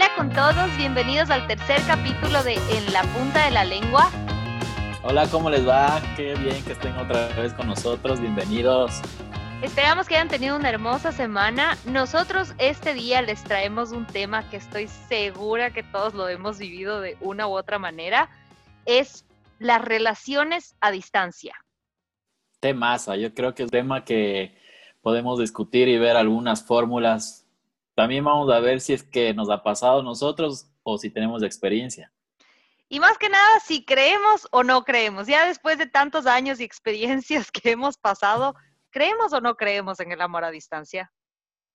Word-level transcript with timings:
Hola 0.00 0.16
con 0.16 0.30
todos, 0.30 0.74
bienvenidos 0.78 1.28
al 1.28 1.46
tercer 1.46 1.78
capítulo 1.86 2.42
de 2.42 2.54
En 2.54 2.90
la 2.90 3.02
punta 3.02 3.44
de 3.44 3.50
la 3.50 3.64
lengua. 3.64 4.10
Hola, 5.02 5.28
¿cómo 5.28 5.50
les 5.50 5.68
va? 5.68 6.00
Qué 6.16 6.34
bien 6.36 6.64
que 6.64 6.72
estén 6.72 6.96
otra 6.96 7.28
vez 7.36 7.52
con 7.52 7.66
nosotros, 7.66 8.18
bienvenidos. 8.18 9.02
Esperamos 9.60 10.08
que 10.08 10.14
hayan 10.14 10.28
tenido 10.28 10.56
una 10.56 10.70
hermosa 10.70 11.12
semana. 11.12 11.76
Nosotros 11.84 12.54
este 12.56 12.94
día 12.94 13.20
les 13.20 13.44
traemos 13.44 13.92
un 13.92 14.06
tema 14.06 14.48
que 14.48 14.56
estoy 14.56 14.88
segura 14.88 15.70
que 15.70 15.82
todos 15.82 16.14
lo 16.14 16.30
hemos 16.30 16.56
vivido 16.56 17.02
de 17.02 17.18
una 17.20 17.46
u 17.46 17.50
otra 17.50 17.78
manera. 17.78 18.30
Es 18.86 19.26
las 19.58 19.84
relaciones 19.84 20.76
a 20.80 20.92
distancia. 20.92 21.54
Temaza, 22.60 23.16
yo 23.16 23.34
creo 23.34 23.54
que 23.54 23.64
es 23.64 23.66
un 23.66 23.70
tema 23.70 24.02
que 24.06 24.56
podemos 25.02 25.38
discutir 25.38 25.88
y 25.88 25.98
ver 25.98 26.16
algunas 26.16 26.64
fórmulas. 26.64 27.39
También 28.00 28.24
vamos 28.24 28.50
a 28.50 28.60
ver 28.60 28.80
si 28.80 28.94
es 28.94 29.02
que 29.02 29.34
nos 29.34 29.50
ha 29.50 29.62
pasado 29.62 30.00
a 30.00 30.02
nosotros 30.02 30.72
o 30.82 30.96
si 30.96 31.10
tenemos 31.10 31.42
experiencia. 31.42 32.10
Y 32.88 32.98
más 32.98 33.18
que 33.18 33.28
nada, 33.28 33.60
si 33.60 33.84
creemos 33.84 34.48
o 34.52 34.62
no 34.62 34.84
creemos. 34.84 35.26
Ya 35.26 35.46
después 35.46 35.76
de 35.76 35.84
tantos 35.84 36.24
años 36.24 36.60
y 36.60 36.64
experiencias 36.64 37.50
que 37.52 37.72
hemos 37.72 37.98
pasado, 37.98 38.54
¿creemos 38.88 39.34
o 39.34 39.42
no 39.42 39.54
creemos 39.54 40.00
en 40.00 40.12
el 40.12 40.22
amor 40.22 40.44
a 40.44 40.50
distancia? 40.50 41.12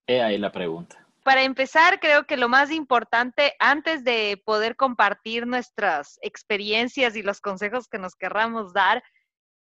He 0.08 0.20
ahí 0.20 0.40
la 0.40 0.52
pregunta. 0.52 1.08
Para 1.24 1.44
empezar, 1.44 2.00
creo 2.00 2.26
que 2.26 2.38
lo 2.38 2.50
más 2.50 2.72
importante, 2.72 3.54
antes 3.60 4.04
de 4.04 4.42
poder 4.44 4.76
compartir 4.76 5.46
nuestras 5.46 6.18
experiencias 6.24 7.16
y 7.16 7.22
los 7.22 7.40
consejos 7.40 7.88
que 7.88 8.00
nos 8.00 8.16
querramos 8.16 8.74
dar, 8.74 9.04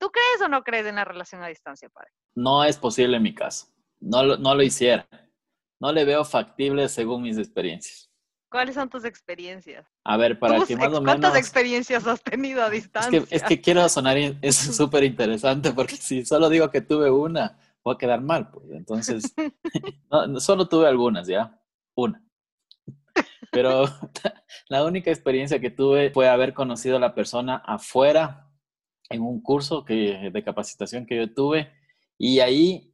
¿tú 0.00 0.10
crees 0.10 0.42
o 0.42 0.48
no 0.48 0.64
crees 0.64 0.86
en 0.86 0.96
la 0.96 1.04
relación 1.04 1.40
a 1.40 1.46
distancia, 1.46 1.88
padre? 1.88 2.10
No 2.34 2.64
es 2.64 2.76
posible 2.76 3.18
en 3.18 3.22
mi 3.22 3.32
caso. 3.32 3.68
No 4.00 4.24
lo, 4.24 4.36
no 4.38 4.56
lo 4.56 4.64
hiciera. 4.64 5.06
No 5.80 5.92
le 5.92 6.04
veo 6.04 6.24
factible 6.24 6.88
según 6.88 7.22
mis 7.22 7.38
experiencias. 7.38 8.10
¿Cuáles 8.50 8.74
son 8.74 8.88
tus 8.88 9.04
experiencias? 9.04 9.86
A 10.04 10.16
ver, 10.16 10.38
para 10.38 10.56
¿Tus 10.56 10.68
que 10.68 10.76
más 10.76 10.86
o 10.86 11.02
menos... 11.02 11.04
¿Cuántas 11.04 11.36
experiencias 11.36 12.06
has 12.06 12.22
tenido 12.22 12.62
a 12.62 12.66
Es 12.66 12.72
distancia? 12.72 13.24
que, 13.24 13.36
es 13.36 13.42
que 13.42 13.60
quiero 13.60 13.86
sonar, 13.88 14.16
es 14.16 14.56
súper 14.76 15.04
interesante 15.04 15.72
porque 15.72 15.96
si 15.96 16.24
solo 16.24 16.48
digo 16.48 16.70
que 16.70 16.80
tuve 16.80 17.10
una, 17.10 17.58
voy 17.84 17.94
a 17.94 17.98
quedar 17.98 18.22
mal. 18.22 18.50
Pues. 18.50 18.70
Entonces, 18.70 19.34
no, 20.10 20.40
solo 20.40 20.68
tuve 20.68 20.88
algunas, 20.88 21.26
¿ya? 21.26 21.60
Una. 21.94 22.24
Pero 23.50 23.84
la 24.68 24.84
única 24.84 25.10
experiencia 25.10 25.60
que 25.60 25.70
tuve 25.70 26.10
fue 26.10 26.28
haber 26.28 26.54
conocido 26.54 26.96
a 26.96 27.00
la 27.00 27.14
persona 27.14 27.56
afuera 27.56 28.50
en 29.10 29.22
un 29.22 29.42
curso 29.42 29.84
que, 29.84 30.30
de 30.32 30.44
capacitación 30.44 31.06
que 31.06 31.16
yo 31.16 31.32
tuve 31.32 31.70
y 32.18 32.40
ahí 32.40 32.87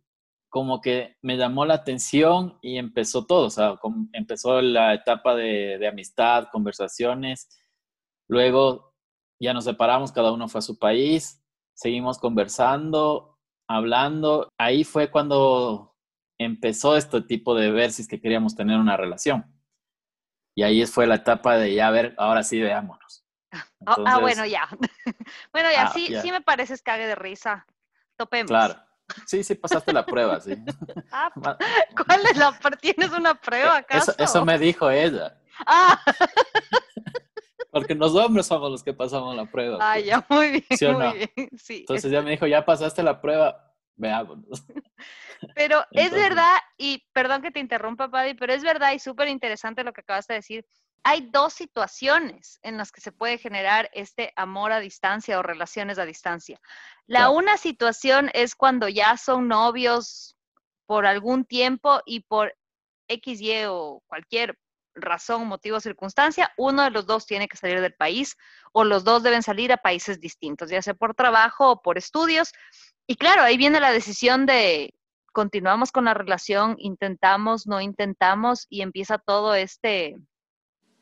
como 0.54 0.80
que 0.80 1.16
me 1.20 1.36
llamó 1.36 1.66
la 1.66 1.74
atención 1.74 2.60
y 2.62 2.78
empezó 2.78 3.26
todo, 3.26 3.46
o 3.46 3.50
sea, 3.50 3.76
empezó 4.12 4.62
la 4.62 4.94
etapa 4.94 5.34
de, 5.34 5.78
de 5.78 5.88
amistad, 5.88 6.46
conversaciones, 6.52 7.48
luego 8.28 8.94
ya 9.42 9.52
nos 9.52 9.64
separamos, 9.64 10.12
cada 10.12 10.30
uno 10.30 10.46
fue 10.46 10.60
a 10.60 10.62
su 10.62 10.78
país, 10.78 11.44
seguimos 11.74 12.18
conversando, 12.18 13.36
hablando, 13.68 14.48
ahí 14.56 14.84
fue 14.84 15.10
cuando 15.10 15.96
empezó 16.38 16.96
este 16.96 17.20
tipo 17.22 17.56
de 17.56 17.72
ver 17.72 17.90
si 17.90 18.02
es 18.02 18.08
que 18.08 18.20
queríamos 18.20 18.54
tener 18.54 18.78
una 18.78 18.96
relación. 18.96 19.52
Y 20.56 20.62
ahí 20.62 20.86
fue 20.86 21.08
la 21.08 21.16
etapa 21.16 21.56
de 21.56 21.74
ya 21.74 21.90
ver, 21.90 22.14
ahora 22.16 22.44
sí 22.44 22.60
veámonos. 22.60 23.26
Ah, 23.50 23.66
Entonces, 23.80 24.20
bueno, 24.20 24.46
ya. 24.46 24.68
bueno, 25.52 25.68
ya, 25.72 25.86
Ah, 25.86 25.92
sí, 25.92 26.10
ya. 26.10 26.22
sí 26.22 26.30
me 26.30 26.42
pareces 26.42 26.80
cague 26.80 27.08
de 27.08 27.16
risa. 27.16 27.66
Topemos. 28.16 28.50
Claro. 28.50 28.76
Sí, 29.26 29.44
sí, 29.44 29.54
pasaste 29.54 29.92
la 29.92 30.04
prueba, 30.04 30.40
sí. 30.40 30.56
Ah, 31.12 31.30
¿Cuál 32.06 32.26
es 32.30 32.36
la 32.36 32.52
pr- 32.58 32.78
¿Tienes 32.80 33.10
una 33.12 33.34
prueba 33.34 33.76
acaso? 33.78 34.12
Eso, 34.12 34.22
eso 34.22 34.44
me 34.44 34.58
dijo 34.58 34.90
ella, 34.90 35.38
Ah, 35.66 36.00
porque 37.70 37.94
los 37.94 38.14
hombres 38.14 38.46
somos 38.46 38.70
los 38.70 38.82
que 38.82 38.92
pasamos 38.92 39.34
la 39.36 39.46
prueba. 39.46 39.78
ah, 39.80 39.94
pues. 39.94 40.06
ya, 40.06 40.24
muy 40.28 40.50
bien, 40.50 40.64
¿Sí 40.70 40.84
o 40.84 40.92
no? 40.98 41.12
bien. 41.12 41.30
Sí. 41.58 41.78
Entonces 41.80 42.10
ya 42.10 42.22
me 42.22 42.30
dijo, 42.30 42.46
ya 42.46 42.64
pasaste 42.64 43.02
la 43.02 43.20
prueba, 43.20 43.72
veámonos. 43.96 44.64
Pero 45.54 45.84
es 45.92 46.10
verdad, 46.12 46.56
y 46.78 47.06
perdón 47.12 47.42
que 47.42 47.50
te 47.50 47.60
interrumpa, 47.60 48.10
Paddy, 48.10 48.34
pero 48.34 48.52
es 48.52 48.62
verdad 48.62 48.92
y 48.92 48.98
súper 48.98 49.28
interesante 49.28 49.84
lo 49.84 49.92
que 49.92 50.00
acabas 50.00 50.26
de 50.26 50.34
decir. 50.34 50.66
Hay 51.04 51.28
dos 51.30 51.52
situaciones 51.52 52.58
en 52.62 52.78
las 52.78 52.90
que 52.90 53.00
se 53.00 53.12
puede 53.12 53.38
generar 53.38 53.90
este 53.92 54.32
amor 54.36 54.72
a 54.72 54.80
distancia 54.80 55.38
o 55.38 55.42
relaciones 55.42 55.98
a 55.98 56.06
distancia. 56.06 56.58
La 57.06 57.20
Claro. 57.20 57.32
una 57.32 57.56
situación 57.58 58.30
es 58.32 58.54
cuando 58.54 58.88
ya 58.88 59.16
son 59.16 59.48
novios 59.48 60.34
por 60.86 61.06
algún 61.06 61.44
tiempo 61.44 62.00
y 62.06 62.20
por 62.20 62.56
X, 63.08 63.40
Y 63.40 63.64
o 63.66 64.02
cualquier 64.06 64.58
razón, 64.94 65.46
motivo 65.46 65.80
circunstancia, 65.80 66.52
uno 66.56 66.84
de 66.84 66.90
los 66.90 67.06
dos 67.06 67.26
tiene 67.26 67.48
que 67.48 67.56
salir 67.56 67.80
del 67.80 67.94
país 67.94 68.36
o 68.72 68.84
los 68.84 69.04
dos 69.04 69.22
deben 69.22 69.42
salir 69.42 69.72
a 69.72 69.76
países 69.76 70.20
distintos, 70.20 70.70
ya 70.70 70.82
sea 70.82 70.94
por 70.94 71.14
trabajo 71.14 71.70
o 71.72 71.82
por 71.82 71.98
estudios. 71.98 72.52
Y 73.06 73.16
claro, 73.16 73.42
ahí 73.42 73.56
viene 73.56 73.80
la 73.80 73.92
decisión 73.92 74.46
de 74.46 74.94
continuamos 75.32 75.90
con 75.90 76.04
la 76.04 76.14
relación, 76.14 76.76
intentamos, 76.78 77.66
no 77.66 77.80
intentamos 77.80 78.66
y 78.70 78.82
empieza 78.82 79.18
todo 79.18 79.54
este, 79.54 80.16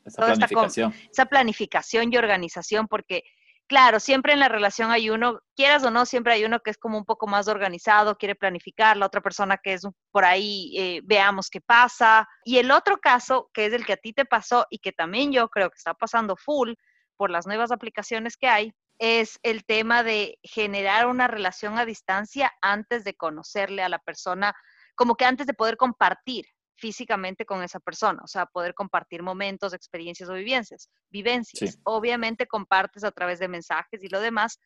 Esa 0.05 0.21
esta 0.21 0.47
planificación. 0.47 0.93
esa 1.11 1.25
planificación 1.25 2.11
y 2.11 2.17
organización, 2.17 2.87
porque 2.87 3.23
claro, 3.67 3.99
siempre 3.99 4.33
en 4.33 4.39
la 4.39 4.49
relación 4.49 4.91
hay 4.91 5.09
uno, 5.09 5.39
quieras 5.55 5.83
o 5.83 5.91
no, 5.91 6.05
siempre 6.05 6.33
hay 6.33 6.45
uno 6.45 6.59
que 6.59 6.71
es 6.71 6.77
como 6.77 6.97
un 6.97 7.05
poco 7.05 7.27
más 7.27 7.47
organizado, 7.47 8.17
quiere 8.17 8.35
planificar, 8.35 8.97
la 8.97 9.05
otra 9.05 9.21
persona 9.21 9.57
que 9.57 9.73
es 9.73 9.87
por 10.11 10.25
ahí, 10.25 10.73
eh, 10.77 11.01
veamos 11.03 11.49
qué 11.49 11.61
pasa. 11.61 12.27
Y 12.43 12.57
el 12.57 12.71
otro 12.71 12.97
caso, 12.99 13.49
que 13.53 13.65
es 13.65 13.73
el 13.73 13.85
que 13.85 13.93
a 13.93 13.97
ti 13.97 14.13
te 14.13 14.25
pasó 14.25 14.65
y 14.69 14.79
que 14.79 14.91
también 14.91 15.31
yo 15.31 15.49
creo 15.49 15.69
que 15.69 15.77
está 15.77 15.93
pasando 15.93 16.35
full 16.35 16.73
por 17.15 17.29
las 17.29 17.47
nuevas 17.47 17.71
aplicaciones 17.71 18.37
que 18.37 18.47
hay, 18.47 18.73
es 18.99 19.39
el 19.43 19.65
tema 19.65 20.03
de 20.03 20.37
generar 20.43 21.07
una 21.07 21.27
relación 21.27 21.77
a 21.77 21.85
distancia 21.85 22.51
antes 22.61 23.03
de 23.03 23.15
conocerle 23.15 23.81
a 23.81 23.89
la 23.89 23.99
persona, 23.99 24.53
como 24.95 25.15
que 25.15 25.25
antes 25.25 25.47
de 25.47 25.53
poder 25.53 25.77
compartir 25.77 26.45
físicamente 26.75 27.45
con 27.45 27.63
esa 27.63 27.79
persona, 27.79 28.21
o 28.23 28.27
sea, 28.27 28.45
poder 28.45 28.73
compartir 28.73 29.21
momentos, 29.21 29.73
experiencias 29.73 30.29
o 30.29 30.33
vivencias. 30.33 30.89
vivencias. 31.09 31.73
Sí. 31.73 31.79
Obviamente 31.83 32.47
compartes 32.47 33.03
a 33.03 33.11
través 33.11 33.39
de 33.39 33.47
mensajes 33.47 34.03
y 34.03 34.09
lo 34.09 34.19
demás, 34.19 34.59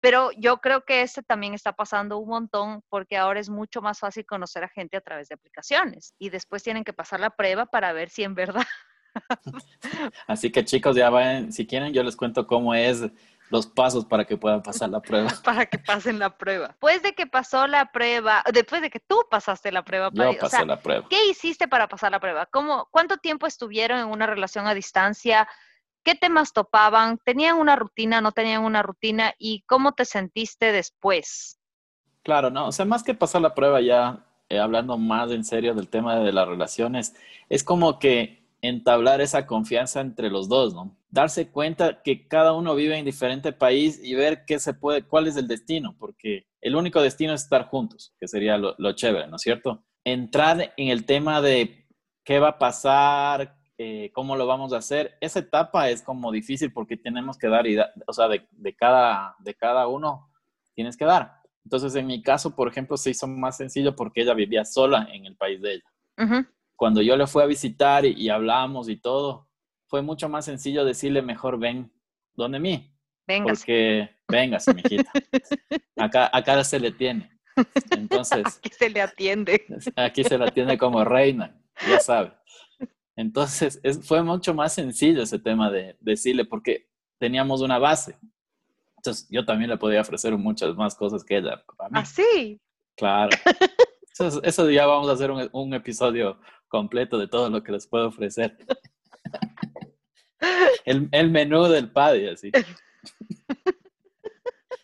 pero 0.00 0.30
yo 0.36 0.58
creo 0.58 0.84
que 0.84 1.02
este 1.02 1.22
también 1.22 1.54
está 1.54 1.72
pasando 1.72 2.18
un 2.18 2.28
montón 2.28 2.82
porque 2.88 3.16
ahora 3.16 3.40
es 3.40 3.48
mucho 3.48 3.80
más 3.80 3.98
fácil 3.98 4.26
conocer 4.26 4.64
a 4.64 4.68
gente 4.68 4.96
a 4.96 5.00
través 5.00 5.28
de 5.28 5.34
aplicaciones 5.34 6.14
y 6.18 6.28
después 6.30 6.62
tienen 6.62 6.84
que 6.84 6.92
pasar 6.92 7.20
la 7.20 7.30
prueba 7.30 7.66
para 7.66 7.92
ver 7.92 8.10
si 8.10 8.22
en 8.22 8.34
verdad 8.34 8.66
Así 10.26 10.50
que 10.50 10.64
chicos, 10.64 10.96
ya 10.96 11.10
vayan, 11.10 11.52
si 11.52 11.66
quieren, 11.66 11.92
yo 11.92 12.02
les 12.02 12.16
cuento 12.16 12.46
cómo 12.46 12.74
es 12.74 13.02
los 13.50 13.66
pasos 13.66 14.04
para 14.04 14.24
que 14.24 14.36
puedan 14.36 14.62
pasar 14.62 14.90
la 14.90 15.00
prueba. 15.00 15.28
para 15.44 15.66
que 15.66 15.78
pasen 15.78 16.18
la 16.18 16.36
prueba. 16.36 16.68
Después 16.68 17.02
de 17.02 17.14
que 17.14 17.26
pasó 17.26 17.66
la 17.66 17.90
prueba, 17.92 18.42
después 18.52 18.82
de 18.82 18.90
que 18.90 19.00
tú 19.00 19.24
pasaste 19.30 19.70
la 19.72 19.84
prueba, 19.84 20.10
Yo 20.12 20.30
o 20.30 20.36
pasé 20.36 20.56
sea, 20.56 20.66
la 20.66 20.80
prueba. 20.80 21.06
¿qué 21.08 21.26
hiciste 21.28 21.68
para 21.68 21.88
pasar 21.88 22.10
la 22.10 22.20
prueba? 22.20 22.46
¿Cómo, 22.46 22.88
¿Cuánto 22.90 23.18
tiempo 23.18 23.46
estuvieron 23.46 24.00
en 24.00 24.06
una 24.06 24.26
relación 24.26 24.66
a 24.66 24.74
distancia? 24.74 25.48
¿Qué 26.02 26.14
temas 26.14 26.52
topaban? 26.52 27.18
¿Tenían 27.24 27.56
una 27.56 27.76
rutina? 27.76 28.20
¿No 28.20 28.32
tenían 28.32 28.62
una 28.62 28.82
rutina? 28.82 29.34
¿Y 29.38 29.62
cómo 29.62 29.92
te 29.92 30.04
sentiste 30.04 30.72
después? 30.72 31.58
Claro, 32.22 32.50
no, 32.50 32.68
o 32.68 32.72
sea, 32.72 32.84
más 32.84 33.02
que 33.02 33.14
pasar 33.14 33.42
la 33.42 33.54
prueba 33.54 33.80
ya, 33.80 34.24
eh, 34.48 34.58
hablando 34.58 34.98
más 34.98 35.30
en 35.30 35.44
serio 35.44 35.74
del 35.74 35.88
tema 35.88 36.16
de 36.16 36.32
las 36.32 36.48
relaciones, 36.48 37.14
es 37.48 37.62
como 37.62 37.98
que 37.98 38.44
entablar 38.62 39.20
esa 39.20 39.46
confianza 39.46 40.00
entre 40.00 40.30
los 40.30 40.48
dos, 40.48 40.74
¿no? 40.74 40.96
Darse 41.16 41.50
cuenta 41.50 42.02
que 42.02 42.28
cada 42.28 42.52
uno 42.52 42.74
vive 42.74 42.98
en 42.98 43.06
diferente 43.06 43.50
país 43.52 43.98
y 44.04 44.14
ver 44.14 44.44
qué 44.46 44.58
se 44.58 44.74
puede, 44.74 45.02
cuál 45.02 45.26
es 45.26 45.36
el 45.38 45.48
destino, 45.48 45.96
porque 45.98 46.46
el 46.60 46.76
único 46.76 47.00
destino 47.00 47.32
es 47.32 47.44
estar 47.44 47.64
juntos, 47.68 48.12
que 48.20 48.28
sería 48.28 48.58
lo, 48.58 48.74
lo 48.76 48.92
chévere, 48.92 49.26
¿no 49.26 49.36
es 49.36 49.42
cierto? 49.42 49.82
Entrar 50.04 50.74
en 50.76 50.88
el 50.88 51.06
tema 51.06 51.40
de 51.40 51.86
qué 52.22 52.38
va 52.38 52.48
a 52.48 52.58
pasar, 52.58 53.56
eh, 53.78 54.10
cómo 54.12 54.36
lo 54.36 54.46
vamos 54.46 54.74
a 54.74 54.76
hacer, 54.76 55.16
esa 55.22 55.38
etapa 55.38 55.88
es 55.88 56.02
como 56.02 56.30
difícil 56.30 56.70
porque 56.70 56.98
tenemos 56.98 57.38
que 57.38 57.48
dar, 57.48 57.66
y 57.66 57.76
da- 57.76 57.92
o 58.06 58.12
sea, 58.12 58.28
de, 58.28 58.46
de 58.50 58.76
cada, 58.76 59.36
de 59.38 59.54
cada 59.54 59.88
uno 59.88 60.30
tienes 60.74 60.98
que 60.98 61.06
dar. 61.06 61.32
Entonces, 61.64 61.94
en 61.94 62.06
mi 62.06 62.20
caso, 62.22 62.54
por 62.54 62.68
ejemplo, 62.68 62.96
se 62.98 63.08
hizo 63.10 63.26
más 63.26 63.56
sencillo 63.56 63.96
porque 63.96 64.20
ella 64.20 64.34
vivía 64.34 64.64
sola 64.66 65.08
en 65.12 65.24
el 65.24 65.34
país 65.36 65.62
de 65.62 65.74
ella. 65.74 65.84
Cuando 66.76 67.00
yo 67.00 67.16
le 67.16 67.26
fui 67.26 67.42
a 67.42 67.46
visitar 67.46 68.04
y, 68.04 68.12
y 68.12 68.28
hablamos 68.28 68.88
y 68.90 68.96
todo, 68.98 69.48
fue 69.86 70.02
mucho 70.02 70.28
más 70.28 70.44
sencillo 70.44 70.84
decirle 70.84 71.22
mejor 71.22 71.58
ven 71.58 71.92
donde 72.34 72.58
mí, 72.60 72.92
Venga, 73.26 73.46
porque 73.46 74.10
véngase, 74.28 74.74
mijita. 74.74 75.10
Acá, 75.96 76.28
acá 76.32 76.62
se 76.64 76.78
le 76.78 76.92
tiene. 76.92 77.30
Entonces, 77.90 78.44
aquí 78.58 78.70
se 78.70 78.90
le 78.90 79.00
atiende. 79.00 79.64
aquí 79.96 80.22
se 80.24 80.36
la 80.36 80.50
tiene 80.50 80.76
como 80.76 81.04
reina, 81.04 81.58
ya 81.88 81.98
sabe. 82.00 82.32
Entonces, 83.16 83.80
es- 83.82 84.06
fue 84.06 84.22
mucho 84.22 84.52
más 84.54 84.74
sencillo 84.74 85.22
ese 85.22 85.38
tema 85.38 85.70
de 85.70 85.96
decirle, 86.00 86.44
porque 86.44 86.88
teníamos 87.18 87.62
una 87.62 87.78
base. 87.78 88.18
Entonces, 88.98 89.26
yo 89.30 89.44
también 89.46 89.70
le 89.70 89.78
podía 89.78 90.02
ofrecer 90.02 90.36
muchas 90.36 90.74
más 90.76 90.94
cosas 90.94 91.24
que 91.24 91.38
ella. 91.38 91.64
Para 91.76 91.90
mí. 91.90 91.98
Así. 91.98 92.60
Claro. 92.96 93.30
Eso, 94.18 94.42
eso 94.42 94.70
ya 94.70 94.86
vamos 94.86 95.10
a 95.10 95.12
hacer 95.12 95.30
un, 95.30 95.46
un 95.52 95.74
episodio 95.74 96.40
completo 96.68 97.18
de 97.18 97.28
todo 97.28 97.50
lo 97.50 97.62
que 97.62 97.70
les 97.72 97.86
puedo 97.86 98.08
ofrecer. 98.08 98.56
El, 100.84 101.08
el 101.12 101.30
menú 101.30 101.64
del 101.64 101.90
paddy, 101.90 102.28
así. 102.28 102.50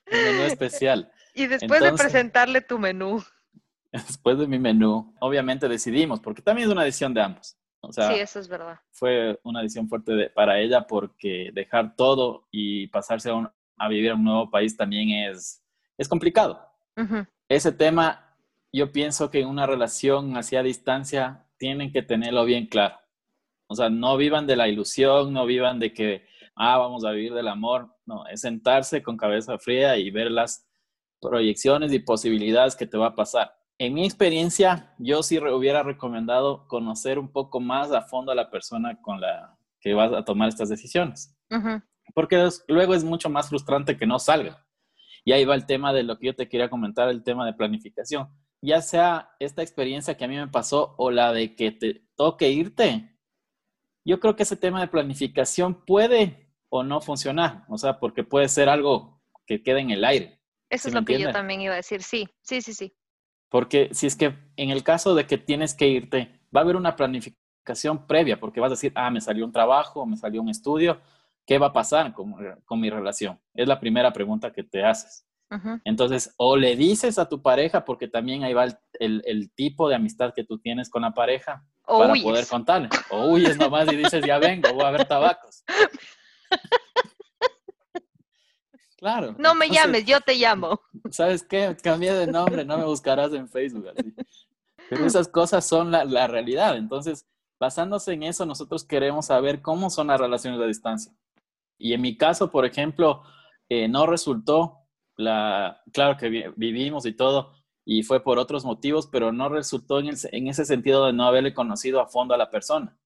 el 0.07 0.35
menú 0.35 0.43
especial. 0.45 1.13
Y 1.35 1.47
después 1.47 1.81
de 1.81 1.93
presentarle 1.93 2.61
tu 2.61 2.79
menú. 2.79 3.23
Después 3.93 4.39
de 4.39 4.47
mi 4.47 4.59
menú, 4.59 5.15
obviamente 5.21 5.69
decidimos, 5.69 6.19
porque 6.21 6.41
también 6.41 6.67
es 6.67 6.73
una 6.73 6.83
decisión 6.83 7.13
de 7.13 7.21
ambos. 7.21 7.59
O 7.81 7.93
sea, 7.93 8.09
sí, 8.11 8.21
eso 8.21 8.41
es 8.41 8.49
verdad. 8.49 8.79
Fue 8.91 9.39
una 9.43 9.61
decisión 9.61 9.87
fuerte 9.87 10.31
para 10.31 10.59
ella 10.59 10.87
porque 10.87 11.51
dejar 11.53 11.95
todo 11.95 12.47
y 12.51 12.87
pasarse 12.87 13.31
a, 13.31 13.89
vivir 13.89 14.13
en 14.13 14.19
un 14.19 14.25
nuevo 14.25 14.51
país 14.51 14.77
también 14.77 15.11
es, 15.29 15.63
es 15.99 16.09
complicado. 16.09 16.67
Ese 17.49 17.73
tema, 17.73 18.35
yo 18.73 18.93
pienso 18.93 19.31
que 19.31 19.41
en 19.41 19.49
una 19.49 19.67
relación 19.67 20.37
hacia 20.39 20.63
distancia 20.63 21.45
tienen 21.59 21.93
que 21.93 22.03
tenerlo 22.03 22.45
bien 22.45 22.67
claro. 22.67 23.02
O 23.67 23.75
sea, 23.75 23.89
no 23.91 24.17
vivan 24.17 24.47
de 24.47 24.57
la 24.57 24.69
ilusión, 24.69 25.33
no 25.33 25.47
vivan 25.47 25.79
de 25.79 25.93
que, 25.93 26.27
ah, 26.55 26.79
vamos 26.79 27.05
a 27.05 27.11
vivir 27.13 27.33
del 27.35 27.49
amor. 27.49 27.95
No, 28.07 28.27
es 28.27 28.41
sentarse 28.43 29.03
con 29.03 29.17
cabeza 29.17 29.59
fría 29.59 29.97
y 29.97 30.11
ver 30.11 30.31
las 30.31 30.69
proyecciones 31.21 31.93
y 31.93 32.01
posibilidades 32.01 32.77
que 32.77 32.87
te 32.87 32.99
va 32.99 33.09
a 33.09 33.15
pasar. 33.15 33.55
En 33.79 33.95
mi 33.95 34.05
experiencia, 34.05 34.95
yo 34.99 35.23
sí 35.23 35.39
hubiera 35.39 35.83
recomendado 35.83 36.67
conocer 36.69 37.19
un 37.19 37.33
poco 37.33 37.61
más 37.61 37.93
a 37.93 38.03
fondo 38.03 38.33
a 38.33 38.35
la 38.35 38.51
persona 38.51 39.01
con 39.01 39.21
la 39.21 39.57
que 39.81 39.95
vas 39.95 40.13
a 40.13 40.25
tomar 40.25 40.49
estas 40.49 40.69
decisiones. 40.69 41.37
Porque 42.15 42.49
luego 42.69 42.95
es 42.95 43.05
mucho 43.05 43.29
más 43.29 43.49
frustrante 43.49 43.97
que 43.97 44.07
no 44.07 44.19
salga. 44.19 44.65
Y 45.25 45.33
ahí 45.33 45.45
va 45.45 45.55
el 45.55 45.67
tema 45.67 45.93
de 45.93 46.03
lo 46.03 46.19
que 46.19 46.27
yo 46.27 46.35
te 46.35 46.49
quería 46.49 46.69
comentar, 46.71 47.09
el 47.09 47.23
tema 47.23 47.47
de 47.47 47.55
planificación. 47.55 48.29
Ya 48.61 48.81
sea 48.81 49.31
esta 49.41 49.63
experiencia 49.63 50.17
que 50.17 50.25
a 50.25 50.29
mí 50.29 50.37
me 50.37 50.49
pasó 50.49 50.95
o 50.99 51.11
la 51.11 51.33
de 51.33 51.57
que 51.57 51.73
te 51.73 52.07
toque 52.17 52.51
irte, 52.51 53.12
yo 54.05 54.21
creo 54.21 54.37
que 54.37 54.43
ese 54.43 54.57
tema 54.57 54.81
de 54.81 54.89
planificación 54.89 55.85
puede 55.85 56.53
o 56.69 56.83
no 56.83 57.01
funcionar. 57.01 57.65
O 57.69 57.79
sea, 57.79 57.99
porque 57.99 58.25
puede 58.25 58.49
ser 58.49 58.69
algo 58.69 59.21
que 59.47 59.63
quede 59.63 59.81
en 59.81 59.91
el 59.91 60.05
aire. 60.05 60.41
Eso 60.71 60.89
es 60.89 60.95
lo 60.95 61.05
que 61.05 61.19
yo 61.19 61.31
también 61.31 61.61
iba 61.61 61.75
a 61.75 61.77
decir. 61.77 62.03
Sí, 62.03 62.29
sí, 62.41 62.63
sí, 62.63 62.73
sí. 62.73 62.95
Porque 63.51 63.91
si 63.93 64.07
es 64.07 64.17
que 64.17 64.35
en 64.57 64.71
el 64.71 64.83
caso 64.83 65.15
de 65.15 65.27
que 65.27 65.37
tienes 65.37 65.75
que 65.75 65.87
irte, 65.87 66.41
va 66.55 66.61
a 66.61 66.65
haber 66.65 66.77
una 66.77 66.97
planificación 66.97 68.07
previa, 68.07 68.41
porque 68.41 68.61
vas 68.61 68.69
a 68.69 68.77
decir, 68.77 68.93
ah, 68.95 69.11
me 69.11 69.21
salió 69.21 69.45
un 69.45 69.53
trabajo, 69.53 70.07
me 70.07 70.17
salió 70.17 70.41
un 70.41 70.49
estudio, 70.49 70.99
¿qué 71.47 71.59
va 71.59 71.67
a 71.67 71.73
pasar 71.73 72.15
con, 72.15 72.81
mi 72.81 72.89
relación? 72.89 73.39
Es 73.53 73.69
la 73.69 73.79
primera 73.79 74.13
pregunta 74.13 74.53
que 74.53 74.65
te 74.65 74.83
haces. 74.83 75.27
Entonces, 75.85 76.33
o 76.39 76.57
le 76.57 76.77
dices 76.77 77.19
a 77.19 77.29
tu 77.29 77.43
pareja, 77.43 77.85
porque 77.85 78.09
también 78.09 78.43
ahí 78.43 78.55
va 78.55 78.69
el, 78.99 79.53
tipo 79.55 79.87
de 79.87 79.97
amistad 79.97 80.33
que 80.35 80.45
tú 80.45 80.59
tienes 80.59 80.89
con 80.89 81.03
la 81.03 81.13
pareja, 81.13 81.63
para 81.87 82.15
poder 82.15 82.47
contarle. 82.47 82.89
O 83.11 83.27
huyes 83.27 83.57
nomás 83.57 83.93
y 83.93 83.97
dices, 83.97 84.25
ya 84.25 84.39
vengo, 84.39 84.73
voy 84.73 84.85
a 84.85 84.91
ver 84.91 85.05
tabacos. 85.07 85.65
Claro. 88.97 89.35
No 89.37 89.57
me 89.57 89.69
llames, 89.69 90.05
yo 90.05 90.21
te 90.21 90.37
llamo. 90.37 90.81
¿Sabes 91.11 91.43
qué? 91.43 91.77
Cambié 91.83 92.15
de 92.15 92.29
nombre, 92.29 92.65
no 92.65 92.79
me 92.79 92.85
buscarás 92.85 93.33
en 93.33 93.49
Facebook. 93.49 93.89
Así. 93.89 94.15
Pero 94.89 95.05
esas 95.05 95.27
cosas 95.27 95.67
son 95.67 95.91
la, 95.91 96.05
la, 96.05 96.29
realidad. 96.29 96.77
Entonces, 96.77 97.27
basándose 97.59 98.13
en 98.13 98.23
eso, 98.23 98.47
nosotros 98.47 98.85
queremos 98.85 99.27
saber 99.27 99.61
cómo 99.61 99.91
son 99.91 100.07
las 100.07 100.21
relaciones 100.21 100.61
a 100.61 100.67
distancia. 100.67 101.13
Y 101.79 101.95
en 101.95 102.01
mi 102.01 102.17
caso, 102.17 102.53
por 102.53 102.65
ejemplo, 102.65 103.25
eh, 103.69 103.89
no 103.89 104.07
resultó 104.07 104.79
la, 105.17 105.83
claro 105.93 106.17
que 106.17 106.53
vivimos 106.57 107.07
y 107.07 107.13
todo, 107.13 107.55
y 107.85 108.03
fue 108.03 108.23
por 108.23 108.39
otros 108.39 108.65
motivos, 108.65 109.07
pero 109.07 109.33
no 109.33 109.49
resultó 109.49 109.99
en, 109.99 110.11
en 110.31 110.49
ese 110.49 110.65
sentido 110.65 111.07
de 111.07 111.13
no 111.13 111.25
haberle 111.25 111.55
conocido 111.55 112.01
a 112.01 112.07
fondo 112.07 112.35
a 112.35 112.39
la 112.39 112.51
persona, 112.51 112.97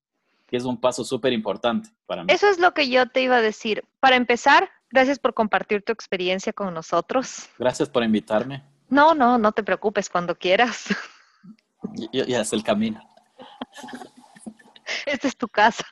que 0.46 0.56
es 0.56 0.64
un 0.64 0.81
paso 0.81 1.05
súper 1.05 1.32
importante 1.32 1.90
para 2.06 2.25
mí. 2.25 2.32
Eso 2.32 2.49
es 2.49 2.58
lo 2.58 2.75
que 2.75 2.88
yo 2.88 3.06
te 3.06 3.23
iba 3.23 3.37
a 3.37 3.43
decir. 3.43 3.84
Para 4.00 4.17
empezar, 4.17 4.70
Gracias 4.90 5.19
por 5.19 5.34
compartir 5.34 5.82
tu 5.82 5.93
experiencia 5.93 6.52
con 6.52 6.73
nosotros. 6.73 7.49
Gracias 7.58 7.88
por 7.88 8.05
invitarme. 8.05 8.62
No, 8.88 9.14
no, 9.14 9.37
no 9.37 9.52
te 9.52 9.62
preocupes 9.62 10.08
cuando 10.08 10.37
quieras. 10.37 10.87
Ya 12.12 12.40
es 12.40 12.52
el 12.52 12.64
camino. 12.64 13.00
Esta 15.06 15.28
es 15.28 15.37
tu 15.37 15.46
casa. 15.46 15.84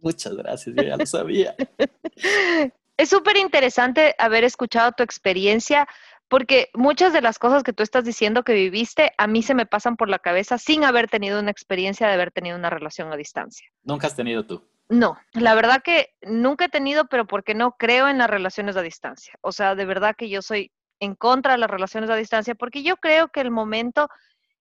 Muchas 0.00 0.34
gracias, 0.34 0.76
yo 0.76 0.82
ya 0.82 0.96
lo 0.96 1.06
sabía. 1.06 1.54
Es 2.96 3.08
súper 3.08 3.38
interesante 3.38 4.14
haber 4.18 4.44
escuchado 4.44 4.92
tu 4.92 5.02
experiencia 5.02 5.88
porque 6.30 6.70
muchas 6.74 7.12
de 7.12 7.20
las 7.20 7.40
cosas 7.40 7.64
que 7.64 7.72
tú 7.72 7.82
estás 7.82 8.04
diciendo 8.04 8.44
que 8.44 8.54
viviste 8.54 9.12
a 9.18 9.26
mí 9.26 9.42
se 9.42 9.52
me 9.52 9.66
pasan 9.66 9.96
por 9.96 10.08
la 10.08 10.20
cabeza 10.20 10.58
sin 10.58 10.84
haber 10.84 11.08
tenido 11.08 11.40
una 11.40 11.50
experiencia 11.50 12.06
de 12.06 12.14
haber 12.14 12.30
tenido 12.30 12.56
una 12.56 12.70
relación 12.70 13.12
a 13.12 13.16
distancia. 13.16 13.68
¿Nunca 13.82 14.06
has 14.06 14.14
tenido 14.14 14.46
tú? 14.46 14.64
No, 14.88 15.18
la 15.32 15.56
verdad 15.56 15.82
que 15.82 16.14
nunca 16.22 16.66
he 16.66 16.68
tenido, 16.68 17.06
pero 17.06 17.26
porque 17.26 17.54
no 17.54 17.72
creo 17.72 18.08
en 18.08 18.18
las 18.18 18.30
relaciones 18.30 18.76
a 18.76 18.82
distancia. 18.82 19.34
O 19.40 19.50
sea, 19.50 19.74
de 19.74 19.84
verdad 19.84 20.14
que 20.16 20.28
yo 20.28 20.40
soy 20.40 20.70
en 21.00 21.16
contra 21.16 21.52
de 21.52 21.58
las 21.58 21.70
relaciones 21.70 22.08
a 22.10 22.16
distancia, 22.16 22.54
porque 22.54 22.84
yo 22.84 22.96
creo 22.96 23.28
que 23.28 23.40
el 23.40 23.50
momento 23.50 24.08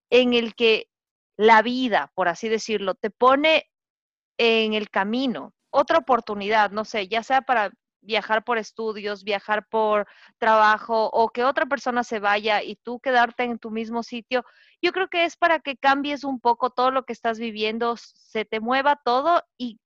en 0.09 0.33
el 0.33 0.55
que 0.55 0.87
la 1.37 1.61
vida, 1.61 2.11
por 2.15 2.29
así 2.29 2.49
decirlo, 2.49 2.95
te 2.95 3.11
pone 3.11 3.69
en 4.39 4.73
el 4.73 4.89
camino, 4.89 5.53
otra 5.69 5.99
oportunidad, 5.99 6.71
no 6.71 6.83
sé, 6.83 7.07
ya 7.07 7.21
sea 7.21 7.43
para 7.43 7.69
viajar 8.01 8.43
por 8.43 8.57
estudios, 8.57 9.23
viajar 9.23 9.67
por 9.67 10.07
trabajo 10.37 11.09
o 11.11 11.29
que 11.29 11.43
otra 11.43 11.65
persona 11.65 12.03
se 12.03 12.19
vaya 12.19 12.63
y 12.63 12.75
tú 12.75 12.99
quedarte 12.99 13.43
en 13.43 13.59
tu 13.59 13.71
mismo 13.71 14.03
sitio, 14.03 14.43
yo 14.81 14.91
creo 14.91 15.07
que 15.07 15.25
es 15.25 15.35
para 15.35 15.59
que 15.59 15.77
cambies 15.77 16.23
un 16.23 16.39
poco 16.39 16.69
todo 16.69 16.91
lo 16.91 17.03
que 17.03 17.13
estás 17.13 17.39
viviendo, 17.39 17.95
se 17.97 18.45
te 18.45 18.59
mueva 18.59 18.99
todo 19.03 19.43
y, 19.57 19.79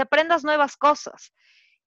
aprendas 0.00 0.44
nuevas 0.44 0.76
cosas. 0.76 1.32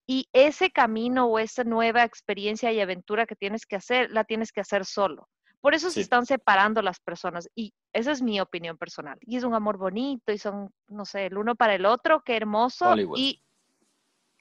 Y 0.06 0.28
ese 0.34 0.72
camino 0.72 1.26
o 1.28 1.40
esa 1.40 1.64
nueva 1.64 2.04
experiencia 2.04 2.72
y 2.72 2.80
aventura 2.80 3.26
que 3.26 3.36
tienes 3.36 3.66
que 3.66 3.76
hacer, 3.76 4.12
la 4.12 4.24
tienes 4.24 4.52
que 4.52 4.62
hacer 4.62 4.86
solo. 4.86 5.30
Por 5.62 5.74
eso 5.74 5.90
se 5.90 6.02
están 6.02 6.26
separando 6.26 6.82
las 6.82 7.00
personas 7.00 7.48
y 7.56 7.74
esa 7.94 8.12
es 8.12 8.22
mi 8.22 8.42
opinión 8.42 8.78
personal. 8.78 9.18
Y 9.22 9.38
es 9.38 9.46
un 9.46 9.54
amor 9.54 9.78
bonito 9.78 10.34
y 10.34 10.38
son, 10.38 10.72
no 10.90 11.06
sé, 11.06 11.28
el 11.28 11.38
uno 11.38 11.56
para 11.56 11.76
el 11.76 11.86
otro, 11.86 12.22
qué 12.22 12.36
hermoso. 12.36 12.94
Y 13.16 13.42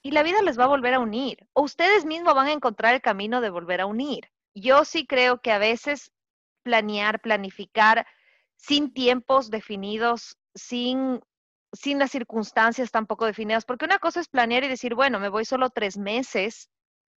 y 0.03 0.11
la 0.11 0.23
vida 0.23 0.43
les 0.43 0.59
va 0.59 0.65
a 0.65 0.69
volver 0.69 0.95
a 0.95 1.01
unir. 1.01 1.47
O 1.53 1.63
ustedes 1.63 2.05
mismos 2.05 2.35
van 2.35 2.49
a 2.49 2.53
encontrar 2.53 2.95
el 2.95 3.01
camino 3.01 3.41
de 3.41 3.51
volver 3.51 3.81
a 3.81 3.87
unir. 3.87 4.31
Yo 4.55 4.85
sí 4.85 5.07
creo 5.07 5.41
que 5.41 5.53
a 5.53 5.59
veces 5.59 6.13
planear, 6.63 7.21
planificar 7.21 8.07
sin 8.57 8.93
tiempos 8.93 9.51
definidos, 9.51 10.37
sin, 10.55 11.21
sin 11.73 11.99
las 11.99 12.11
circunstancias 12.11 12.91
tampoco 12.91 13.27
definidas, 13.27 13.65
porque 13.65 13.85
una 13.85 13.99
cosa 13.99 14.21
es 14.21 14.29
planear 14.29 14.65
y 14.65 14.69
decir, 14.69 14.95
bueno, 14.95 15.19
me 15.19 15.29
voy 15.29 15.45
solo 15.45 15.71
tres 15.71 15.97
meses, 15.97 16.69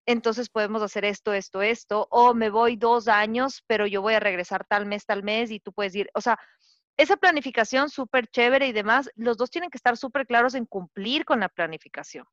entonces 0.06 0.50
podemos 0.50 0.82
hacer 0.82 1.06
esto, 1.06 1.34
esto, 1.34 1.62
esto, 1.62 2.08
o 2.12 2.34
me 2.34 2.50
voy 2.50 2.76
dos 2.76 3.08
años, 3.08 3.64
pero 3.68 3.88
yo 3.88 4.02
voy 4.02 4.14
a 4.14 4.20
regresar 4.20 4.66
tal 4.66 4.86
mes, 4.86 5.06
tal 5.06 5.24
mes 5.24 5.52
y 5.52 5.60
tú 5.60 5.74
puedes 5.74 5.96
ir, 5.96 6.10
o 6.14 6.22
sea, 6.22 6.38
esa 6.98 7.18
planificación 7.18 7.90
súper 7.90 8.28
chévere 8.28 8.68
y 8.68 8.72
demás, 8.72 9.10
los 9.16 9.38
dos 9.38 9.50
tienen 9.50 9.70
que 9.70 9.78
estar 9.78 9.98
súper 9.98 10.28
claros 10.28 10.54
en 10.54 10.66
cumplir 10.66 11.26
con 11.26 11.40
la 11.40 11.50
planificación. 11.50 12.26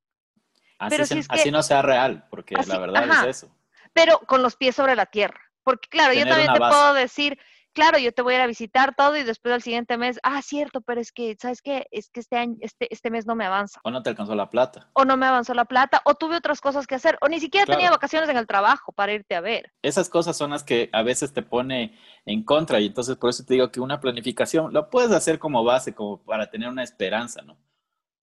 Así, 0.81 1.51
no 1.51 1.63
sea 1.63 1.83
real, 1.83 2.27
porque 2.31 2.55
la 2.67 2.79
verdad 2.79 3.29
es 3.29 3.37
eso. 3.37 3.55
Pero 3.93 4.21
con 4.21 4.43
los 4.43 4.57
pies 4.57 4.75
sobre 4.75 4.97
la 4.97 5.07
tierra. 5.07 5.41
Porque 5.63 5.89
claro, 5.89 6.15
yo 6.15 6.27
también 6.27 6.53
te 6.53 6.59
puedo 6.59 6.95
decir, 6.95 7.39
claro, 7.73 7.99
yo 7.99 8.13
te 8.13 8.23
voy 8.23 8.35
a 8.35 8.37
ir 8.39 8.43
a 8.43 8.47
visitar 8.47 8.95
todo 8.97 9.17
y 9.17 9.23
después 9.23 9.55
al 9.55 9.63
siguiente 9.63 9.99
mes, 9.99 10.19
ah, 10.23 10.41
cierto, 10.43 10.81
pero 10.81 11.01
es 11.01 11.13
que, 11.13 11.37
¿sabes 11.41 11.61
qué? 11.63 11.87
Es 11.91 12.11
que 12.11 12.21
este 12.21 12.37
año, 12.37 12.57
este, 12.61 12.93
este 12.93 13.11
mes 13.11 13.27
no 13.27 13.35
me 13.35 13.45
avanza. 13.45 13.81
O 13.85 13.91
no 13.91 14.03
te 14.03 14.11
alcanzó 14.11 14.35
la 14.35 14.49
plata. 14.49 14.89
O 14.95 15.05
no 15.05 15.17
me 15.17 15.27
avanzó 15.27 15.55
la 15.55 15.65
plata, 15.65 16.01
o 16.05 16.15
tuve 16.15 16.37
otras 16.37 16.61
cosas 16.61 16.87
que 16.87 16.95
hacer, 16.95 17.19
o 17.21 17.29
ni 17.29 17.41
siquiera 17.41 17.67
tenía 17.67 17.91
vacaciones 17.91 18.29
en 18.29 18.37
el 18.37 18.47
trabajo 18.47 18.93
para 18.93 19.13
irte 19.13 19.35
a 19.35 19.41
ver. 19.41 19.73
Esas 19.83 20.09
cosas 20.09 20.37
son 20.37 20.51
las 20.51 20.65
que 20.65 20.89
a 20.93 21.03
veces 21.03 21.33
te 21.33 21.43
pone 21.43 21.99
en 22.25 22.43
contra 22.43 22.81
y 22.81 22.87
entonces 22.87 23.17
por 23.17 23.31
eso 23.31 23.45
te 23.45 23.55
digo 23.55 23.71
que 23.71 23.81
una 23.81 24.01
planificación 24.01 24.73
lo 24.73 24.91
puedes 24.91 25.13
hacer 25.13 25.39
como 25.39 25.63
base, 25.65 25.95
como 25.95 26.23
para 26.23 26.51
tener 26.51 26.69
una 26.69 26.83
esperanza, 26.83 27.43
¿no? 27.43 27.59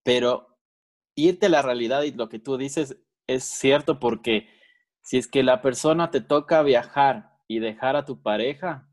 Pero 0.03 0.56
irte 1.17 1.47
a 1.47 1.49
la 1.49 1.61
realidad 1.61 2.03
y 2.03 2.11
lo 2.11 2.29
que 2.29 2.39
tú 2.39 2.57
dices 2.57 2.97
es 3.25 3.43
cierto 3.43 3.99
porque 3.99 4.47
si 5.01 5.17
es 5.17 5.27
que 5.27 5.43
la 5.43 5.61
persona 5.61 6.11
te 6.11 6.21
toca 6.21 6.61
viajar 6.61 7.33
y 7.47 7.59
dejar 7.59 7.95
a 7.95 8.05
tu 8.05 8.21
pareja, 8.21 8.87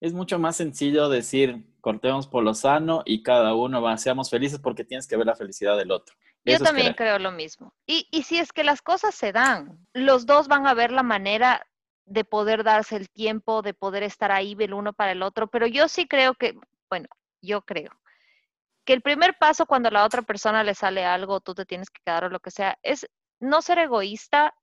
es 0.00 0.12
mucho 0.12 0.38
más 0.38 0.56
sencillo 0.56 1.08
decir, 1.08 1.64
cortemos 1.80 2.28
por 2.28 2.44
lo 2.44 2.54
sano 2.54 3.02
y 3.06 3.22
cada 3.22 3.54
uno 3.54 3.80
va, 3.80 3.96
seamos 3.96 4.30
felices 4.30 4.60
porque 4.60 4.84
tienes 4.84 5.08
que 5.08 5.16
ver 5.16 5.26
la 5.26 5.34
felicidad 5.34 5.76
del 5.76 5.90
otro. 5.90 6.14
Yo 6.44 6.58
también 6.58 6.94
creo 6.94 7.18
lo 7.18 7.32
mismo. 7.32 7.74
Y, 7.86 8.08
y 8.10 8.22
si 8.22 8.38
es 8.38 8.52
que 8.52 8.64
las 8.64 8.82
cosas 8.82 9.14
se 9.14 9.32
dan, 9.32 9.86
los 9.92 10.26
dos 10.26 10.48
van 10.48 10.66
a 10.66 10.74
ver 10.74 10.90
la 10.90 11.02
manera 11.02 11.66
de 12.04 12.24
poder 12.24 12.64
darse 12.64 12.96
el 12.96 13.08
tiempo, 13.08 13.62
de 13.62 13.74
poder 13.74 14.02
estar 14.02 14.32
ahí 14.32 14.56
el 14.58 14.74
uno 14.74 14.92
para 14.92 15.12
el 15.12 15.22
otro, 15.22 15.48
pero 15.48 15.66
yo 15.66 15.86
sí 15.88 16.08
creo 16.08 16.34
que, 16.34 16.58
bueno, 16.90 17.08
yo 17.40 17.62
creo 17.62 17.99
que 18.84 18.92
el 18.92 19.02
primer 19.02 19.36
paso 19.38 19.66
cuando 19.66 19.88
a 19.88 19.92
la 19.92 20.04
otra 20.04 20.22
persona 20.22 20.64
le 20.64 20.74
sale 20.74 21.04
algo, 21.04 21.40
tú 21.40 21.54
te 21.54 21.64
tienes 21.64 21.90
que 21.90 22.00
quedar 22.04 22.24
o 22.24 22.30
lo 22.30 22.40
que 22.40 22.50
sea, 22.50 22.78
es 22.82 23.06
no 23.38 23.62
ser 23.62 23.78
egoísta, 23.78 24.54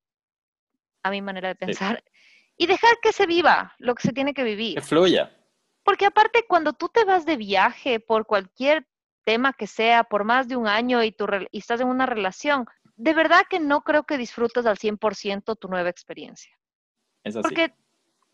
a 1.04 1.12
mi 1.12 1.22
manera 1.22 1.50
de 1.50 1.56
pensar, 1.56 2.04
y 2.58 2.68
dejar 2.68 2.98
que 3.02 3.14
se 3.14 3.26
viva 3.26 3.76
lo 3.78 3.96
que 3.96 4.04
se 4.04 4.14
tiene 4.14 4.34
que 4.34 4.44
vivir. 4.44 4.76
Que 4.76 4.82
fluya. 4.82 5.32
Porque 5.84 6.06
aparte, 6.06 6.46
cuando 6.48 6.74
tú 6.74 6.90
te 6.90 7.06
vas 7.06 7.26
de 7.26 7.38
viaje 7.38 8.00
por 8.00 8.26
cualquier 8.26 8.88
tema 9.24 9.54
que 9.54 9.68
sea, 9.68 10.04
por 10.04 10.24
más 10.24 10.48
de 10.48 10.56
un 10.56 10.68
año 10.68 11.04
y, 11.04 11.12
tu, 11.12 11.28
y 11.52 11.60
estás 11.60 11.82
en 11.82 11.88
una 11.88 12.06
relación, 12.06 12.66
de 12.96 13.14
verdad 13.14 13.44
que 13.50 13.60
no 13.60 13.82
creo 13.82 14.04
que 14.04 14.18
disfrutes 14.18 14.66
al 14.66 14.78
100% 14.78 15.58
tu 15.58 15.68
nueva 15.68 15.90
experiencia. 15.90 16.52
Es 17.24 17.36
así. 17.36 17.44
Porque 17.44 17.74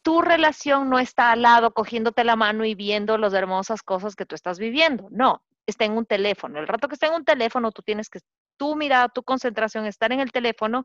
tu 0.01 0.21
relación 0.21 0.89
no 0.89 0.99
está 0.99 1.31
al 1.31 1.41
lado 1.41 1.73
cogiéndote 1.73 2.23
la 2.23 2.35
mano 2.35 2.65
y 2.65 2.75
viendo 2.75 3.17
las 3.17 3.33
hermosas 3.33 3.81
cosas 3.83 4.15
que 4.15 4.25
tú 4.25 4.35
estás 4.35 4.59
viviendo. 4.59 5.07
No, 5.11 5.43
está 5.65 5.85
en 5.85 5.93
un 5.93 6.05
teléfono. 6.05 6.59
El 6.59 6.67
rato 6.67 6.87
que 6.87 6.95
está 6.95 7.07
en 7.07 7.13
un 7.13 7.25
teléfono, 7.25 7.71
tú 7.71 7.81
tienes 7.81 8.09
que, 8.09 8.19
tu 8.57 8.75
mirada, 8.75 9.09
tu 9.09 9.23
concentración, 9.23 9.85
estar 9.85 10.11
en 10.11 10.19
el 10.19 10.31
teléfono 10.31 10.83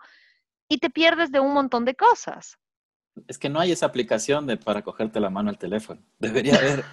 y 0.69 0.79
te 0.79 0.91
pierdes 0.91 1.31
de 1.33 1.41
un 1.41 1.53
montón 1.53 1.85
de 1.85 1.95
cosas. 1.95 2.59
Es 3.27 3.39
que 3.39 3.49
no 3.49 3.59
hay 3.59 3.73
esa 3.73 3.87
aplicación 3.87 4.47
de, 4.47 4.57
para 4.57 4.83
cogerte 4.83 5.19
la 5.19 5.31
mano 5.31 5.51
al 5.51 5.59
teléfono. 5.59 6.03
Debería 6.19 6.55
haber 6.57 6.85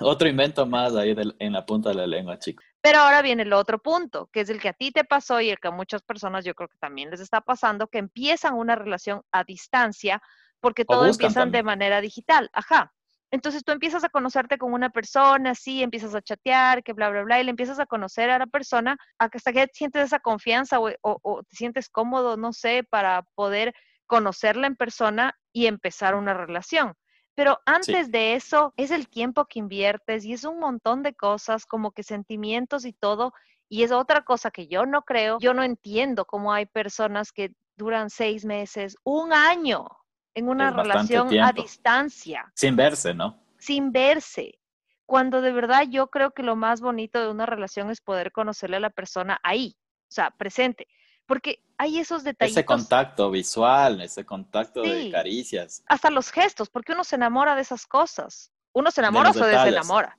otro 0.00 0.28
invento 0.28 0.66
más 0.66 0.94
ahí 0.94 1.14
en 1.38 1.52
la 1.52 1.64
punta 1.64 1.88
de 1.90 1.94
la 1.94 2.06
lengua, 2.06 2.38
chico. 2.38 2.62
Pero 2.82 2.98
ahora 2.98 3.22
viene 3.22 3.44
el 3.44 3.52
otro 3.52 3.78
punto, 3.78 4.28
que 4.32 4.40
es 4.40 4.50
el 4.50 4.60
que 4.60 4.68
a 4.68 4.72
ti 4.72 4.90
te 4.90 5.04
pasó 5.04 5.40
y 5.40 5.50
el 5.50 5.58
que 5.58 5.68
a 5.68 5.72
muchas 5.72 6.02
personas 6.02 6.44
yo 6.44 6.54
creo 6.54 6.68
que 6.68 6.78
también 6.78 7.10
les 7.10 7.20
está 7.20 7.40
pasando, 7.40 7.86
que 7.86 7.98
empiezan 7.98 8.54
una 8.54 8.74
relación 8.74 9.22
a 9.30 9.44
distancia 9.44 10.20
porque 10.60 10.84
todo 10.84 11.06
empiezan 11.06 11.50
de 11.50 11.62
manera 11.62 12.00
digital. 12.00 12.50
Ajá. 12.52 12.92
Entonces 13.32 13.64
tú 13.64 13.72
empiezas 13.72 14.04
a 14.04 14.10
conocerte 14.10 14.58
con 14.58 14.74
una 14.74 14.90
persona, 14.90 15.54
sí, 15.54 15.82
empiezas 15.82 16.14
a 16.14 16.20
chatear, 16.20 16.84
que 16.84 16.92
bla, 16.92 17.08
bla, 17.08 17.22
bla, 17.22 17.40
y 17.40 17.44
le 17.44 17.50
empiezas 17.50 17.80
a 17.80 17.86
conocer 17.86 18.28
a 18.28 18.38
la 18.38 18.46
persona 18.46 18.98
hasta 19.18 19.52
que 19.52 19.66
sientes 19.72 20.04
esa 20.04 20.20
confianza 20.20 20.78
o, 20.78 20.92
o 21.00 21.42
te 21.42 21.56
sientes 21.56 21.88
cómodo, 21.88 22.36
no 22.36 22.52
sé, 22.52 22.84
para 22.88 23.22
poder 23.34 23.74
conocerla 24.06 24.66
en 24.66 24.76
persona 24.76 25.34
y 25.50 25.66
empezar 25.66 26.14
una 26.14 26.34
relación. 26.34 26.92
Pero 27.34 27.58
antes 27.64 28.10
de 28.10 28.34
eso 28.34 28.74
es 28.76 28.90
el 28.90 29.08
tiempo 29.08 29.46
que 29.46 29.58
inviertes 29.58 30.26
y 30.26 30.34
es 30.34 30.44
un 30.44 30.58
montón 30.58 31.02
de 31.02 31.14
cosas 31.14 31.64
como 31.64 31.92
que 31.92 32.02
sentimientos 32.02 32.84
y 32.84 32.92
todo. 32.92 33.32
Y 33.70 33.84
es 33.84 33.92
otra 33.92 34.22
cosa 34.22 34.50
que 34.50 34.66
yo 34.68 34.84
no 34.84 35.00
creo, 35.02 35.38
yo 35.40 35.54
no 35.54 35.62
entiendo 35.62 36.26
cómo 36.26 36.52
hay 36.52 36.66
personas 36.66 37.32
que 37.32 37.54
duran 37.76 38.10
seis 38.10 38.44
meses, 38.44 38.96
un 39.02 39.32
año 39.32 39.86
en 40.34 40.48
una 40.48 40.70
relación 40.70 41.38
a 41.40 41.52
distancia. 41.52 42.50
Sin 42.54 42.76
verse, 42.76 43.14
¿no? 43.14 43.38
Sin 43.58 43.92
verse. 43.92 44.58
Cuando 45.06 45.40
de 45.40 45.52
verdad 45.52 45.86
yo 45.88 46.08
creo 46.08 46.30
que 46.32 46.42
lo 46.42 46.56
más 46.56 46.80
bonito 46.80 47.20
de 47.20 47.28
una 47.28 47.46
relación 47.46 47.90
es 47.90 48.00
poder 48.00 48.32
conocerle 48.32 48.76
a 48.76 48.80
la 48.80 48.90
persona 48.90 49.38
ahí, 49.42 49.76
o 50.08 50.12
sea, 50.12 50.30
presente 50.30 50.86
porque 51.26 51.62
hay 51.78 51.98
esos 51.98 52.24
detalles. 52.24 52.56
Ese 52.56 52.64
contacto 52.64 53.30
visual, 53.30 54.00
ese 54.00 54.24
contacto 54.24 54.82
de 54.82 55.10
caricias. 55.10 55.82
Hasta 55.88 56.10
los 56.10 56.30
gestos, 56.30 56.68
porque 56.68 56.92
uno 56.92 57.04
se 57.04 57.16
enamora 57.16 57.54
de 57.54 57.62
esas 57.62 57.86
cosas. 57.86 58.52
Uno 58.72 58.90
se 58.90 59.00
enamora 59.00 59.30
o 59.30 59.32
se 59.32 59.44
desenamora. 59.44 60.18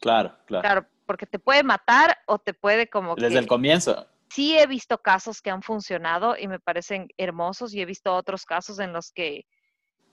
Claro, 0.00 0.36
claro. 0.46 0.62
Claro, 0.62 0.86
porque 1.06 1.26
te 1.26 1.38
puede 1.38 1.62
matar 1.62 2.16
o 2.26 2.38
te 2.38 2.54
puede 2.54 2.88
como 2.88 3.14
Desde 3.14 3.38
el 3.38 3.46
comienzo. 3.46 4.06
Sí 4.30 4.58
he 4.58 4.66
visto 4.66 4.98
casos 4.98 5.40
que 5.40 5.50
han 5.50 5.62
funcionado 5.62 6.36
y 6.36 6.48
me 6.48 6.60
parecen 6.60 7.08
hermosos 7.16 7.74
y 7.74 7.80
he 7.80 7.86
visto 7.86 8.14
otros 8.14 8.44
casos 8.44 8.78
en 8.78 8.92
los 8.92 9.12
que 9.12 9.46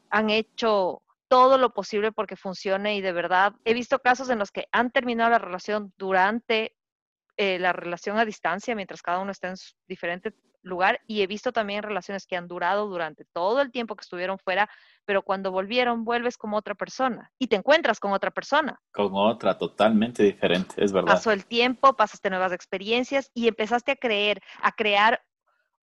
han 0.10 0.30
hecho 0.30 1.02
todo 1.28 1.58
lo 1.58 1.74
posible 1.74 2.12
porque 2.12 2.36
funcione 2.36 2.96
y 2.96 3.02
de 3.02 3.12
verdad 3.12 3.54
he 3.66 3.74
visto 3.74 4.00
casos 4.00 4.30
en 4.30 4.40
los 4.40 4.52
que 4.52 4.68
han 4.72 4.92
terminado 4.92 5.32
la 5.32 5.40
relación 5.40 5.94
durante 5.98 6.76
eh, 7.38 7.60
la 7.60 7.74
relación 7.74 8.18
a 8.18 8.26
distancia 8.26 8.76
mientras 8.76 9.02
cada 9.02 9.20
uno 9.20 9.32
está 9.32 9.50
en 9.50 9.58
su 9.58 9.74
diferente 9.88 10.34
lugar 10.66 11.00
y 11.08 11.22
he 11.22 11.28
visto 11.28 11.52
también 11.52 11.84
relaciones 11.84 12.26
que 12.26 12.36
han 12.36 12.48
durado 12.48 12.88
durante 12.88 13.26
todo 13.26 13.62
el 13.62 13.72
tiempo 13.72 13.96
que 13.96 14.02
estuvieron 14.02 14.38
fuera, 14.40 14.70
pero 15.06 15.22
cuando 15.22 15.52
volvieron 15.52 16.04
vuelves 16.04 16.38
como 16.38 16.58
otra 16.58 16.76
persona 16.76 17.32
y 17.38 17.48
te 17.48 17.56
encuentras 17.56 18.00
con 18.00 18.12
otra 18.12 18.32
persona. 18.32 18.82
Con 18.92 19.12
otra 19.14 19.58
totalmente 19.58 20.24
diferente, 20.24 20.84
es 20.84 20.92
verdad. 20.92 21.14
Pasó 21.14 21.32
el 21.32 21.46
tiempo, 21.46 21.94
pasaste 21.94 22.30
nuevas 22.30 22.52
experiencias 22.52 23.32
y 23.34 23.48
empezaste 23.48 23.92
a 23.92 23.96
creer, 23.96 24.42
a 24.62 24.72
crear 24.72 25.22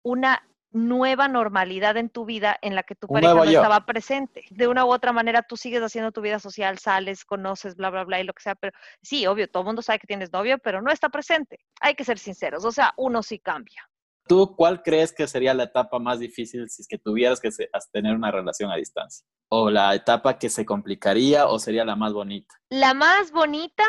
una 0.04 0.44
nueva 0.72 1.28
normalidad 1.28 1.98
en 1.98 2.10
tu 2.10 2.26
vida 2.26 2.58
en 2.62 2.76
la 2.76 2.84
que 2.84 2.96
tu 2.96 3.08
pareja 3.08 3.34
no 3.34 3.44
estaba 3.44 3.86
presente. 3.86 4.46
De 4.50 4.68
una 4.68 4.86
u 4.86 4.92
otra 4.92 5.12
manera, 5.12 5.44
tú 5.44 5.58
sigues 5.58 5.82
haciendo 5.82 6.12
tu 6.12 6.22
vida 6.22 6.40
social, 6.40 6.80
sales, 6.80 7.26
conoces, 7.26 7.76
bla, 7.76 7.90
bla, 7.90 8.06
bla, 8.06 8.22
y 8.22 8.24
lo 8.24 8.34
que 8.34 8.42
sea, 8.42 8.56
pero 8.56 8.76
sí, 9.02 9.28
obvio, 9.28 9.50
todo 9.50 9.64
el 9.64 9.68
mundo 9.68 9.82
sabe 9.82 10.00
que 10.00 10.08
tienes 10.08 10.32
novio, 10.32 10.58
pero 10.60 10.82
no 10.82 10.92
está 10.92 11.10
presente. 11.10 11.60
Hay 11.82 11.96
que 11.96 12.06
ser 12.06 12.18
sinceros, 12.18 12.64
o 12.64 12.72
sea, 12.72 12.94
uno 12.98 13.22
sí 13.22 13.40
cambia. 13.40 13.91
¿Tú 14.32 14.56
cuál 14.56 14.82
crees 14.82 15.12
que 15.12 15.28
sería 15.28 15.54
la 15.54 15.64
etapa 15.64 16.00
más 16.00 16.20
difícil 16.20 16.70
si 16.70 16.84
es 16.84 16.88
que 16.88 16.98
tuvieras 16.98 17.42
que 17.42 17.50
tener 17.92 18.16
una 18.16 18.32
relación 18.32 18.72
a 18.72 18.78
distancia? 18.78 19.28
¿O 19.50 19.70
la 19.70 19.94
etapa 19.94 20.40
que 20.40 20.48
se 20.48 20.66
complicaría 20.66 21.48
o 21.48 21.60
sería 21.60 21.84
la 21.84 21.98
más 21.98 22.14
bonita? 22.14 22.56
La 22.70 22.94
más 22.94 23.34
bonita, 23.34 23.84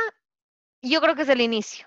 yo 0.83 1.01
creo 1.01 1.15
que 1.15 1.23
es 1.23 1.29
el 1.29 1.43
inicio 1.43 1.87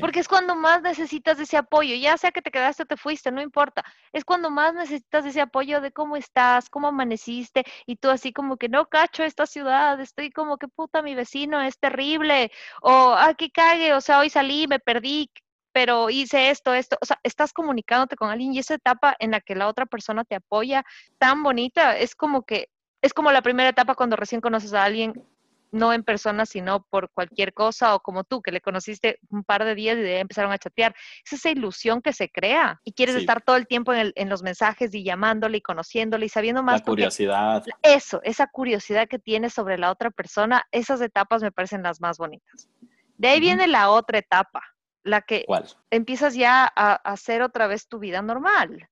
porque 0.00 0.20
es 0.20 0.28
cuando 0.28 0.54
más 0.56 0.82
necesitas 0.82 1.38
ese 1.38 1.56
apoyo, 1.56 1.94
ya 1.94 2.16
sea 2.16 2.32
que 2.32 2.42
te 2.42 2.50
quedaste 2.50 2.84
o 2.84 2.86
te 2.86 2.96
fuiste, 2.96 3.30
no 3.30 3.42
importa. 3.42 3.84
Es 4.12 4.24
cuando 4.24 4.50
más 4.50 4.74
necesitas 4.74 5.26
ese 5.26 5.40
apoyo 5.40 5.80
de 5.80 5.92
cómo 5.92 6.16
estás, 6.16 6.70
cómo 6.70 6.88
amaneciste, 6.88 7.64
y 7.86 7.96
tú 7.96 8.08
así 8.08 8.32
como 8.32 8.56
que 8.56 8.68
no 8.68 8.86
cacho 8.86 9.22
esta 9.22 9.46
ciudad, 9.46 10.00
estoy 10.00 10.30
como 10.30 10.56
que 10.56 10.68
puta, 10.68 11.02
mi 11.02 11.14
vecino 11.14 11.60
es 11.60 11.78
terrible, 11.78 12.50
o 12.82 13.14
ah, 13.16 13.34
que 13.34 13.50
cague, 13.50 13.92
o 13.92 14.00
sea, 14.00 14.20
hoy 14.20 14.30
salí, 14.30 14.66
me 14.66 14.78
perdí, 14.80 15.30
pero 15.74 16.08
hice 16.08 16.50
esto, 16.50 16.72
esto, 16.72 16.96
o 17.00 17.04
sea, 17.04 17.18
estás 17.24 17.52
comunicándote 17.52 18.14
con 18.14 18.30
alguien 18.30 18.54
y 18.54 18.60
esa 18.60 18.74
etapa 18.74 19.16
en 19.18 19.32
la 19.32 19.40
que 19.40 19.56
la 19.56 19.66
otra 19.66 19.86
persona 19.86 20.24
te 20.24 20.36
apoya 20.36 20.84
tan 21.18 21.42
bonita, 21.42 21.98
es 21.98 22.14
como 22.14 22.44
que, 22.44 22.68
es 23.02 23.12
como 23.12 23.32
la 23.32 23.42
primera 23.42 23.70
etapa 23.70 23.96
cuando 23.96 24.14
recién 24.14 24.40
conoces 24.40 24.72
a 24.72 24.84
alguien 24.84 25.26
no 25.72 25.92
en 25.92 26.04
persona, 26.04 26.46
sino 26.46 26.84
por 26.84 27.10
cualquier 27.10 27.52
cosa 27.52 27.96
o 27.96 28.00
como 28.00 28.22
tú, 28.22 28.40
que 28.40 28.52
le 28.52 28.60
conociste 28.60 29.18
un 29.30 29.42
par 29.42 29.64
de 29.64 29.74
días 29.74 29.98
y 29.98 30.02
de 30.02 30.14
ahí 30.14 30.20
empezaron 30.20 30.52
a 30.52 30.58
chatear. 30.58 30.94
Es 31.26 31.32
esa 31.32 31.50
ilusión 31.50 32.00
que 32.00 32.12
se 32.12 32.30
crea 32.30 32.80
y 32.84 32.92
quieres 32.92 33.16
estar 33.16 33.42
todo 33.42 33.56
el 33.56 33.66
tiempo 33.66 33.92
en, 33.92 34.28
los 34.28 34.44
mensajes 34.44 34.94
y 34.94 35.02
llamándole 35.02 35.58
y 35.58 35.60
conociéndole 35.60 36.26
y 36.26 36.28
sabiendo 36.28 36.62
más. 36.62 36.82
La 36.82 36.84
curiosidad. 36.84 37.64
Eso, 37.82 38.20
esa 38.22 38.46
curiosidad 38.46 39.08
que 39.08 39.18
tienes 39.18 39.52
sobre 39.52 39.76
la 39.76 39.90
otra 39.90 40.12
persona, 40.12 40.62
esas 40.70 41.00
etapas 41.00 41.42
me 41.42 41.50
parecen 41.50 41.82
las 41.82 42.00
más 42.00 42.18
bonitas. 42.18 42.68
De 43.16 43.26
ahí 43.26 43.40
viene 43.40 43.66
la 43.66 43.90
otra 43.90 44.18
etapa, 44.18 44.62
la 45.04 45.22
que 45.22 45.44
empiezas 45.90 46.34
ya 46.34 46.70
a 46.74 46.94
hacer 46.94 47.42
otra 47.42 47.66
vez 47.66 47.86
tu 47.86 47.98
vida 47.98 48.22
normal 48.22 48.88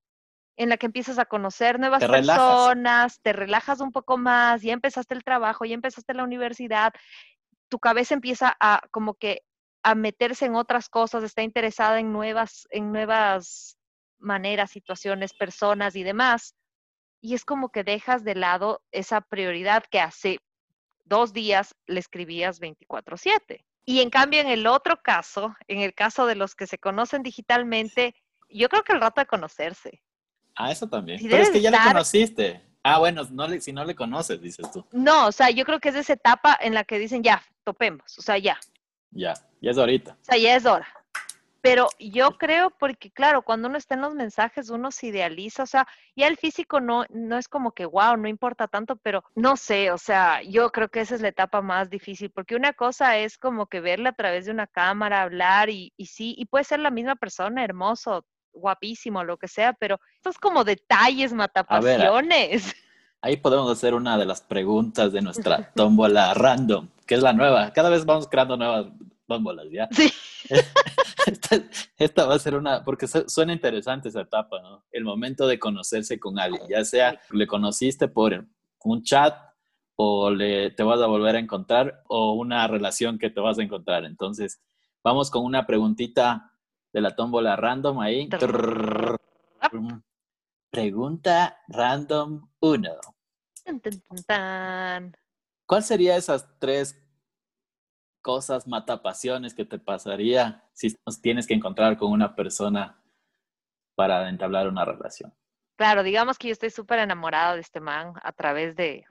en 0.56 0.68
la 0.68 0.76
que 0.76 0.86
empiezas 0.86 1.18
a 1.18 1.24
conocer 1.24 1.80
nuevas 1.80 2.04
personas, 2.04 3.20
te 3.22 3.32
relajas 3.32 3.80
un 3.80 3.90
poco 3.90 4.18
más, 4.18 4.62
ya 4.62 4.72
empezaste 4.72 5.14
el 5.14 5.24
trabajo, 5.24 5.64
ya 5.64 5.74
empezaste 5.74 6.14
la 6.14 6.24
universidad, 6.24 6.92
tu 7.68 7.78
cabeza 7.78 8.14
empieza 8.14 8.54
a 8.60 8.82
como 8.90 9.14
que 9.14 9.42
a 9.82 9.94
meterse 9.94 10.44
en 10.44 10.54
otras 10.54 10.88
cosas, 10.88 11.24
está 11.24 11.42
interesada 11.42 11.98
en 11.98 12.12
nuevas, 12.12 12.68
en 12.70 12.92
nuevas 12.92 13.78
maneras, 14.18 14.70
situaciones, 14.70 15.34
personas 15.34 15.96
y 15.96 16.04
demás. 16.04 16.54
Y 17.20 17.34
es 17.34 17.44
como 17.44 17.70
que 17.70 17.82
dejas 17.82 18.22
de 18.22 18.34
lado 18.34 18.82
esa 18.92 19.20
prioridad 19.22 19.84
que 19.90 20.00
hace 20.00 20.38
dos 21.04 21.32
días 21.32 21.74
le 21.86 21.98
escribías 21.98 22.60
24/7. 22.60 23.64
Y 23.84 24.00
en 24.00 24.10
cambio, 24.10 24.40
en 24.40 24.48
el 24.48 24.66
otro 24.66 25.02
caso, 25.02 25.56
en 25.66 25.80
el 25.80 25.94
caso 25.94 26.26
de 26.26 26.36
los 26.36 26.54
que 26.54 26.66
se 26.66 26.78
conocen 26.78 27.22
digitalmente, 27.22 28.14
yo 28.48 28.68
creo 28.68 28.84
que 28.84 28.92
el 28.92 29.00
rato 29.00 29.20
de 29.20 29.26
conocerse, 29.26 30.02
Ah, 30.54 30.70
eso 30.70 30.88
también. 30.88 31.18
Pero 31.22 31.42
es 31.42 31.50
que 31.50 31.60
ya 31.60 31.70
le 31.70 31.78
conociste. 31.78 32.60
Ah, 32.82 32.98
bueno, 32.98 33.22
no 33.30 33.46
le, 33.46 33.60
si 33.60 33.72
no 33.72 33.84
le 33.84 33.94
conoces, 33.94 34.40
dices 34.40 34.70
tú. 34.72 34.84
No, 34.92 35.28
o 35.28 35.32
sea, 35.32 35.50
yo 35.50 35.64
creo 35.64 35.80
que 35.80 35.90
es 35.90 35.94
esa 35.94 36.14
etapa 36.14 36.58
en 36.60 36.74
la 36.74 36.84
que 36.84 36.98
dicen, 36.98 37.22
ya, 37.22 37.42
topemos, 37.64 38.18
o 38.18 38.22
sea, 38.22 38.38
ya. 38.38 38.58
Ya, 39.10 39.34
ya 39.60 39.70
es 39.70 39.78
ahorita. 39.78 40.12
O 40.20 40.24
sea, 40.24 40.36
ya 40.36 40.56
es 40.56 40.66
hora. 40.66 40.86
Pero 41.62 41.88
yo 42.00 42.36
creo, 42.38 42.70
porque 42.70 43.12
claro, 43.12 43.42
cuando 43.42 43.68
uno 43.68 43.78
está 43.78 43.94
en 43.94 44.00
los 44.00 44.14
mensajes, 44.14 44.68
uno 44.68 44.90
se 44.90 45.06
idealiza, 45.06 45.62
o 45.62 45.66
sea, 45.66 45.86
ya 46.16 46.26
el 46.26 46.36
físico 46.36 46.80
no, 46.80 47.04
no 47.10 47.38
es 47.38 47.46
como 47.46 47.70
que, 47.70 47.86
wow, 47.86 48.16
no 48.16 48.26
importa 48.26 48.66
tanto, 48.66 48.96
pero 48.96 49.22
no 49.36 49.56
sé, 49.56 49.92
o 49.92 49.98
sea, 49.98 50.42
yo 50.42 50.70
creo 50.72 50.88
que 50.88 51.00
esa 51.00 51.14
es 51.14 51.20
la 51.20 51.28
etapa 51.28 51.62
más 51.62 51.88
difícil, 51.88 52.30
porque 52.30 52.56
una 52.56 52.72
cosa 52.72 53.16
es 53.16 53.38
como 53.38 53.66
que 53.66 53.80
verla 53.80 54.10
a 54.10 54.14
través 54.14 54.46
de 54.46 54.50
una 54.50 54.66
cámara, 54.66 55.22
hablar 55.22 55.70
y, 55.70 55.92
y 55.96 56.06
sí, 56.06 56.34
y 56.36 56.46
puede 56.46 56.64
ser 56.64 56.80
la 56.80 56.90
misma 56.90 57.14
persona, 57.14 57.62
hermoso, 57.62 58.26
guapísimo, 58.52 59.22
lo 59.22 59.36
que 59.36 59.46
sea, 59.46 59.72
pero 59.72 60.00
estos 60.16 60.38
como 60.38 60.64
detalles 60.64 61.32
matapasiones. 61.32 62.74
ahí 63.22 63.36
podemos 63.36 63.70
hacer 63.70 63.94
una 63.94 64.18
de 64.18 64.26
las 64.26 64.42
preguntas 64.42 65.12
de 65.12 65.22
nuestra 65.22 65.70
tómbola 65.76 66.34
random, 66.34 66.88
que 67.06 67.14
es 67.14 67.22
la 67.22 67.32
nueva. 67.32 67.72
Cada 67.72 67.88
vez 67.88 68.04
vamos 68.04 68.26
creando 68.26 68.56
nuevas 68.56 68.86
tómbolas, 69.32 69.66
¿ya? 69.70 69.88
Sí. 69.90 70.12
esta, 71.98 72.26
va 72.26 72.34
a 72.34 72.38
ser 72.38 72.54
una, 72.56 72.84
porque 72.84 73.06
suena 73.06 73.52
interesante 73.52 74.08
esa 74.08 74.22
etapa, 74.22 74.60
¿no? 74.60 74.84
El 74.90 75.04
momento 75.04 75.46
de 75.46 75.58
conocerse 75.58 76.18
con 76.18 76.38
alguien, 76.38 76.62
ya 76.68 76.84
sea 76.84 77.18
le 77.30 77.46
conociste 77.46 78.08
por 78.08 78.46
un 78.84 79.02
chat 79.02 79.34
o 79.96 80.30
le, 80.30 80.70
te 80.70 80.82
vas 80.82 81.00
a 81.00 81.06
volver 81.06 81.36
a 81.36 81.38
encontrar 81.38 82.02
o 82.08 82.32
una 82.32 82.66
relación 82.66 83.18
que 83.18 83.30
te 83.30 83.40
vas 83.40 83.58
a 83.58 83.62
encontrar. 83.62 84.04
Entonces, 84.04 84.60
vamos 85.02 85.30
con 85.30 85.44
una 85.44 85.66
preguntita 85.66 86.52
de 86.92 87.00
la 87.00 87.14
tómbola 87.14 87.56
random 87.56 88.00
ahí. 88.00 88.28
Pregunta 90.70 91.58
random 91.68 92.48
1. 92.60 92.90
¿Cuál 95.66 95.82
sería 95.82 96.16
esas 96.16 96.46
tres 96.58 97.01
cosas 98.22 98.66
matapasiones 98.66 99.54
que 99.54 99.64
te 99.64 99.78
pasaría 99.78 100.64
si 100.72 100.96
tienes 101.20 101.46
que 101.46 101.54
encontrar 101.54 101.96
con 101.98 102.10
una 102.10 102.34
persona 102.34 103.02
para 103.94 104.28
entablar 104.28 104.68
una 104.68 104.84
relación? 104.84 105.34
Claro, 105.76 106.02
digamos 106.02 106.38
que 106.38 106.48
yo 106.48 106.52
estoy 106.52 106.70
súper 106.70 107.00
enamorada 107.00 107.54
de 107.54 107.60
este 107.60 107.80
man 107.80 108.14
a 108.22 108.32
través 108.32 108.76
de, 108.76 109.04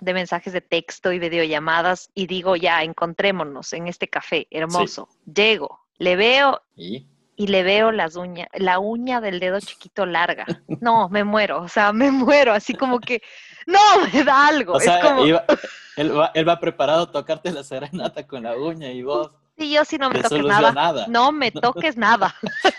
de 0.00 0.14
mensajes 0.14 0.52
de 0.52 0.60
texto 0.60 1.12
y 1.12 1.18
videollamadas 1.18 2.10
y 2.14 2.26
digo, 2.26 2.56
ya, 2.56 2.82
encontrémonos 2.82 3.72
en 3.72 3.86
este 3.86 4.08
café 4.08 4.46
hermoso. 4.50 5.08
Llego, 5.24 5.80
le 5.98 6.16
veo 6.16 6.60
¿Y? 6.74 7.06
Y 7.36 7.48
le 7.48 7.62
veo 7.62 7.92
las 7.92 8.16
uñas, 8.16 8.48
la 8.54 8.78
uña 8.78 9.20
del 9.20 9.38
dedo 9.40 9.60
chiquito 9.60 10.06
larga. 10.06 10.46
No, 10.80 11.08
me 11.10 11.22
muero, 11.24 11.60
o 11.62 11.68
sea, 11.68 11.92
me 11.92 12.10
muero, 12.10 12.52
así 12.52 12.74
como 12.74 12.98
que, 12.98 13.22
no, 13.66 13.78
me 14.12 14.24
da 14.24 14.48
algo. 14.48 14.74
O 14.74 14.78
es 14.78 14.84
sea, 14.84 15.00
como, 15.00 15.24
iba- 15.26 15.44
él, 15.96 16.16
va, 16.18 16.30
él 16.34 16.48
va 16.48 16.58
preparado 16.58 17.02
a 17.04 17.12
tocarte 17.12 17.52
la 17.52 17.62
serenata 17.62 18.26
con 18.26 18.42
la 18.42 18.56
uña 18.56 18.90
y 18.90 19.02
vos, 19.02 19.30
sí, 19.58 19.70
yo 19.72 19.84
sí 19.84 19.98
no 19.98 20.10
me 20.10 20.22
toques 20.22 20.42
nada. 20.44 20.72
nada. 20.72 21.06
No 21.08 21.30
me 21.32 21.50
toques 21.52 21.96
nada. 21.96 22.34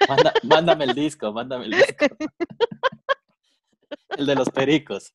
Manda- 0.07 0.33
mándame 0.43 0.83
el 0.85 0.93
disco, 0.95 1.31
mándame 1.31 1.65
el 1.65 1.71
disco. 1.71 2.05
El 4.09 4.25
de 4.25 4.35
los 4.35 4.49
pericos. 4.49 5.13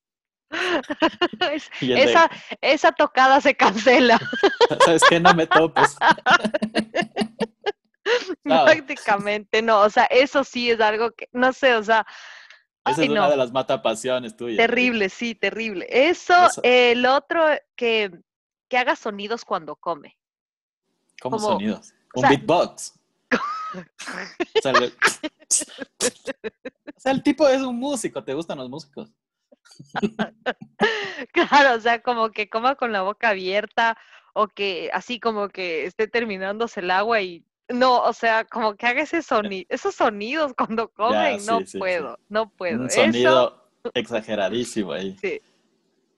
Es- 1.51 1.69
de, 1.81 2.03
esa, 2.03 2.29
esa 2.61 2.91
tocada 2.91 3.41
se 3.41 3.55
cancela 3.55 4.19
¿sabes 4.85 5.01
qué? 5.09 5.19
No 5.19 5.33
me 5.33 5.47
topes. 5.47 5.95
Prácticamente, 8.43 9.61
no, 9.61 9.81
o 9.81 9.89
sea, 9.89 10.05
eso 10.05 10.43
sí 10.43 10.71
es 10.71 10.79
algo 10.81 11.11
que, 11.11 11.29
no 11.31 11.53
sé, 11.53 11.75
o 11.75 11.83
sea, 11.83 12.05
Esa 12.85 13.01
ay, 13.01 13.05
es 13.05 13.09
una 13.11 13.29
de 13.29 13.37
las 13.37 13.51
matapasiones 13.51 14.35
tuyas. 14.35 14.57
Terrible, 14.57 15.09
sí, 15.09 15.35
terrible. 15.35 15.85
Eso, 15.89 16.47
Eso. 16.47 16.61
el 16.63 17.05
otro, 17.05 17.45
que, 17.75 18.11
que 18.67 18.77
haga 18.77 18.95
sonidos 18.95 19.45
cuando 19.45 19.75
come. 19.75 20.17
¿Cómo 21.21 21.37
como- 21.37 21.51
sonidos? 21.53 21.93
o 22.13 22.19
Un 22.19 22.21
sea- 22.21 22.29
beatbox. 22.29 22.99
O 23.75 24.61
sea, 24.61 24.71
le- 24.73 24.87
o 24.87 26.99
sea, 26.99 27.11
el 27.11 27.23
tipo 27.23 27.47
es 27.47 27.61
un 27.63 27.79
músico, 27.79 28.23
¿te 28.23 28.35
gustan 28.35 28.59
los 28.59 28.69
músicos? 28.69 29.09
Claro, 31.31 31.75
o 31.75 31.79
sea, 31.79 32.01
como 32.01 32.31
que 32.31 32.49
coma 32.49 32.75
con 32.75 32.91
la 32.91 33.01
boca 33.01 33.29
abierta 33.29 33.97
o 34.33 34.47
que 34.47 34.89
así 34.93 35.19
como 35.19 35.49
que 35.49 35.85
esté 35.85 36.07
terminándose 36.07 36.79
el 36.81 36.91
agua 36.91 37.21
y 37.21 37.45
no, 37.73 38.01
o 38.03 38.13
sea, 38.13 38.45
como 38.45 38.75
que 38.75 38.85
haga 38.85 39.01
ese 39.01 39.21
sonido, 39.21 39.65
esos 39.69 39.95
sonidos 39.95 40.53
cuando 40.57 40.89
comen, 40.89 41.45
no 41.45 41.59
sí, 41.59 41.65
sí, 41.65 41.71
sí. 41.73 41.77
puedo, 41.79 42.19
no 42.29 42.49
puedo. 42.49 42.81
Un 42.81 42.87
Eso, 42.87 43.01
sonido 43.01 43.69
exageradísimo 43.93 44.93
ahí, 44.93 45.17
sí. 45.19 45.41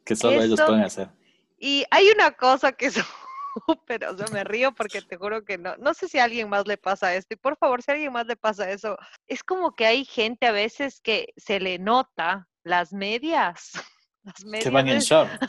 que 0.04 0.16
solo 0.16 0.42
ellos 0.42 0.60
Eso- 0.60 0.68
pueden 0.68 0.84
hacer. 0.84 1.10
Y 1.58 1.86
hay 1.90 2.10
una 2.10 2.32
cosa 2.32 2.74
que 2.74 2.88
es 2.88 2.96
súper, 3.68 4.06
o 4.06 4.18
sea, 4.18 4.28
me 4.34 4.44
río 4.44 4.74
porque 4.74 5.02
te 5.02 5.16
juro 5.18 5.46
que 5.46 5.58
no, 5.58 5.76
no 5.78 5.94
sé 5.94 6.08
si 6.10 6.20
a 6.20 6.26
alguien 6.26 6.50
más 6.50 6.68
le 6.68 6.78
pasa 6.78 7.16
esto, 7.16 7.34
y 7.34 7.38
por 7.38 7.58
favor, 7.58 7.82
si 7.82 7.92
a 7.92 7.94
alguien 7.94 8.12
más 8.14 8.28
le 8.28 8.36
pasa 8.36 8.70
eso, 8.70 8.98
es 9.28 9.44
como 9.44 9.74
que 9.76 9.86
hay 9.86 10.06
gente 10.06 10.46
a 10.48 10.52
veces 10.52 11.00
que 11.02 11.34
se 11.38 11.60
le 11.60 11.80
nota 11.80 12.48
las 12.64 12.92
medias, 12.94 13.72
las 14.24 14.44
medias. 14.44 14.64
Que 14.66 14.70
van 14.70 14.88
en 14.90 15.00
short. 15.00 15.32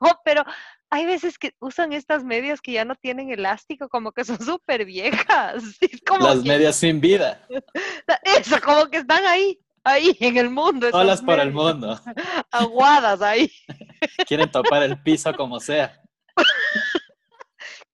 No, 0.00 0.18
pero 0.24 0.44
hay 0.90 1.06
veces 1.06 1.38
que 1.38 1.54
usan 1.60 1.92
estas 1.92 2.24
medias 2.24 2.60
que 2.60 2.72
ya 2.72 2.84
no 2.84 2.96
tienen 2.96 3.30
elástico, 3.30 3.88
como 3.88 4.12
que 4.12 4.24
son 4.24 4.38
súper 4.44 4.84
viejas. 4.84 5.62
Como 6.06 6.26
Las 6.26 6.42
que- 6.42 6.48
medias 6.48 6.76
sin 6.76 7.00
vida. 7.00 7.46
Eso, 8.24 8.60
como 8.60 8.86
que 8.86 8.98
están 8.98 9.24
ahí, 9.26 9.58
ahí 9.84 10.16
en 10.20 10.36
el 10.36 10.50
mundo. 10.50 10.90
Solas 10.90 11.22
por 11.22 11.38
el 11.38 11.52
mundo. 11.52 12.00
Aguadas 12.50 13.22
ahí. 13.22 13.50
Quieren 14.26 14.50
topar 14.50 14.82
el 14.82 15.00
piso 15.02 15.32
como 15.36 15.60
sea. 15.60 16.00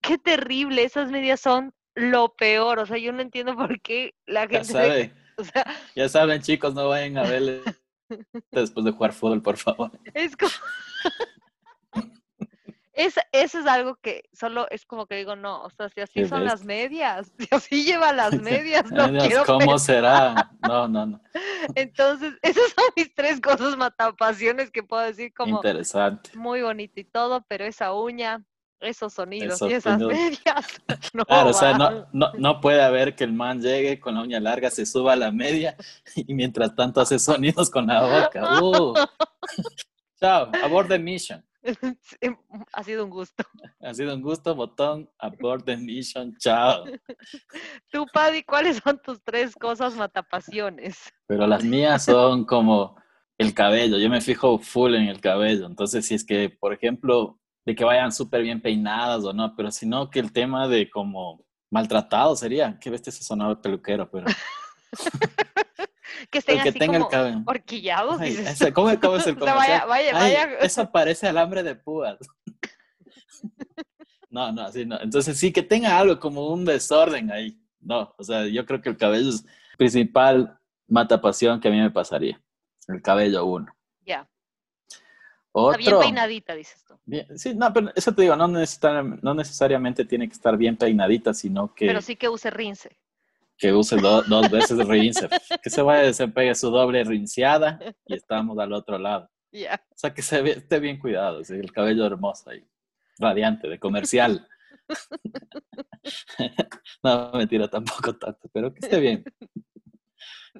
Qué 0.01 0.17
terrible, 0.17 0.83
esas 0.83 1.11
medias 1.11 1.39
son 1.39 1.73
lo 1.95 2.33
peor. 2.35 2.79
O 2.79 2.85
sea, 2.85 2.97
yo 2.97 3.11
no 3.11 3.21
entiendo 3.21 3.55
por 3.55 3.79
qué 3.81 4.13
la 4.25 4.43
Ya 4.45 4.59
gente. 4.59 4.65
saben, 4.73 5.13
O 5.37 5.43
sea, 5.43 5.65
ya 5.95 6.09
saben, 6.09 6.41
chicos, 6.41 6.73
no 6.73 6.87
vayan 6.89 7.17
a 7.17 7.23
verle 7.23 7.61
después 8.51 8.85
de 8.85 8.91
jugar 8.91 9.13
fútbol, 9.13 9.41
por 9.41 9.57
favor. 9.57 9.91
es 10.13 10.35
como. 10.37 10.51
Es, 12.97 13.13
eso 13.31 13.59
es 13.59 13.67
algo 13.67 13.95
que 14.01 14.23
solo 14.33 14.67
es 14.71 14.83
como 14.83 15.05
que 15.05 15.17
digo, 15.17 15.35
no, 15.35 15.61
o 15.61 15.69
sea, 15.69 15.87
si 15.87 16.01
así 16.01 16.25
son 16.25 16.45
las 16.45 16.65
medias, 16.65 17.31
si 17.37 17.47
así 17.51 17.83
lleva 17.85 18.11
las 18.11 18.33
medias, 18.41 18.91
no 18.91 19.07
Dios, 19.09 19.27
quiero 19.27 19.45
¿Cómo 19.45 19.77
será? 19.77 20.49
No, 20.67 20.87
no, 20.87 21.05
no. 21.05 21.21
Entonces, 21.75 22.33
esas 22.41 22.71
son 22.75 22.85
mis 22.95 23.13
tres 23.13 23.39
cosas 23.39 23.77
matapasiones 23.77 24.71
que 24.71 24.81
puedo 24.81 25.03
decir 25.03 25.31
como 25.31 25.57
Interesante. 25.57 26.31
muy 26.35 26.63
bonito 26.63 26.99
y 26.99 27.03
todo, 27.03 27.45
pero 27.47 27.65
esa 27.65 27.93
uña, 27.93 28.43
esos 28.79 29.13
sonidos 29.13 29.61
y 29.61 29.73
esas 29.73 29.99
medias. 29.99 30.65
No, 31.13 31.23
Claro, 31.23 31.51
o 31.51 31.53
sea, 31.53 31.77
no, 31.77 32.07
no, 32.13 32.33
no 32.33 32.59
puede 32.59 32.81
haber 32.81 33.15
que 33.15 33.25
el 33.25 33.33
man 33.33 33.61
llegue 33.61 33.99
con 33.99 34.15
la 34.15 34.21
uña 34.21 34.39
larga, 34.39 34.71
se 34.71 34.87
suba 34.87 35.13
a 35.13 35.17
la 35.17 35.31
media 35.31 35.77
y 36.15 36.33
mientras 36.33 36.75
tanto 36.75 36.99
hace 36.99 37.19
sonidos 37.19 37.69
con 37.69 37.85
la 37.85 38.23
boca. 38.23 38.59
Uh. 38.59 38.95
Chao, 40.19 40.49
abort 40.63 40.89
the 40.89 40.97
mission. 40.97 41.43
Sí, 42.01 42.17
Ha 42.73 42.83
sido 42.83 43.03
un 43.03 43.09
gusto. 43.09 43.43
Ha 43.81 43.93
sido 43.93 44.15
un 44.15 44.21
gusto, 44.21 44.55
botón, 44.55 45.09
abort 45.19 45.65
the 45.65 45.77
mission, 45.77 46.35
chao. 46.37 46.85
Tú, 47.91 48.05
Paddy, 48.13 48.43
¿cuáles 48.43 48.77
son 48.77 48.99
tus 49.01 49.21
tres 49.23 49.55
cosas 49.55 49.95
matapasiones? 49.95 51.13
Pero 51.27 51.47
las 51.47 51.63
mías 51.63 52.05
son 52.05 52.45
como 52.45 52.95
el 53.37 53.53
cabello. 53.53 53.97
Yo 53.97 54.09
me 54.09 54.21
fijo 54.21 54.59
full 54.59 54.95
en 54.95 55.07
el 55.07 55.21
cabello. 55.21 55.67
Entonces, 55.67 56.05
si 56.05 56.15
es 56.15 56.25
que, 56.25 56.49
por 56.49 56.73
ejemplo, 56.73 57.39
de 57.65 57.75
que 57.75 57.83
vayan 57.83 58.11
súper 58.11 58.41
bien 58.41 58.61
peinadas 58.61 59.23
o 59.25 59.33
no, 59.33 59.55
pero 59.55 59.71
si 59.71 59.85
no, 59.85 60.09
que 60.09 60.19
el 60.19 60.31
tema 60.31 60.67
de 60.67 60.89
como 60.89 61.45
maltratado 61.69 62.35
sería. 62.35 62.77
Qué 62.79 62.89
bestia 62.89 63.11
se 63.11 63.23
sonaba 63.23 63.61
peluquero, 63.61 64.09
pero. 64.09 64.27
Que 66.29 66.39
estén 66.39 66.57
el 66.57 66.63
que 66.63 66.69
así 66.69 66.79
tenga 66.79 66.97
el 66.97 67.03
como 67.03 67.09
cabello. 67.11 67.41
horquillados, 67.45 68.19
Ay, 68.21 68.29
dices. 68.31 68.47
ese- 68.61 68.73
¿Cómo, 68.73 68.87
cómo 68.99 69.17
es 69.17 69.27
el 69.27 69.37
O 69.41 69.45
sea, 69.45 69.55
vaya, 69.55 69.81
comercial? 69.81 69.87
vaya, 69.87 70.11
Ay, 70.15 70.33
vaya. 70.33 70.59
eso 70.59 70.91
parece 70.91 71.27
alambre 71.27 71.63
de 71.63 71.75
púas. 71.75 72.17
No, 74.29 74.51
no, 74.51 74.63
así 74.63 74.85
no. 74.85 74.99
Entonces 74.99 75.37
sí, 75.39 75.51
que 75.53 75.63
tenga 75.63 75.97
algo 75.97 76.19
como 76.19 76.49
un 76.51 76.65
desorden 76.65 77.31
ahí. 77.31 77.57
No, 77.79 78.13
o 78.17 78.23
sea, 78.23 78.45
yo 78.45 78.65
creo 78.65 78.81
que 78.81 78.89
el 78.89 78.97
cabello 78.97 79.29
es 79.29 79.45
principal 79.77 80.59
matapasión 80.87 81.59
que 81.61 81.69
a 81.69 81.71
mí 81.71 81.79
me 81.79 81.91
pasaría. 81.91 82.39
El 82.87 83.01
cabello 83.01 83.45
uno. 83.45 83.73
Ya, 84.05 84.27
Otro. 85.53 85.79
está 85.79 85.91
bien 85.91 86.01
peinadita, 86.01 86.55
dices 86.55 86.83
tú. 86.83 86.99
Bien, 87.05 87.25
sí, 87.39 87.53
no, 87.55 87.71
pero 87.71 87.89
eso 87.95 88.13
te 88.13 88.21
digo, 88.23 88.35
no, 88.35 88.47
necesita- 88.49 89.01
no 89.01 89.33
necesariamente 89.33 90.03
tiene 90.05 90.27
que 90.27 90.33
estar 90.33 90.57
bien 90.57 90.75
peinadita, 90.77 91.33
sino 91.33 91.73
que, 91.73 91.87
Pero 91.87 92.01
sí 92.01 92.15
que 92.17 92.27
use 92.29 92.49
rince. 92.49 92.97
Que 93.57 93.73
use 93.73 93.95
do- 93.97 94.21
dos 94.23 94.49
veces 94.51 94.77
rinse. 94.87 95.27
Que 95.63 95.69
se 95.69 95.81
vaya, 95.81 96.11
se 96.13 96.27
pegue 96.27 96.53
su 96.55 96.69
doble 96.69 97.03
rinceada 97.03 97.79
y 98.05 98.13
estamos 98.15 98.57
al 98.59 98.73
otro 98.73 98.97
lado. 98.97 99.29
Ya. 99.51 99.81
O 99.89 99.97
sea, 99.97 100.13
que 100.13 100.21
se 100.21 100.41
ve- 100.41 100.51
esté 100.51 100.79
bien 100.79 100.99
cuidado, 100.99 101.43
¿sí? 101.43 101.53
el 101.53 101.71
cabello 101.71 102.05
hermoso 102.05 102.49
ahí, 102.49 102.63
radiante, 103.17 103.67
de 103.67 103.79
comercial. 103.79 104.47
no, 107.03 107.31
mentira, 107.33 107.67
tampoco 107.67 108.15
tanto, 108.15 108.49
pero 108.53 108.73
que 108.73 108.79
esté 108.81 108.99
bien. 108.99 109.23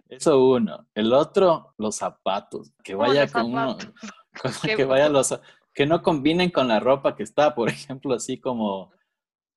Eso 0.09 0.43
uno. 0.49 0.87
El 0.93 1.13
otro, 1.13 1.73
los 1.77 1.95
zapatos. 1.95 2.71
Que 2.83 2.93
¿Cómo 2.93 3.07
vaya 3.07 3.27
con 3.27 3.45
uno, 3.53 3.77
con- 4.41 4.75
que 4.75 4.85
vaya 4.85 5.09
los, 5.09 5.39
que 5.73 5.85
no 5.85 6.01
combinen 6.01 6.49
con 6.51 6.67
la 6.67 6.79
ropa 6.79 7.15
que 7.15 7.23
está, 7.23 7.55
por 7.55 7.69
ejemplo, 7.69 8.13
así 8.13 8.39
como, 8.39 8.91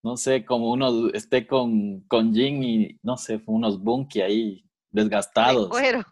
no 0.03 0.17
sé, 0.17 0.45
como 0.45 0.71
uno 0.71 1.09
esté 1.11 1.47
con, 1.47 2.01
con 2.03 2.33
jean 2.33 2.63
y, 2.63 2.99
no 3.03 3.17
sé, 3.17 3.43
unos 3.47 3.83
bunky 3.83 4.21
ahí 4.21 4.65
De 4.91 5.03
desgastados. 5.03 5.69
cuero. 5.69 6.03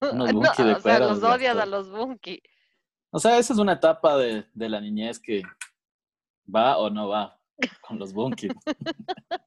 Unos 0.00 0.32
No, 0.32 0.40
bunky 0.40 0.62
de 0.62 0.72
o 0.72 0.80
sea, 0.80 0.82
cuero 0.82 1.08
los 1.10 1.22
odias 1.22 1.56
a 1.56 1.66
los 1.66 1.90
bunky. 1.90 2.42
O 3.10 3.18
sea, 3.18 3.38
esa 3.38 3.52
es 3.52 3.58
una 3.58 3.74
etapa 3.74 4.16
de, 4.16 4.46
de 4.52 4.68
la 4.68 4.80
niñez 4.80 5.18
que 5.20 5.42
va 6.52 6.76
o 6.78 6.90
no 6.90 7.08
va 7.08 7.40
con 7.80 7.98
los 7.98 8.12
bunkies. 8.12 8.52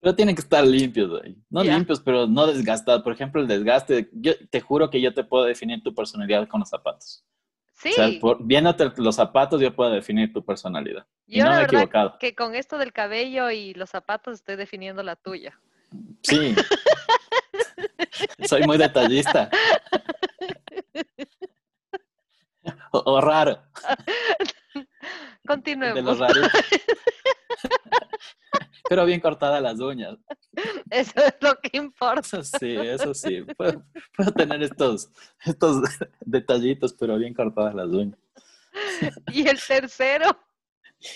pero 0.00 0.14
tienen 0.14 0.34
que 0.34 0.42
estar 0.42 0.66
limpios 0.66 1.22
ahí. 1.22 1.36
No 1.50 1.62
limpios, 1.62 2.00
pero 2.00 2.26
no 2.26 2.46
desgastados. 2.46 3.02
Por 3.02 3.12
ejemplo, 3.12 3.40
el 3.40 3.48
desgaste, 3.48 4.10
yo 4.12 4.32
te 4.50 4.60
juro 4.60 4.90
que 4.90 5.00
yo 5.00 5.12
te 5.14 5.24
puedo 5.24 5.44
definir 5.44 5.82
tu 5.82 5.94
personalidad 5.94 6.48
con 6.48 6.60
los 6.60 6.68
zapatos. 6.68 7.24
Sí, 7.74 7.90
O 7.90 7.92
sea, 7.94 8.08
por- 8.20 8.44
viéndote 8.44 8.92
los 8.96 9.16
zapatos, 9.16 9.60
yo 9.60 9.74
puedo 9.74 9.90
definir 9.90 10.32
tu 10.32 10.44
personalidad. 10.44 11.06
Y 11.26 11.38
yo 11.38 11.44
no 11.44 11.50
la 11.50 11.56
me 11.56 11.62
he 11.62 11.64
verdad 11.66 11.80
equivocado. 11.82 12.18
que 12.18 12.34
con 12.34 12.54
esto 12.54 12.78
del 12.78 12.92
cabello 12.92 13.50
y 13.50 13.74
los 13.74 13.90
zapatos 13.90 14.34
estoy 14.34 14.56
definiendo 14.56 15.02
la 15.02 15.16
tuya. 15.16 15.58
Sí. 16.22 16.54
Soy 18.44 18.62
muy 18.62 18.78
detallista. 18.78 19.50
O, 22.92 23.02
o 23.14 23.20
raro. 23.20 23.62
De 24.74 24.86
Continuemos. 25.46 26.02
los 26.04 26.18
raritos. 26.18 26.50
Pero 28.88 29.04
bien 29.06 29.20
cortadas 29.20 29.60
las 29.62 29.80
uñas. 29.80 30.16
Eso 30.90 31.12
es 31.16 31.34
lo 31.40 31.54
que 31.56 31.70
importa. 31.78 32.20
Eso 32.20 32.42
sí, 32.42 32.76
eso 32.76 33.14
sí. 33.14 33.42
Puedo, 33.56 33.82
puedo 34.22 34.32
tener 34.32 34.62
estos, 34.62 35.10
estos 35.44 35.82
detallitos, 36.20 36.94
pero 36.98 37.18
bien 37.18 37.34
cortadas 37.34 37.74
las 37.74 37.88
uñas. 37.88 38.18
Y 39.32 39.48
el 39.48 39.58
tercero, 39.60 40.36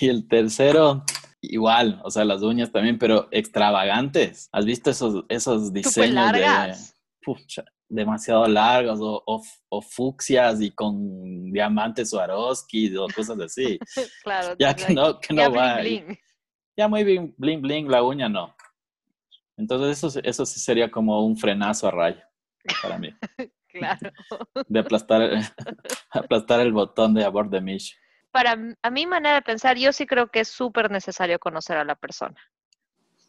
Y 0.01 0.09
el 0.09 0.27
tercero, 0.27 1.05
igual, 1.41 2.01
o 2.05 2.11
sea, 2.11 2.25
las 2.25 2.43
uñas 2.43 2.73
también, 2.73 2.99
pero 2.99 3.29
extravagantes. 3.31 4.49
¿Has 4.53 4.65
visto 4.65 4.91
esos, 4.91 5.25
esos 5.29 5.73
diseños 5.73 6.15
largas. 6.15 6.91
de 6.91 6.97
pucha, 7.25 7.65
demasiado 7.89 8.47
largos 8.47 8.99
o, 9.01 9.23
o, 9.69 9.83
fucsias 9.83 10.61
y 10.61 10.71
con 10.73 11.53
diamantes 11.53 12.11
Swarovski 12.11 12.97
o 12.97 13.07
cosas 13.15 13.41
así? 13.41 13.79
claro. 14.25 14.57
Ya 14.59 14.75
que 14.75 14.93
no, 14.93 15.21
que 15.21 15.35
no 15.35 15.43
ya 15.43 15.49
va. 15.49 15.81
bling, 15.81 16.07
bling. 16.07 16.19
Ya 16.77 16.89
muy 16.89 17.05
bien, 17.05 17.35
bling 17.39 17.63
bling, 17.63 17.89
la 17.89 18.03
uña 18.03 18.29
no. 18.29 18.55
Entonces 19.57 19.97
eso, 19.97 20.21
eso 20.23 20.45
sí 20.45 20.61
sería 20.61 20.91
como 20.91 21.25
un 21.25 21.37
frenazo 21.37 21.89
a 21.89 21.91
rayo 21.91 22.27
para 22.83 22.99
mí. 22.99 23.15
Claro. 23.69 24.11
De 24.69 24.81
aplastar, 24.81 25.21
aplastar 26.11 26.61
el 26.61 26.73
botón 26.73 27.13
de 27.13 27.25
abort 27.27 27.51
de 27.51 27.61
Mish. 27.61 27.95
Para 28.31 28.57
a 28.83 28.91
mi 28.91 29.07
manera 29.07 29.35
de 29.35 29.43
pensar, 29.43 29.77
yo 29.77 29.93
sí 29.93 30.07
creo 30.07 30.29
que 30.29 30.41
es 30.41 30.49
súper 30.49 30.91
necesario 30.91 31.39
conocer 31.39 31.77
a 31.77 31.85
la 31.85 31.95
persona. 31.95 32.37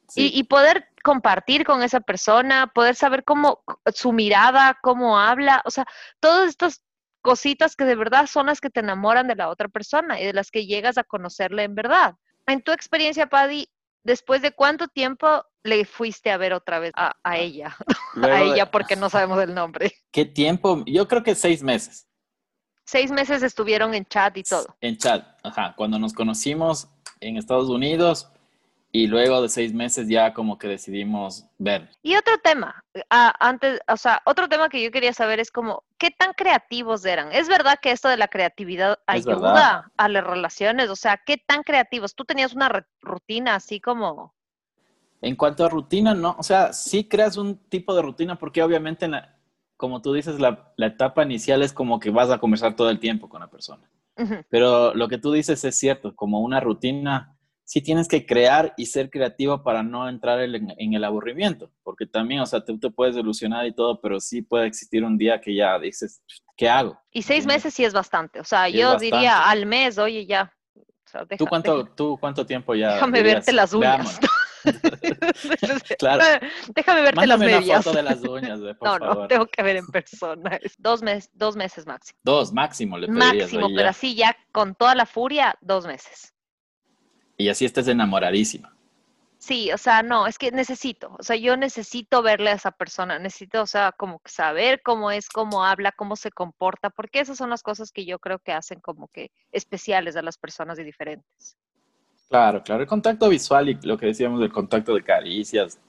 Sí. 0.08 0.32
Y, 0.34 0.39
y 0.39 0.43
poder 0.45 0.88
compartir 1.04 1.65
con 1.65 1.84
esa 1.84 2.00
persona, 2.00 2.71
poder 2.73 2.95
saber 2.95 3.26
cómo 3.26 3.62
su 3.93 4.13
mirada, 4.13 4.78
cómo 4.82 5.19
habla, 5.19 5.62
o 5.65 5.69
sea, 5.69 5.86
todas 6.21 6.47
estas 6.47 6.82
cositas 7.21 7.76
que 7.76 7.84
de 7.84 7.95
verdad 7.95 8.26
son 8.26 8.45
las 8.45 8.62
que 8.62 8.69
te 8.69 8.80
enamoran 8.80 9.28
de 9.28 9.36
la 9.36 9.50
otra 9.50 9.67
persona 9.67 10.19
y 10.19 10.26
de 10.26 10.32
las 10.34 10.50
que 10.50 10.65
llegas 10.65 10.97
a 10.97 11.04
conocerle 11.04 11.63
en 11.63 11.76
verdad. 11.76 12.15
En 12.45 12.62
tu 12.62 12.71
experiencia, 12.71 13.28
Paddy, 13.28 13.69
después 14.04 14.41
de 14.41 14.54
cuánto 14.54 14.88
tiempo 14.88 15.43
le 15.68 15.86
fuiste 15.86 16.32
a 16.32 16.38
ver 16.38 16.54
otra 16.54 16.80
vez 16.80 16.92
a, 16.96 17.14
a 17.24 17.38
ella? 17.38 17.76
a 18.16 18.28
de- 18.28 18.46
ella 18.54 18.72
porque 18.72 18.96
no 18.96 19.10
sabemos 19.10 19.42
el 19.42 19.54
nombre. 19.54 19.94
¿Qué 20.12 20.26
tiempo? 20.26 20.84
Yo 20.86 21.08
creo 21.08 21.24
que 21.24 21.36
seis 21.36 21.62
meses 21.64 22.06
Seis 22.86 23.12
meses 23.12 23.44
estuvieron 23.44 23.94
en 23.94 24.06
chat 24.06 24.38
y 24.38 24.44
todo. 24.44 24.66
en 24.80 24.98
chat. 24.98 25.26
Ajá, 25.44 25.74
cuando 25.76 26.00
nos 26.00 26.14
conocimos 26.14 26.88
en 27.20 27.36
Estados 27.36 27.68
Unidos 27.70 28.30
y 28.94 29.08
luego 29.08 29.42
de 29.42 29.50
seis 29.50 29.74
meses 29.74 30.08
ya 30.08 30.34
como 30.34 30.58
que 30.58 30.70
decidimos 30.70 31.46
ver. 31.58 31.90
Y 32.02 32.16
otro 32.16 32.38
tema, 32.38 32.86
ah, 33.10 33.34
antes, 33.42 33.82
o 33.90 33.98
sea, 33.98 34.22
otro 34.26 34.48
tema 34.48 34.70
que 34.70 34.82
yo 34.82 34.90
quería 34.92 35.12
saber 35.12 35.42
es 35.42 35.52
como, 35.52 35.84
¿qué 35.98 36.12
tan 36.12 36.32
creativos 36.32 37.04
eran? 37.04 37.34
Es 37.34 37.50
verdad 37.50 37.78
que 37.82 37.92
esto 37.92 38.08
de 38.08 38.16
la 38.16 38.30
creatividad 38.30 38.98
ayuda 39.06 39.92
a 39.98 40.08
las 40.08 40.24
relaciones, 40.24 40.90
o 40.90 40.96
sea, 40.96 41.18
¿qué 41.26 41.36
tan 41.38 41.64
creativos? 41.64 42.16
Tú 42.16 42.24
tenías 42.24 42.54
una 42.54 42.86
rutina 43.02 43.56
así 43.56 43.82
como, 43.82 44.34
En 45.22 45.36
cuanto 45.36 45.66
a 45.66 45.70
rutina, 45.70 46.14
no, 46.14 46.36
o 46.38 46.44
sea, 46.44 46.74
sí 46.74 47.04
creas 47.06 47.38
un 47.38 47.58
tipo 47.70 47.96
de 47.96 48.02
rutina 48.04 48.38
porque 48.38 48.62
obviamente, 48.64 49.06
en 49.06 49.12
la- 49.12 49.36
como 49.76 50.02
tú 50.02 50.14
dices, 50.14 50.40
la, 50.40 50.74
la 50.78 50.88
etapa 50.88 51.24
inicial 51.24 51.62
es 51.64 51.74
como 51.74 52.00
que 52.00 52.10
vas 52.10 52.30
a 52.32 52.38
conversar 52.40 52.76
todo 52.76 52.90
el 52.90 53.00
tiempo 53.00 53.30
con 53.30 53.42
la 53.42 53.50
persona. 53.50 53.90
Pero 54.50 54.96
lo 54.96 55.08
que 55.08 55.20
tú 55.20 55.32
dices 55.32 55.64
es 55.64 55.78
cierto, 55.78 56.16
como 56.16 56.40
una 56.42 56.60
rutina, 56.60 57.38
sí 57.64 57.82
tienes 57.82 58.08
que 58.08 58.26
crear 58.26 58.74
y 58.78 58.88
ser 58.88 59.10
creativo 59.12 59.62
para 59.62 59.84
no 59.84 60.10
entrar 60.10 60.40
en, 60.42 60.74
en 60.78 60.94
el 60.94 61.04
aburrimiento, 61.04 61.70
porque 61.84 62.08
también, 62.08 62.42
o 62.42 62.46
sea, 62.48 62.64
tú 62.66 62.80
te 62.80 62.90
puedes 62.90 63.16
ilusionar 63.16 63.68
y 63.68 63.76
todo, 63.76 64.00
pero 64.02 64.20
sí 64.20 64.42
puede 64.42 64.66
existir 64.66 65.04
un 65.04 65.18
día 65.18 65.40
que 65.42 65.54
ya 65.56 65.78
dices, 65.78 66.24
¿qué 66.56 66.68
hago? 66.70 66.98
y 67.12 67.22
seis 67.22 67.46
meses 67.46 67.74
sí 67.74 67.84
es 67.86 67.94
bastante, 67.94 68.40
o 68.40 68.44
sea, 68.44 68.68
Sí 68.68 68.78
yo 68.78 68.96
diría 68.98 69.48
al 69.50 69.66
mes, 69.68 69.98
oye, 70.00 70.26
ya. 70.26 70.52
o 70.76 70.82
sea, 71.10 71.26
deja- 71.26 71.38
¿Tú 71.38 71.46
cuánto, 71.46 71.78
deja- 71.84 71.96
tú 71.96 72.18
cuánto 72.20 72.46
tiempo 72.46 72.74
ya? 72.74 72.94
déjame 72.94 73.20
dirías, 73.20 73.36
verte 73.36 73.54
las 73.54 73.74
uñas. 73.74 74.20
Claro. 76.00 76.24
Déjame 76.76 77.02
verte 77.02 77.28
las 77.28 77.40
Mándame 77.40 77.48
una 77.48 77.60
medias. 77.60 77.84
foto 77.84 77.98
de 77.98 78.04
las 78.04 78.22
uñas, 78.22 78.60
eh, 78.62 78.76
por 78.76 79.02
no, 79.02 79.14
no, 79.14 79.28
tengo 79.28 79.48
que 79.48 79.64
ver 79.64 79.78
en 79.78 79.88
persona. 79.88 80.60
Dos, 80.78 81.02
mes, 81.02 81.30
dos 81.34 81.56
meses 81.56 81.86
máximo. 81.86 82.20
Dos, 82.24 82.54
máximo 82.54 82.98
le 82.98 83.08
pedirías. 83.08 83.36
Máximo, 83.36 83.68
pero 83.70 83.82
ya. 83.82 83.90
así 83.90 84.16
ya 84.16 84.38
con 84.52 84.76
toda 84.76 84.96
la 84.96 85.06
furia, 85.06 85.58
dos 85.62 85.86
meses. 85.86 86.34
Y 87.38 87.50
así 87.50 87.66
estés 87.66 87.88
enamoradísima. 87.88 88.78
Sí, 89.40 89.72
o 89.72 89.78
sea, 89.78 90.02
no, 90.02 90.26
es 90.26 90.38
que 90.40 90.52
necesito, 90.52 91.16
o 91.20 91.24
sea, 91.24 91.36
yo 91.36 91.56
necesito 91.58 92.24
verle 92.24 92.50
a 92.50 92.54
esa 92.54 92.72
persona, 92.72 93.20
necesito, 93.20 93.62
o 93.62 93.68
sea, 93.68 93.92
como 93.92 94.20
que 94.20 94.32
saber 94.32 94.82
cómo 94.84 95.12
es, 95.12 95.30
cómo 95.30 95.64
habla, 95.64 95.92
cómo 95.92 96.16
se 96.16 96.32
comporta, 96.32 96.90
porque 96.90 97.20
esas 97.20 97.38
son 97.38 97.52
las 97.52 97.62
cosas 97.62 97.92
que 97.92 98.06
yo 98.06 98.18
creo 98.18 98.40
que 98.40 98.52
hacen 98.52 98.80
como 98.82 99.08
que 99.10 99.30
especiales 99.52 100.16
a 100.16 100.24
las 100.24 100.38
personas 100.40 100.80
y 100.80 100.84
diferentes. 100.84 101.56
Claro, 102.30 102.62
claro. 102.63 102.82
El 102.84 102.88
contacto 102.90 103.30
visual 103.30 103.70
y 103.70 103.74
lo 103.84 103.98
que 103.98 104.08
decíamos 104.08 104.40
del 104.42 104.52
contacto 104.52 104.94
de 104.94 105.04
caricias, 105.04 105.80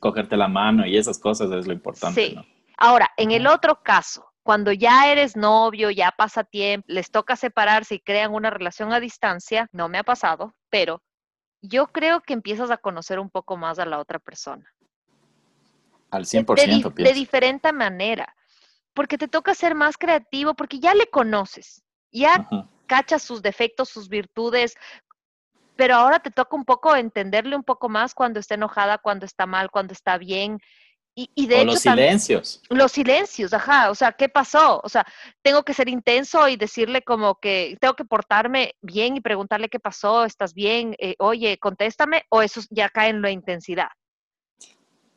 cogerte 0.00 0.36
la 0.36 0.46
mano 0.48 0.86
y 0.86 0.96
esas 0.96 1.18
cosas 1.18 1.50
es 1.50 1.66
lo 1.66 1.72
importante, 1.72 2.26
Sí. 2.28 2.34
¿no? 2.34 2.44
Ahora, 2.76 3.10
en 3.16 3.32
el 3.32 3.48
otro 3.48 3.82
caso, 3.82 4.24
cuando 4.44 4.70
ya 4.72 5.10
eres 5.10 5.36
novio, 5.36 5.90
ya 5.90 6.12
pasa 6.16 6.44
tiempo, 6.44 6.86
les 6.88 7.10
toca 7.10 7.34
separarse 7.34 7.96
y 7.96 8.00
crean 8.00 8.32
una 8.32 8.50
relación 8.50 8.92
a 8.92 9.00
distancia, 9.00 9.68
no 9.72 9.88
me 9.88 9.98
ha 9.98 10.04
pasado, 10.04 10.54
pero 10.70 11.02
yo 11.60 11.88
creo 11.88 12.20
que 12.20 12.34
empiezas 12.34 12.70
a 12.70 12.76
conocer 12.76 13.18
un 13.18 13.30
poco 13.30 13.56
más 13.56 13.80
a 13.80 13.84
la 13.84 13.98
otra 13.98 14.20
persona. 14.20 14.64
Al 16.12 16.22
de- 16.22 16.28
100%, 16.28 16.90
de, 16.90 17.02
di- 17.02 17.04
de 17.04 17.12
diferente 17.12 17.72
manera, 17.72 18.32
porque 18.94 19.18
te 19.18 19.26
toca 19.26 19.52
ser 19.54 19.74
más 19.74 19.96
creativo, 19.98 20.54
porque 20.54 20.78
ya 20.78 20.94
le 20.94 21.08
conoces, 21.08 21.82
ya 22.12 22.34
Ajá. 22.34 22.68
cachas 22.86 23.22
sus 23.22 23.42
defectos, 23.42 23.88
sus 23.88 24.08
virtudes, 24.08 24.76
pero 25.78 25.94
ahora 25.94 26.18
te 26.18 26.32
toca 26.32 26.56
un 26.56 26.64
poco 26.64 26.96
entenderle 26.96 27.54
un 27.54 27.62
poco 27.62 27.88
más 27.88 28.12
cuando 28.12 28.40
está 28.40 28.54
enojada, 28.56 28.98
cuando 28.98 29.24
está 29.24 29.46
mal, 29.46 29.70
cuando 29.70 29.92
está 29.92 30.18
bien. 30.18 30.58
Y, 31.14 31.30
y 31.36 31.46
de 31.46 31.54
O 31.54 31.58
hecho 31.58 31.66
los 31.66 31.78
silencios. 31.78 32.60
los 32.68 32.90
silencios, 32.90 33.54
ajá, 33.54 33.88
o 33.88 33.94
sea, 33.94 34.10
¿qué 34.10 34.28
pasó? 34.28 34.80
O 34.82 34.88
sea, 34.88 35.06
tengo 35.40 35.62
que 35.62 35.74
ser 35.74 35.88
intenso 35.88 36.48
y 36.48 36.56
decirle 36.56 37.02
como 37.02 37.36
que 37.36 37.76
tengo 37.80 37.94
que 37.94 38.04
portarme 38.04 38.74
bien 38.82 39.16
y 39.16 39.20
preguntarle 39.20 39.68
qué 39.68 39.78
pasó, 39.78 40.24
¿estás 40.24 40.52
bien? 40.52 40.96
Eh, 40.98 41.14
oye, 41.20 41.58
contéstame, 41.58 42.24
o 42.28 42.42
eso 42.42 42.60
ya 42.70 42.88
cae 42.88 43.10
en 43.10 43.22
la 43.22 43.30
intensidad. 43.30 43.88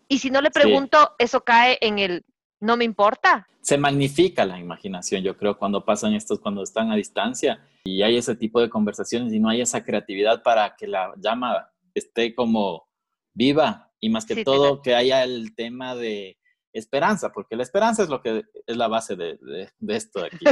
Y 0.08 0.20
si 0.20 0.30
no 0.30 0.42
le 0.42 0.50
Sí. 0.50 0.60
pregunto, 0.60 1.16
eso 1.18 1.42
cae 1.44 1.80
en 1.82 1.98
el 1.98 2.24
no 2.62 2.78
me 2.78 2.86
importa. 2.86 3.48
Se 3.62 3.78
magnifica 3.78 4.46
la 4.46 4.58
imaginación, 4.60 5.22
yo 5.22 5.38
creo, 5.38 5.58
cuando 5.58 5.84
pasan 5.86 6.14
estos, 6.14 6.40
cuando 6.40 6.64
están 6.64 6.92
a 6.92 6.96
distancia 6.96 7.64
y 7.84 8.02
hay 8.02 8.18
ese 8.18 8.36
tipo 8.36 8.60
de 8.62 8.70
conversaciones 8.70 9.34
y 9.34 9.40
no 9.40 9.50
hay 9.50 9.62
esa 9.62 9.84
creatividad 9.84 10.42
para 10.42 10.76
que 10.76 10.88
la 10.88 11.14
llama 11.18 11.70
esté 11.94 12.34
como 12.34 12.88
viva 13.34 13.92
y 14.00 14.10
más 14.10 14.26
que 14.26 14.36
Sí, 14.36 14.44
todo 14.44 14.82
que 14.82 14.96
haya 14.96 15.24
el 15.24 15.54
tema 15.56 15.96
de 15.96 16.38
esperanza, 16.74 17.32
porque 17.32 17.56
la 17.56 17.64
esperanza 17.64 18.02
es 18.04 18.10
lo 18.10 18.22
que 18.22 18.46
es 18.66 18.78
la 18.78 18.88
base 18.88 19.16
de, 19.16 19.38
de- 19.38 19.70
de 19.78 19.96
esto 19.96 20.22
de 20.22 20.28
aquí. 20.28 20.46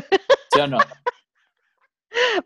¿Sí 0.54 0.60
o 0.60 0.68
no? 0.68 0.78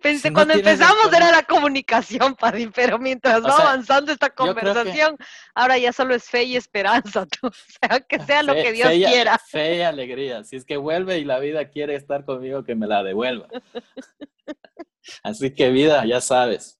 Pensé, 0.01 0.27
Si 0.27 0.33
cuando 0.33 0.53
empezamos 0.53 1.11
era 1.13 1.31
la 1.31 1.43
comunicación, 1.43 2.35
Paddy, 2.39 2.67
pero 2.67 2.99
mientras 2.99 3.39
O 3.39 3.43
va 3.43 3.55
sea, 3.55 3.65
avanzando 3.69 4.11
esta 4.11 4.29
que- 4.29 4.35
conversación, 4.35 5.17
ahora 5.55 5.77
ya 5.77 5.93
solo 5.93 6.15
es 6.15 6.25
fe 6.25 6.43
y 6.43 6.55
esperanza, 6.57 7.25
tú. 7.41 7.47
o 7.47 7.51
sea, 7.51 7.99
que 8.01 8.19
sea 8.19 8.43
lo 8.43 8.53
que 8.53 8.73
Dios 8.73 8.87
fe 8.89 8.95
y- 8.97 9.05
quiera. 9.05 9.37
Fe 9.37 9.77
y 9.77 9.81
alegría. 9.81 10.43
Si 10.43 10.55
es 10.57 10.65
que 10.65 10.75
vuelve 10.77 11.17
y 11.19 11.25
la 11.25 11.39
vida 11.39 11.69
quiere 11.69 11.95
estar 11.95 12.25
conmigo, 12.25 12.63
que 12.63 12.75
me 12.75 12.87
la 12.87 13.03
devuelva. 13.03 13.47
Así 15.23 15.53
que 15.53 15.69
vida, 15.69 16.05
ya 16.05 16.21
sabes. 16.21 16.79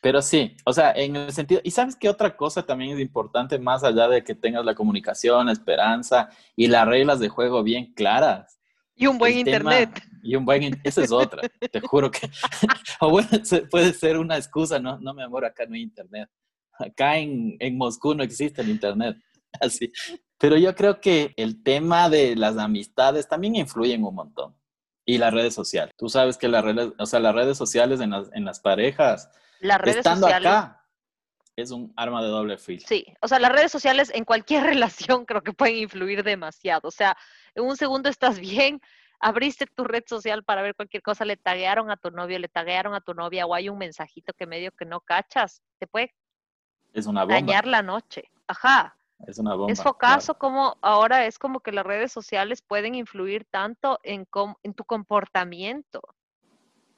Pero 0.00 0.20
sí, 0.20 0.54
o 0.66 0.72
sea, 0.72 0.92
en 0.92 1.16
el 1.16 1.32
sentido, 1.32 1.60
y 1.64 1.70
sabes 1.70 1.96
qué 1.96 2.10
otra 2.10 2.36
cosa 2.36 2.64
también 2.66 2.92
es 2.94 3.00
importante, 3.00 3.58
más 3.58 3.82
allá 3.84 4.06
de 4.06 4.22
que 4.22 4.34
tengas 4.34 4.62
la 4.64 4.74
comunicación, 4.74 5.46
la 5.46 5.52
esperanza 5.52 6.28
y 6.54 6.66
las 6.66 6.86
reglas 6.86 7.20
de 7.20 7.28
juego 7.30 7.62
bien 7.62 7.94
claras. 7.94 8.60
Y 8.96 9.06
un 9.06 9.18
buen 9.18 9.38
El 9.38 9.44
tema- 9.44 9.80
internet. 9.80 10.02
y 10.22 10.36
un 10.36 10.44
buen, 10.44 10.80
esa 10.84 11.02
es 11.02 11.10
otra, 11.10 11.42
te 11.70 11.80
juro 11.80 12.10
que, 12.10 12.30
o 13.00 13.10
bueno, 13.10 13.28
puede 13.70 13.92
ser 13.92 14.18
una 14.18 14.36
excusa, 14.36 14.78
no, 14.78 14.98
no, 15.00 15.12
mi 15.14 15.22
amor, 15.22 15.44
acá 15.44 15.64
no 15.66 15.74
hay 15.74 15.82
internet. 15.82 16.28
Acá 16.78 17.18
en, 17.18 17.56
en 17.60 17.76
Moscú 17.78 18.14
no 18.14 18.22
existe 18.22 18.62
el 18.62 18.68
internet, 18.68 19.16
así. 19.60 19.92
Pero 20.38 20.56
yo 20.56 20.74
creo 20.74 21.00
que 21.00 21.32
el 21.36 21.62
tema 21.62 22.08
de 22.08 22.36
las 22.36 22.56
amistades 22.58 23.28
también 23.28 23.56
influyen 23.56 24.04
un 24.04 24.14
montón. 24.14 24.56
Y 25.06 25.18
las 25.18 25.34
redes 25.34 25.52
sociales. 25.54 25.92
Tú 25.98 26.08
sabes 26.08 26.38
que 26.38 26.48
las 26.48 26.64
redes, 26.64 26.92
o 26.98 27.04
sea, 27.04 27.20
las 27.20 27.34
redes 27.34 27.58
sociales 27.58 28.00
en 28.00 28.10
las, 28.10 28.30
en 28.32 28.44
las 28.46 28.58
parejas, 28.60 29.30
Las 29.60 29.78
redes 29.78 29.98
estando 29.98 30.26
sociales. 30.26 30.48
acá, 30.50 30.80
es 31.56 31.70
un 31.72 31.92
arma 31.94 32.22
de 32.22 32.28
doble 32.28 32.56
filo. 32.56 32.82
Sí, 32.88 33.04
o 33.20 33.28
sea, 33.28 33.38
las 33.38 33.52
redes 33.52 33.70
sociales 33.70 34.10
en 34.14 34.24
cualquier 34.24 34.62
relación 34.64 35.26
creo 35.26 35.42
que 35.42 35.52
pueden 35.52 35.76
influir 35.76 36.22
demasiado. 36.24 36.88
O 36.88 36.90
sea, 36.90 37.16
en 37.54 37.64
un 37.64 37.76
segundo 37.76 38.08
estás 38.08 38.38
bien, 38.38 38.80
abriste 39.20 39.66
tu 39.66 39.84
red 39.84 40.04
social 40.06 40.44
para 40.44 40.62
ver 40.62 40.74
cualquier 40.74 41.02
cosa, 41.02 41.24
le 41.24 41.36
taguearon 41.36 41.90
a 41.90 41.96
tu 41.96 42.10
novio, 42.10 42.38
le 42.38 42.48
taguearon 42.48 42.94
a 42.94 43.00
tu 43.00 43.14
novia 43.14 43.46
o 43.46 43.54
hay 43.54 43.68
un 43.68 43.78
mensajito 43.78 44.32
que 44.34 44.46
medio 44.46 44.70
que 44.72 44.84
no 44.84 45.00
cachas, 45.00 45.62
te 45.78 45.86
puede 45.86 46.14
Es 46.92 47.06
una 47.06 47.22
bomba. 47.22 47.34
dañar 47.34 47.66
la 47.66 47.82
noche. 47.82 48.24
Ajá, 48.46 48.96
Es 49.26 49.38
una 49.38 49.54
bomba. 49.54 49.72
es 49.72 49.82
focazo 49.82 50.36
como 50.36 50.76
ahora 50.82 51.24
es 51.26 51.38
como 51.38 51.60
que 51.60 51.72
las 51.72 51.86
redes 51.86 52.12
sociales 52.12 52.60
pueden 52.60 52.94
influir 52.94 53.46
tanto 53.50 53.98
en, 54.02 54.26
en 54.62 54.74
tu 54.74 54.84
comportamiento. 54.84 56.02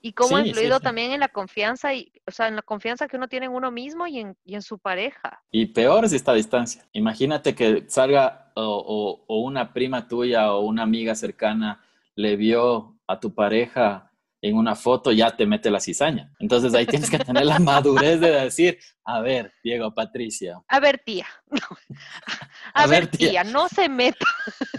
Y 0.09 0.12
cómo 0.12 0.37
ha 0.37 0.42
Sí, 0.42 0.51
influido 0.51 0.79
también 0.79 1.11
en 1.12 1.19
la 1.21 1.29
confianza 1.29 1.92
y, 1.92 2.12
o 2.27 2.31
sea, 2.31 2.47
en 2.47 2.55
la 2.57 2.62
confianza 2.62 3.09
que 3.09 3.16
uno 3.16 3.27
tiene 3.27 3.47
en 3.47 3.53
uno 3.53 3.73
mismo 3.73 4.07
y 4.07 4.21
en, 4.21 4.37
y 4.45 4.55
en 4.55 4.62
su 4.62 4.79
pareja. 4.79 5.42
Y 5.51 5.66
peor 5.66 6.09
si 6.09 6.14
está 6.14 6.31
a 6.31 6.35
distancia. 6.37 6.87
Imagínate 6.92 7.57
que 7.57 7.85
salga 7.88 8.53
o, 8.55 8.62
o- 8.62 9.25
o 9.27 9.40
una 9.40 9.73
prima 9.73 10.07
tuya 10.07 10.53
o 10.53 10.61
una 10.61 10.85
amiga 10.85 11.14
cercana 11.16 11.83
le 12.14 12.37
vio 12.37 12.97
a 13.09 13.19
tu 13.19 13.35
pareja 13.35 14.12
en 14.42 14.57
una 14.57 14.77
foto 14.77 15.11
ya 15.11 15.35
te 15.35 15.45
mete 15.45 15.71
la 15.73 15.81
cizaña. 15.81 16.31
Entonces 16.38 16.73
ahí 16.75 16.87
tienes 16.87 17.11
que 17.11 17.19
tener 17.19 17.45
la 17.45 17.59
madurez 17.59 18.21
de 18.21 18.31
decir, 18.31 18.79
a 19.05 19.21
ver, 19.21 19.53
Diego, 19.64 19.92
Patricia. 19.92 20.61
A 20.69 20.79
ver, 20.79 20.99
tía. 21.05 21.27
A, 22.75 22.87
ver, 22.87 23.09
tía. 23.09 23.42
no 23.42 23.69
se 23.69 23.88
meta. 23.88 24.25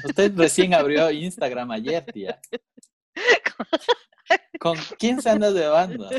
Usted 0.05 0.31
recién 0.37 0.73
abrió 0.73 1.11
Instagram 1.11 1.71
ayer, 1.71 2.05
tía. 2.13 2.39
¿Con 4.59 4.77
quién 4.99 5.21
se 5.21 5.29
anda 5.29 5.49
llevando? 5.51 6.09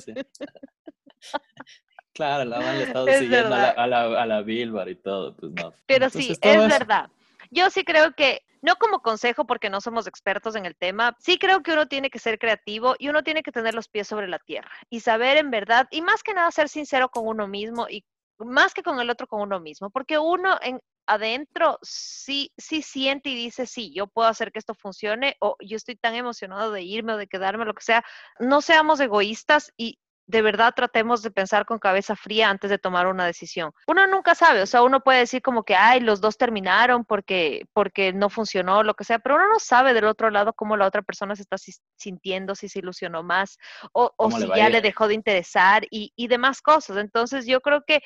Claro, 2.13 2.45
la 2.45 2.59
van 2.59 2.77
estado 2.77 3.07
siguiendo 3.07 3.55
a 3.55 3.59
la, 3.59 3.71
a, 3.71 3.87
la, 3.87 4.23
a 4.23 4.27
la 4.27 4.43
Bilbar 4.43 4.89
y 4.89 4.97
todo, 4.97 5.37
pues 5.37 5.53
no. 5.53 5.73
Pero 5.87 6.11
sí, 6.11 6.37
es 6.41 6.69
verdad. 6.69 7.11
Yo 7.51 7.71
sí 7.71 7.85
creo 7.85 8.13
que 8.15 8.43
no 8.61 8.77
como 8.77 9.01
consejo 9.01 9.47
porque 9.47 9.71
no 9.71 9.81
somos 9.81 10.07
expertos 10.07 10.57
en 10.57 10.67
el 10.67 10.77
tema, 10.77 11.17
sí 11.21 11.39
creo 11.39 11.63
que 11.63 11.73
uno 11.73 11.87
tiene 11.87 12.11
que 12.11 12.19
ser 12.19 12.39
creativo 12.39 12.97
y 12.99 13.09
uno 13.09 13.23
tiene 13.23 13.43
que 13.43 13.53
tener 13.53 13.75
los 13.75 13.89
pies 13.89 14.09
sobre 14.09 14.29
la 14.29 14.39
tierra 14.39 14.71
y 14.91 15.01
saber 15.01 15.37
en 15.37 15.51
verdad, 15.51 15.87
y 15.91 16.03
más 16.03 16.23
que 16.23 16.35
nada 16.35 16.51
ser 16.51 16.69
sincero 16.69 17.09
con 17.09 17.27
uno 17.27 17.47
mismo 17.47 17.87
y 17.89 18.05
más 18.39 18.75
que 18.75 18.83
con 18.83 19.01
el 19.01 19.11
otro, 19.11 19.27
con 19.27 19.41
uno 19.41 19.61
mismo, 19.61 19.91
porque 19.91 20.19
uno 20.19 20.59
en 20.63 20.81
adentro 21.09 21.79
sí, 21.83 22.53
sí 22.57 22.83
siente 22.83 23.31
y 23.31 23.35
dice, 23.35 23.67
sí, 23.67 23.93
yo 23.95 24.07
puedo 24.07 24.29
hacer 24.29 24.53
que 24.53 24.59
esto 24.59 24.75
funcione 24.75 25.37
o 25.41 25.57
yo 25.61 25.77
estoy 25.77 25.97
tan 25.97 26.15
emocionado 26.15 26.71
de 26.71 26.83
irme 26.83 27.15
o 27.15 27.17
de 27.17 27.27
quedarme, 27.27 27.65
lo 27.65 27.75
que 27.75 27.83
sea. 27.83 28.05
No 28.39 28.61
seamos 28.61 29.01
egoístas 29.01 29.73
y 29.77 29.99
de 30.29 30.43
verdad 30.43 30.75
tratemos 30.77 31.23
de 31.23 31.31
pensar 31.31 31.65
con 31.65 31.79
cabeza 31.79 32.15
fría 32.15 32.51
antes 32.51 32.69
de 32.69 32.79
tomar 32.79 33.07
una 33.07 33.25
decisión. 33.25 33.73
Uno 33.87 34.07
nunca 34.07 34.35
sabe, 34.35 34.61
o 34.61 34.67
sea, 34.67 34.83
uno 34.83 35.01
puede 35.01 35.21
decir 35.21 35.41
como 35.41 35.65
que, 35.65 35.75
ay, 35.75 36.01
los 36.01 36.21
dos 36.21 36.37
terminaron 36.37 37.07
porque, 37.07 37.65
porque 37.73 38.13
no 38.13 38.29
funcionó, 38.29 38.83
lo 38.83 38.93
que 38.93 39.05
sea, 39.05 39.19
pero 39.19 39.37
uno 39.37 39.49
no 39.49 39.59
sabe 39.59 39.95
del 39.95 40.05
otro 40.05 40.29
lado 40.29 40.53
cómo 40.53 40.77
la 40.77 40.87
otra 40.87 41.01
persona 41.01 41.35
se 41.35 41.43
está 41.43 41.57
sintiendo, 41.97 42.55
si 42.55 42.69
se 42.69 42.81
ilusionó 42.81 43.23
más 43.23 43.57
o, 43.93 44.13
o 44.17 44.31
si 44.31 44.47
ya 44.55 44.69
le 44.69 44.83
dejó 44.83 45.09
de 45.09 45.15
interesar 45.15 45.87
y, 45.91 46.13
y 46.15 46.29
demás 46.29 46.61
cosas. 46.61 46.99
Entonces 46.99 47.47
yo 47.47 47.63
creo 47.63 47.83
que 47.87 48.03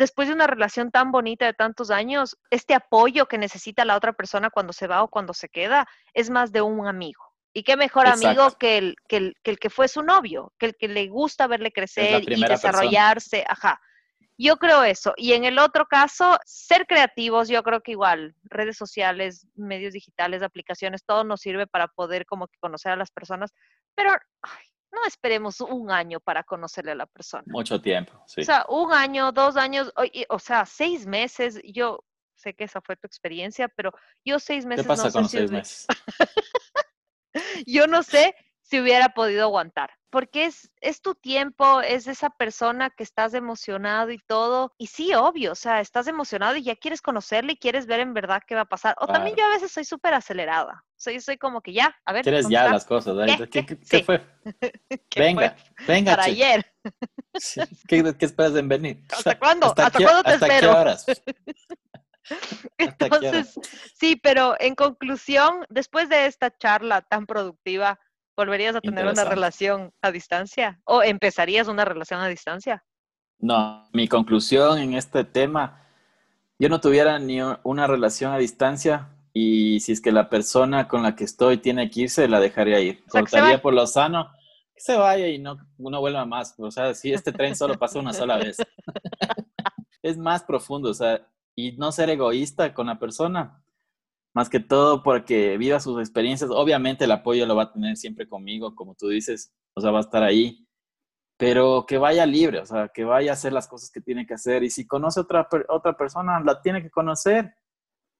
después 0.00 0.28
de 0.28 0.34
una 0.34 0.46
relación 0.46 0.90
tan 0.90 1.12
bonita 1.12 1.44
de 1.44 1.52
tantos 1.52 1.90
años, 1.90 2.38
este 2.48 2.72
apoyo 2.72 3.26
que 3.26 3.36
necesita 3.36 3.84
la 3.84 3.96
otra 3.96 4.14
persona 4.14 4.48
cuando 4.48 4.72
se 4.72 4.86
va 4.86 5.02
o 5.02 5.08
cuando 5.08 5.34
se 5.34 5.50
queda 5.50 5.86
es 6.14 6.30
más 6.30 6.52
de 6.52 6.62
un 6.62 6.86
amigo. 6.86 7.22
Y 7.52 7.64
qué 7.64 7.76
mejor 7.76 8.06
amigo 8.06 8.50
que 8.58 8.78
el, 8.78 8.96
que 9.06 9.18
el, 9.18 9.34
que, 9.44 9.50
el, 9.50 9.58
que 9.58 9.68
fue 9.68 9.88
su 9.88 10.02
novio, 10.02 10.54
que 10.58 10.66
el 10.66 10.76
que 10.76 10.88
le 10.88 11.06
gusta 11.08 11.46
verle 11.46 11.70
crecer 11.70 12.22
y 12.26 12.42
desarrollarse. 12.42 13.44
Ajá. 13.46 13.78
Yo 14.38 14.56
creo 14.56 14.84
eso. 14.84 15.12
Y 15.18 15.34
en 15.34 15.44
el 15.44 15.58
otro 15.58 15.84
caso, 15.84 16.38
ser 16.46 16.86
creativos, 16.86 17.50
yo 17.50 17.62
creo 17.62 17.82
que 17.82 17.90
igual, 17.90 18.34
redes 18.44 18.78
sociales, 18.78 19.46
medios 19.54 19.92
digitales, 19.92 20.42
aplicaciones, 20.42 21.04
todo 21.04 21.24
nos 21.24 21.42
sirve 21.42 21.66
para 21.66 21.88
poder 21.88 22.24
como 22.24 22.46
que 22.46 22.56
conocer 22.58 22.92
a 22.92 22.96
las 22.96 23.10
personas, 23.10 23.52
pero 23.94 24.12
no 24.92 25.04
esperemos 25.06 25.60
un 25.60 25.90
año 25.90 26.20
para 26.20 26.42
conocerle 26.42 26.92
a 26.92 26.96
la 26.96 27.06
persona. 27.06 27.44
Mucho 27.46 27.80
tiempo, 27.80 28.22
sí. 28.26 28.42
O 28.42 28.44
sea, 28.44 28.66
un 28.68 28.92
año, 28.92 29.32
dos 29.32 29.56
años, 29.56 29.92
o, 29.96 30.04
o 30.34 30.38
sea, 30.38 30.66
seis 30.66 31.06
meses, 31.06 31.60
yo 31.64 32.04
sé 32.34 32.54
que 32.54 32.64
esa 32.64 32.80
fue 32.80 32.96
tu 32.96 33.06
experiencia, 33.06 33.68
pero 33.68 33.92
yo 34.24 34.38
seis 34.38 34.66
meses... 34.66 34.84
¿Qué 34.84 34.88
pasa 34.88 35.10
con 35.10 35.22
los 35.22 35.30
seis 35.30 35.50
meses? 35.50 35.86
yo 37.66 37.86
no 37.86 38.02
sé 38.02 38.34
si 38.62 38.80
hubiera 38.80 39.10
podido 39.10 39.44
aguantar, 39.44 39.90
porque 40.10 40.46
es, 40.46 40.70
es 40.80 41.00
tu 41.00 41.14
tiempo, 41.14 41.80
es 41.80 42.06
esa 42.06 42.30
persona 42.30 42.90
que 42.90 43.02
estás 43.02 43.32
emocionado 43.34 44.10
y 44.10 44.18
todo. 44.18 44.74
Y 44.76 44.88
sí, 44.88 45.14
obvio, 45.14 45.52
o 45.52 45.54
sea, 45.54 45.80
estás 45.80 46.08
emocionado 46.08 46.56
y 46.56 46.64
ya 46.64 46.76
quieres 46.76 47.00
conocerle 47.00 47.52
y 47.52 47.56
quieres 47.56 47.86
ver 47.86 48.00
en 48.00 48.12
verdad 48.12 48.42
qué 48.46 48.54
va 48.54 48.62
a 48.62 48.68
pasar. 48.68 48.96
O 48.98 49.06
también 49.06 49.36
yo 49.36 49.44
a 49.44 49.50
veces 49.50 49.70
soy 49.70 49.84
súper 49.84 50.14
acelerada. 50.14 50.84
soy 50.96 51.20
soy 51.20 51.38
como 51.38 51.62
que 51.62 51.72
ya, 51.72 51.96
a 52.04 52.12
ver. 52.12 52.22
Quieres 52.22 52.48
ya 52.48 52.68
las 52.68 52.84
cosas, 52.84 53.16
¿Qué, 53.50 53.64
¿Qué, 53.90 54.04
fue? 54.04 54.26
venga, 55.16 55.56
venga. 55.86 56.16
Para 56.16 56.24
ayer. 56.24 56.66
¿Qué, 57.88 58.14
esperas 58.20 58.56
en 58.56 58.68
venir? 58.68 59.04
¿Hasta 59.12 59.38
cuándo? 59.38 59.66
¿Hasta, 59.66 59.90
cuándo 59.90 60.22
te 60.24 60.34
espero? 60.34 60.72
horas? 60.72 61.06
Entonces, 62.78 63.58
sí, 63.94 64.16
pero 64.16 64.54
en 64.60 64.74
conclusión, 64.74 65.66
después 65.68 66.08
de 66.08 66.26
esta 66.26 66.56
charla 66.56 67.02
tan 67.02 67.26
productiva, 67.26 67.98
¿volverías 68.40 68.74
a 68.74 68.80
tener 68.80 69.06
una 69.06 69.24
relación 69.24 69.92
a 70.00 70.10
distancia? 70.10 70.80
¿O 70.84 71.02
empezarías 71.02 71.68
una 71.68 71.84
relación 71.84 72.20
a 72.20 72.28
distancia? 72.28 72.82
No, 73.38 73.86
mi 73.92 74.08
conclusión 74.08 74.78
en 74.78 74.94
este 74.94 75.24
tema, 75.24 75.86
yo 76.58 76.70
no 76.70 76.80
tuviera 76.80 77.18
ni 77.18 77.40
una 77.64 77.86
relación 77.86 78.32
a 78.32 78.38
distancia 78.38 79.10
y 79.34 79.80
si 79.80 79.92
es 79.92 80.00
que 80.00 80.10
la 80.10 80.30
persona 80.30 80.88
con 80.88 81.02
la 81.02 81.14
que 81.14 81.24
estoy 81.24 81.58
tiene 81.58 81.90
que 81.90 82.02
irse, 82.02 82.28
la 82.28 82.40
dejaría 82.40 82.80
ir. 82.80 83.04
Cortaría 83.04 83.60
por 83.60 83.74
lo 83.74 83.86
sano, 83.86 84.30
que 84.74 84.80
se 84.80 84.96
vaya 84.96 85.28
y 85.28 85.38
no, 85.38 85.58
no 85.76 86.00
vuelva 86.00 86.24
más. 86.24 86.54
O 86.56 86.70
sea, 86.70 86.94
si 86.94 87.12
este 87.12 87.32
tren 87.32 87.54
solo 87.54 87.78
pasa 87.78 87.98
una 87.98 88.14
sola 88.14 88.38
vez. 88.38 88.56
es 90.02 90.16
más 90.16 90.42
profundo, 90.42 90.88
o 90.88 90.94
sea, 90.94 91.26
y 91.54 91.72
no 91.72 91.92
ser 91.92 92.08
egoísta 92.08 92.72
con 92.72 92.86
la 92.86 92.98
persona. 92.98 93.62
Más 94.34 94.48
que 94.48 94.60
todo 94.60 95.02
porque 95.02 95.58
viva 95.58 95.80
sus 95.80 96.00
experiencias. 96.00 96.50
Obviamente 96.50 97.04
el 97.04 97.12
apoyo 97.12 97.46
lo 97.46 97.56
va 97.56 97.64
a 97.64 97.72
tener 97.72 97.96
siempre 97.96 98.28
conmigo, 98.28 98.74
como 98.74 98.94
tú 98.94 99.08
dices, 99.08 99.52
o 99.74 99.80
sea, 99.80 99.90
va 99.90 99.98
a 99.98 100.02
estar 100.02 100.22
ahí. 100.22 100.66
Pero 101.36 101.86
que 101.86 101.98
vaya 101.98 102.26
libre, 102.26 102.60
o 102.60 102.66
sea, 102.66 102.88
que 102.88 103.04
vaya 103.04 103.30
a 103.30 103.34
hacer 103.34 103.52
las 103.52 103.66
cosas 103.66 103.90
que 103.90 104.00
tiene 104.00 104.26
que 104.26 104.34
hacer. 104.34 104.62
Y 104.62 104.70
si 104.70 104.86
conoce 104.86 105.20
otra, 105.20 105.48
otra 105.68 105.96
persona, 105.96 106.40
la 106.44 106.60
tiene 106.60 106.82
que 106.82 106.90
conocer. 106.90 107.54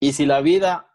Y 0.01 0.15
si 0.15 0.25
la 0.25 0.41
vida 0.41 0.91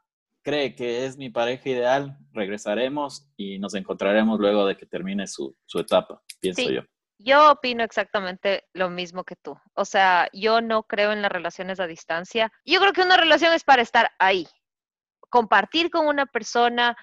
cree 0.46 0.76
que 0.76 1.06
es 1.06 1.18
mi 1.18 1.30
pareja 1.30 1.70
ideal, 1.70 2.18
regresaremos 2.32 3.32
y 3.36 3.58
nos 3.60 3.74
encontraremos 3.74 4.40
luego 4.40 4.66
de 4.66 4.78
que 4.78 4.86
termine 4.86 5.28
su, 5.28 5.56
su 5.66 5.80
etapa, 5.80 6.22
pienso 6.40 6.70
yo. 6.70 6.82
Yo 7.18 7.52
opino 7.52 7.84
exactamente 7.84 8.66
lo 8.74 8.90
mismo 8.90 9.24
que 9.24 9.36
tú. 9.36 9.58
O 9.74 9.86
sea, 9.86 10.28
yo 10.34 10.62
no 10.62 10.84
creo 10.84 11.14
en 11.14 11.22
las 11.22 11.32
relaciones 11.32 11.80
a 11.80 11.88
distancia. 11.88 12.52
Yo 12.66 12.80
creo 12.80 12.94
que 12.94 13.02
una 13.02 13.18
relación 13.18 13.54
es 13.54 13.64
para 13.64 13.82
estar 13.82 14.12
ahí, 14.20 14.48
compartir 15.36 15.90
con 15.90 16.08
una 16.08 16.26
persona, 16.26 16.96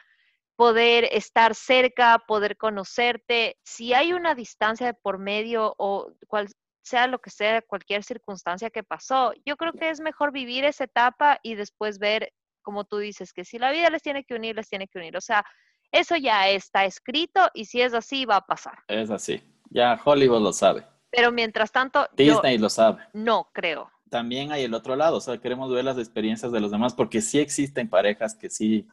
poder 0.57 1.07
estar 1.13 1.55
cerca, 1.55 2.19
poder 2.27 2.57
conocerte. 2.57 3.59
Si 3.63 3.93
hay 3.93 4.15
una 4.15 4.35
distancia 4.35 4.87
de 4.87 4.95
por 4.95 5.19
medio 5.19 5.75
o 5.77 6.11
cual 6.29 6.49
sea 6.83 7.09
lo 7.09 7.19
que 7.19 7.29
sea, 7.29 7.61
cualquier 7.61 8.03
circunstancia 8.05 8.71
que 8.71 8.83
pasó, 8.83 9.35
yo 9.45 9.59
creo 9.59 9.75
que 9.75 9.91
es 9.91 10.01
mejor 10.01 10.33
vivir 10.33 10.65
esa 10.65 10.85
etapa 10.85 11.41
y 11.43 11.57
después 11.57 11.99
ver, 11.99 12.33
como 12.63 12.85
tú 12.85 12.97
dices, 12.97 13.35
que 13.35 13.45
si 13.45 13.59
la 13.59 13.71
vida 13.71 13.91
les 13.91 14.01
tiene 14.01 14.25
que 14.25 14.35
unir, 14.35 14.57
les 14.57 14.71
tiene 14.71 14.89
que 14.89 14.99
unir. 14.99 15.15
O 15.15 15.21
sea, 15.21 15.45
eso 15.93 16.17
ya 16.17 16.49
está 16.49 16.87
escrito 16.87 17.51
y 17.53 17.67
si 17.67 17.83
es 17.83 17.93
así, 17.93 18.25
va 18.25 18.37
a 18.37 18.47
pasar. 18.47 18.79
Es 18.89 19.11
así. 19.11 19.43
Ya 19.69 20.01
Hollywood 20.03 20.41
lo 20.41 20.55
sabe. 20.55 20.87
Pero 21.11 21.33
mientras 21.33 21.71
tanto... 21.71 22.09
Disney 22.17 22.57
lo 22.57 22.71
sabe. 22.71 23.07
No, 23.13 23.51
creo. 23.53 23.92
También 24.13 24.53
hay 24.53 24.65
el 24.65 24.75
otro 24.75 24.95
lado, 24.95 25.17
o 25.17 25.21
sea, 25.23 25.39
queremos 25.39 25.73
ver 25.73 25.87
las 25.87 25.97
experiencias 25.97 26.53
de 26.53 26.61
los 26.61 26.71
demás 26.71 26.93
porque 26.93 27.23
sí 27.23 27.39
existen 27.39 27.89
parejas 27.89 28.35
que 28.35 28.51
sí 28.51 28.87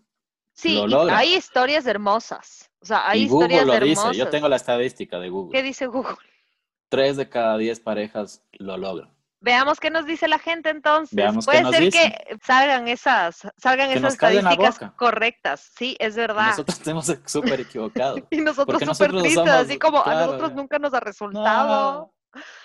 Sí, 0.53 0.75
lo 0.75 0.87
logran. 0.87 1.17
hay 1.17 1.35
historias 1.35 1.85
hermosas. 1.85 2.71
O 2.79 2.85
sea, 2.85 3.05
hay 3.05 3.23
y 3.23 3.27
Google 3.27 3.53
historias 3.53 3.81
lo 3.81 3.85
dice, 3.85 4.17
yo 4.17 4.29
tengo 4.29 4.47
la 4.47 4.55
estadística 4.55 5.19
de 5.19 5.27
Google. 5.27 5.51
¿Qué 5.51 5.61
dice 5.61 5.87
Google? 5.87 6.15
Tres 6.87 7.17
de 7.17 7.27
cada 7.27 7.57
diez 7.57 7.81
parejas 7.81 8.45
lo 8.53 8.77
logran. 8.77 9.13
Veamos 9.41 9.81
qué 9.81 9.89
nos 9.89 10.05
dice 10.05 10.29
la 10.29 10.39
gente 10.39 10.69
entonces. 10.69 11.17
Puede 11.43 11.65
ser 11.69 11.91
que 11.91 12.37
salgan 12.41 12.87
esas, 12.87 13.41
salgan 13.57 13.91
esas 13.91 14.13
estadísticas 14.13 14.79
correctas. 14.95 15.69
Sí, 15.77 15.97
es 15.99 16.15
verdad.Nosotros 16.15 16.77
estamos 16.77 17.05
súper 17.25 17.59
equivocados. 17.59 18.21
y 18.29 18.37
nosotros 18.37 18.81
súper 18.85 19.11
tristes, 19.11 19.49
así 19.49 19.77
como 19.77 20.01
a 20.01 20.13
nosotros 20.13 20.53
nunca 20.53 20.79
nos 20.79 20.93
ha 20.93 21.01
resultado. 21.01 22.13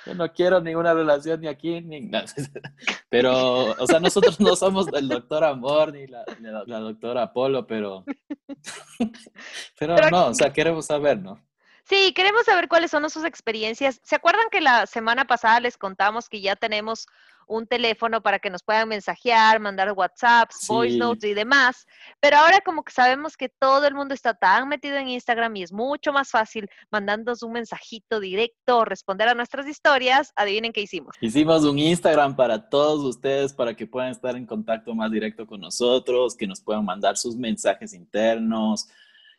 Yo 0.06 0.14
no 0.14 0.32
quiero 0.32 0.60
ninguna 0.60 0.94
relación 0.94 1.40
ni 1.40 1.48
aquí, 1.48 1.80
ni 1.80 2.10
Pero, 3.08 3.72
o 3.72 3.86
sea, 3.86 4.00
nosotros 4.00 4.40
no 4.40 4.56
somos 4.56 4.88
el 4.92 5.08
doctor 5.08 5.44
Amor 5.44 5.92
ni 5.92 6.06
la, 6.06 6.24
la, 6.66 6.78
doctora 6.80 7.22
Apolo, 7.22 7.66
pero, 7.66 8.04
pero, 9.78 9.96
pero 9.96 10.10
no, 10.10 10.26
o 10.26 10.34
sea, 10.34 10.52
queremos 10.52 10.86
saber, 10.86 11.20
¿no? 11.20 11.40
Sí, 11.86 12.14
queremos 12.14 12.46
saber 12.46 12.68
cuáles 12.68 12.90
son 12.90 13.08
sus 13.10 13.24
experiencias. 13.24 14.00
¿Se 14.02 14.16
acuerdan 14.16 14.46
que 14.50 14.62
la 14.62 14.86
semana 14.86 15.26
pasada 15.26 15.60
les 15.60 15.76
contamos 15.76 16.30
que 16.30 16.40
ya 16.40 16.56
tenemos 16.56 17.06
un 17.46 17.66
teléfono 17.66 18.22
para 18.22 18.38
que 18.38 18.48
nos 18.48 18.62
puedan 18.62 18.88
mensajear, 18.88 19.60
mandar 19.60 19.92
WhatsApps, 19.92 20.66
voice 20.66 20.96
notes 20.96 21.30
y 21.30 21.34
demás? 21.34 21.86
Pero 22.20 22.38
ahora 22.38 22.62
como 22.62 22.84
que 22.84 22.92
sabemos 22.92 23.36
que 23.36 23.50
todo 23.50 23.86
el 23.86 23.94
mundo 23.94 24.14
está 24.14 24.32
tan 24.32 24.66
metido 24.66 24.96
en 24.96 25.08
Instagram 25.08 25.54
y 25.56 25.62
es 25.64 25.72
mucho 25.72 26.10
más 26.10 26.30
fácil 26.30 26.70
mandándonos 26.90 27.42
un 27.42 27.52
mensajito 27.52 28.18
directo 28.18 28.86
responder 28.86 29.28
a 29.28 29.34
nuestras 29.34 29.68
historias, 29.68 30.32
adivinen 30.36 30.72
qué 30.72 30.80
hicimos. 30.80 31.14
Hicimos 31.20 31.64
un 31.64 31.78
Instagram 31.78 32.34
para 32.34 32.70
todos 32.70 33.04
ustedes 33.04 33.52
para 33.52 33.74
que 33.74 33.86
puedan 33.86 34.10
estar 34.10 34.36
en 34.36 34.46
contacto 34.46 34.94
más 34.94 35.10
directo 35.10 35.46
con 35.46 35.60
nosotros, 35.60 36.34
que 36.34 36.46
nos 36.46 36.62
puedan 36.62 36.86
mandar 36.86 37.18
sus 37.18 37.36
mensajes 37.36 37.92
internos 37.92 38.88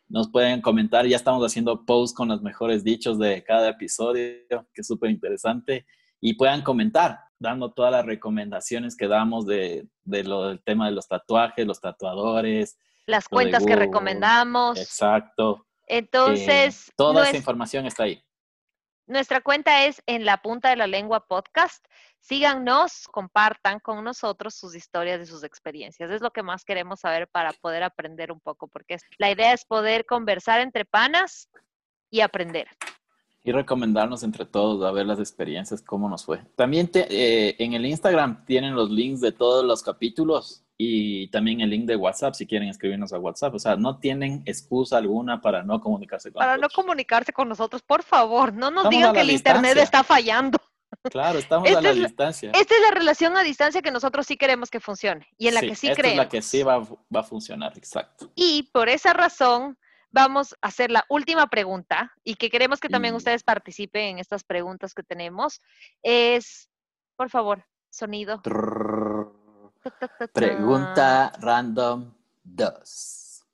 nos 0.08 0.30
pueden 0.30 0.60
comentar, 0.60 1.06
ya 1.06 1.16
estamos 1.16 1.44
haciendo 1.44 1.84
posts 1.84 2.14
con 2.14 2.28
los 2.28 2.42
mejores 2.42 2.84
dichos 2.84 3.18
de 3.18 3.42
cada 3.44 3.70
episodio, 3.70 4.34
que 4.48 4.80
es 4.80 4.86
súper 4.86 5.10
interesante, 5.10 5.86
y 6.20 6.34
puedan 6.34 6.62
comentar, 6.62 7.20
dando 7.38 7.72
todas 7.72 7.92
las 7.92 8.06
recomendaciones 8.06 8.96
que 8.96 9.08
damos 9.08 9.46
de, 9.46 9.88
lo 10.04 10.48
del 10.48 10.62
tema 10.62 10.86
de 10.86 10.92
los 10.92 11.08
tatuajes, 11.08 11.66
los 11.66 11.80
tatuadores. 11.80 12.78
Las 13.06 13.28
cuentas 13.28 13.64
que 13.64 13.76
recomendamos. 13.76 14.78
Exacto. 14.78 15.66
Entonces, 15.86 16.88
Eh, 16.88 16.92
toda 16.96 17.28
esa 17.28 17.36
información 17.36 17.86
está 17.86 18.04
ahí. 18.04 18.20
Nuestra 19.06 19.40
cuenta 19.40 19.84
es 19.84 20.02
en 20.06 20.24
la 20.24 20.38
punta 20.38 20.70
de 20.70 20.76
la 20.76 20.86
lengua 20.86 21.26
podcast. 21.26 21.84
Síganos, 22.20 23.06
compartan 23.08 23.78
con 23.78 24.02
nosotros 24.02 24.54
sus 24.54 24.74
historias 24.74 25.20
y 25.20 25.26
sus 25.26 25.44
experiencias. 25.44 26.10
Es 26.10 26.20
lo 26.20 26.32
que 26.32 26.42
más 26.42 26.64
queremos 26.64 27.00
saber 27.00 27.28
para 27.28 27.52
poder 27.52 27.82
aprender 27.82 28.32
un 28.32 28.40
poco, 28.40 28.66
porque 28.68 28.96
la 29.18 29.30
idea 29.30 29.52
es 29.52 29.64
poder 29.64 30.06
conversar 30.06 30.60
entre 30.60 30.84
panas 30.84 31.48
y 32.10 32.20
aprender. 32.20 32.68
Y 33.46 33.52
recomendarnos 33.52 34.24
entre 34.24 34.44
todos 34.44 34.84
a 34.84 34.90
ver 34.90 35.06
las 35.06 35.20
experiencias, 35.20 35.80
cómo 35.80 36.08
nos 36.08 36.24
fue. 36.24 36.42
También 36.56 36.88
te- 36.88 37.06
eh, 37.08 37.54
en 37.60 37.74
el 37.74 37.86
Instagram 37.86 38.44
tienen 38.44 38.74
los 38.74 38.90
links 38.90 39.20
de 39.20 39.30
todos 39.30 39.64
los 39.64 39.84
capítulos 39.84 40.64
y 40.76 41.28
también 41.28 41.60
el 41.60 41.70
link 41.70 41.86
de 41.86 41.94
WhatsApp 41.94 42.34
si 42.34 42.44
quieren 42.44 42.68
escribirnos 42.68 43.12
a 43.12 43.20
WhatsApp. 43.20 43.54
O 43.54 43.58
sea, 43.60 43.76
no 43.76 43.98
tienen 43.98 44.42
excusa 44.46 44.96
alguna 44.98 45.40
para 45.40 45.62
no 45.62 45.80
comunicarse 45.80 46.32
con 46.32 46.40
Para 46.40 46.56
no 46.56 46.62
nosotros. 46.62 46.84
comunicarse 46.84 47.32
con 47.32 47.48
nosotros, 47.48 47.82
por 47.82 48.02
favor, 48.02 48.52
no 48.52 48.70
nos 48.72 48.86
Estamos 48.86 48.90
digan 48.90 49.10
a 49.10 49.12
que 49.12 49.20
el 49.20 49.30
internet 49.30 49.74
distancia. 49.76 49.82
está 49.84 50.02
fallando. 50.02 50.58
Claro, 51.10 51.38
estamos 51.38 51.68
a 51.68 51.70
Esta 51.70 51.82
la 51.82 51.90
es 51.90 51.96
distancia. 51.98 52.50
Esta 52.52 52.74
es 52.74 52.80
la 52.82 52.90
relación 52.98 53.36
a 53.36 53.42
distancia 53.44 53.80
que 53.80 53.92
nosotros 53.92 54.26
sí 54.26 54.36
queremos 54.36 54.70
que 54.70 54.80
funcione 54.80 55.24
y 55.38 55.46
en 55.46 55.54
la 55.54 55.60
Sí, 55.60 55.68
que 55.68 55.74
sí 55.76 55.86
esta 55.86 56.00
creemos. 56.02 56.18
es 56.20 56.24
la 56.24 56.28
que 56.28 56.42
sí 56.42 56.62
va, 56.64 56.74
a 56.74 56.78
va 56.80 57.20
a 57.20 57.22
funcionar, 57.22 57.72
exacto. 57.78 58.32
Y 58.34 58.64
por 58.72 58.88
esa 58.88 59.12
razón 59.12 59.78
vamos 60.16 60.54
a 60.62 60.68
hacer 60.68 60.90
la 60.90 61.04
última 61.10 61.46
pregunta 61.48 62.10
y 62.24 62.36
que 62.36 62.48
queremos 62.48 62.80
que 62.80 62.88
también 62.88 63.14
ustedes 63.14 63.42
participen 63.44 64.04
en 64.04 64.18
estas 64.18 64.44
preguntas 64.44 64.94
que 64.94 65.02
tenemos. 65.02 65.60
Es, 66.02 66.70
por 67.16 67.28
favor, 67.28 67.66
sonido. 67.90 68.40
Pregunta 70.32 71.32
random 71.38 72.14
2. 72.44 73.44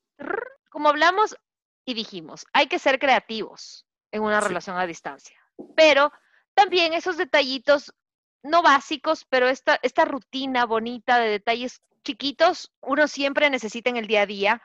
Como 0.69 0.87
hablamos 0.87 1.35
y 1.83 1.95
dijimos, 1.95 2.45
hay 2.53 2.67
que 2.67 2.79
ser 2.79 2.97
creativos 2.97 3.85
en 4.13 4.23
una 4.23 4.39
Sí. 4.39 4.47
relación 4.47 4.77
a 4.77 4.87
distancia, 4.87 5.37
pero 5.75 6.13
también 6.53 6.93
esos 6.93 7.17
detallitos 7.17 7.93
no 8.41 8.61
básicos, 8.61 9.25
pero 9.29 9.49
esta, 9.49 9.79
esta 9.81 10.05
rutina 10.05 10.65
bonita 10.65 11.19
de 11.19 11.27
detalles 11.29 11.81
chiquitos, 12.05 12.71
uno 12.81 13.09
siempre 13.09 13.49
necesita 13.49 13.89
en 13.89 13.97
el 13.97 14.07
día 14.07 14.21
a 14.21 14.25
día. 14.25 14.61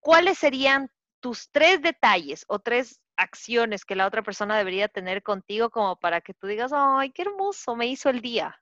¿Cuáles 0.00 0.38
serían 0.38 0.90
tus 1.24 1.50
tres 1.50 1.80
detalles 1.80 2.44
o 2.48 2.58
tres 2.58 3.00
acciones 3.16 3.86
que 3.86 3.96
la 3.96 4.06
otra 4.06 4.22
persona 4.22 4.58
debería 4.58 4.88
tener 4.88 5.22
contigo 5.22 5.70
como 5.70 5.96
para 5.96 6.20
que 6.20 6.34
tú 6.34 6.46
digas, 6.46 6.70
ay, 6.74 7.12
qué 7.12 7.22
hermoso, 7.22 7.74
me 7.74 7.86
hizo 7.86 8.10
el 8.10 8.20
día? 8.20 8.60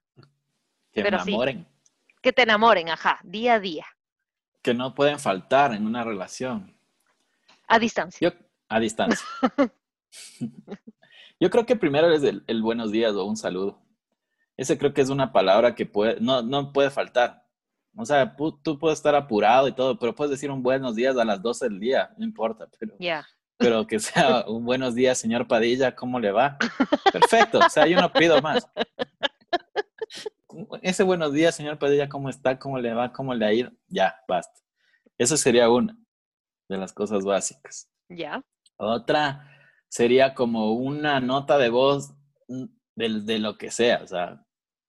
Que 0.93 1.03
Pero 1.03 1.19
me 1.19 1.25
sí. 1.25 1.31
enamoren. 1.31 1.67
Que 2.23 2.33
te 2.33 2.43
enamoren, 2.43 2.89
ajá, 2.89 3.19
día 3.25 3.55
a 3.55 3.59
día, 3.59 3.85
Que 4.63 4.75
no 4.75 4.95
pueden 4.95 5.19
faltar 5.19 5.75
en 5.75 5.85
una 5.85 6.05
relación. 6.05 6.73
a 7.67 7.81
distancia. 7.81 8.31
Yo, 8.31 8.39
a 8.69 8.79
distancia. 8.79 9.27
Yo 11.41 11.51
creo 11.51 11.67
que 11.67 11.75
primero 11.75 12.13
es 12.15 12.23
el, 12.23 12.45
el 12.47 12.63
buenos 12.63 12.93
días 12.93 13.13
o 13.15 13.25
un 13.25 13.37
saludo. 13.37 13.83
Ese 14.57 14.79
creo 14.79 14.95
que 14.95 15.01
es 15.01 15.11
una 15.11 15.33
palabra 15.33 15.75
que 15.75 15.85
puede, 15.85 16.21
no, 16.21 16.43
no 16.43 16.73
puede 16.73 16.91
faltar. 16.91 17.42
O 17.97 18.07
sea, 18.07 18.35
tú 18.63 18.79
puedes 18.79 18.99
estar 18.99 19.15
apurado 19.15 19.69
y 19.69 19.73
todo, 19.73 19.99
pero 19.99 20.15
puedes 20.15 20.31
decir 20.31 20.51
un 20.51 20.63
buenos 20.63 20.95
días 20.97 21.17
a 21.19 21.25
las 21.25 21.43
12 21.43 21.69
del 21.69 21.79
día, 21.81 22.11
no 22.17 22.25
importa, 22.25 22.67
pero, 22.79 22.95
Ya. 22.99 23.27
pero 23.59 23.87
que 23.87 23.99
sea 24.01 24.45
un 24.49 24.65
buenos 24.65 24.95
días, 24.95 25.19
señor 25.19 25.47
Padilla, 25.47 25.95
¿cómo 25.95 26.19
le 26.19 26.33
va? 26.33 26.57
Perfecto, 27.13 27.59
o 27.59 27.69
sea, 27.69 27.87
yo 27.87 28.01
no 28.01 28.11
pido 28.13 28.41
más. 28.41 28.67
Ese 30.83 31.03
buenos 31.03 31.33
días, 31.33 31.55
señor 31.55 31.79
Padilla, 31.79 32.09
¿cómo 32.09 32.29
está? 32.29 32.59
¿Cómo 32.59 32.79
le 32.79 32.93
va? 32.93 33.13
¿Cómo 33.13 33.35
le 33.35 33.47
ha 33.47 33.53
ido? 33.53 33.71
Ya, 33.89 34.17
basta. 34.29 34.61
Eso 35.19 35.37
sería 35.37 35.69
una 35.71 35.97
de 36.69 36.79
las 36.79 36.93
cosas 36.93 37.25
básicas. 37.25 37.89
Ya. 38.09 38.43
Otra 38.77 39.49
sería 39.89 40.35
como 40.35 40.73
una 40.73 41.21
nota 41.21 41.59
de 41.59 41.69
voz 41.69 42.13
mm, 42.49 42.65
de, 42.97 43.21
de 43.21 43.39
lo 43.39 43.57
que 43.57 43.71
sea. 43.71 44.01
O 44.03 44.07
sea, 44.07 44.45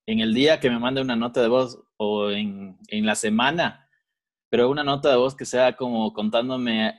en 0.05 0.19
el 0.19 0.33
día 0.33 0.59
que 0.59 0.69
me 0.69 0.79
mande 0.79 1.01
una 1.01 1.15
nota 1.15 1.41
de 1.41 1.47
voz 1.47 1.82
o 2.03 2.31
en, 2.31 2.77
en 2.87 3.05
la 3.05 3.15
semana, 3.15 3.89
pero 4.49 4.69
una 4.69 4.83
nota 4.83 5.09
de 5.09 5.15
voz 5.17 5.35
que 5.35 5.45
sea 5.45 5.75
como 5.75 6.13
contándome 6.13 6.93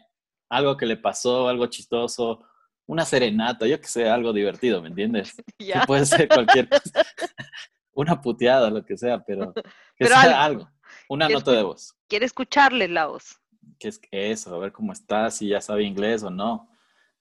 algo 0.48 0.76
que 0.76 0.86
le 0.86 0.96
pasó, 0.96 1.48
algo 1.48 1.66
chistoso, 1.66 2.42
una 2.86 3.04
serenata, 3.04 3.66
yo 3.66 3.80
que 3.80 3.86
sé, 3.86 4.08
algo 4.08 4.32
divertido, 4.32 4.82
¿me 4.82 4.88
entiendes? 4.88 5.34
Que 5.58 5.64
Ya. 5.66 5.84
puede 5.86 6.04
ser 6.06 6.28
cualquier 6.28 6.68
cosa. 6.68 7.04
Una 7.96 8.20
puteada, 8.20 8.70
lo 8.70 8.84
que 8.84 8.96
sea, 8.96 9.24
pero 9.24 9.52
que 9.54 9.62
Pero 9.98 10.10
sea 10.16 10.22
algo. 10.44 10.62
algo. 10.62 10.70
Una 11.08 11.28
Que 11.28 11.34
nota 11.34 11.52
de 11.52 11.62
voz. 11.62 11.94
Quiere 12.08 12.26
escucharle 12.26 12.88
la 12.88 13.06
voz. 13.06 13.38
que 13.78 13.88
es 13.88 13.98
que 13.98 14.30
eso, 14.32 14.54
a 14.54 14.58
ver 14.58 14.72
cómo 14.72 14.92
está, 14.92 15.30
si 15.30 15.48
ya 15.48 15.60
sabe 15.60 15.84
inglés 15.84 16.22
o 16.24 16.30
no, 16.30 16.68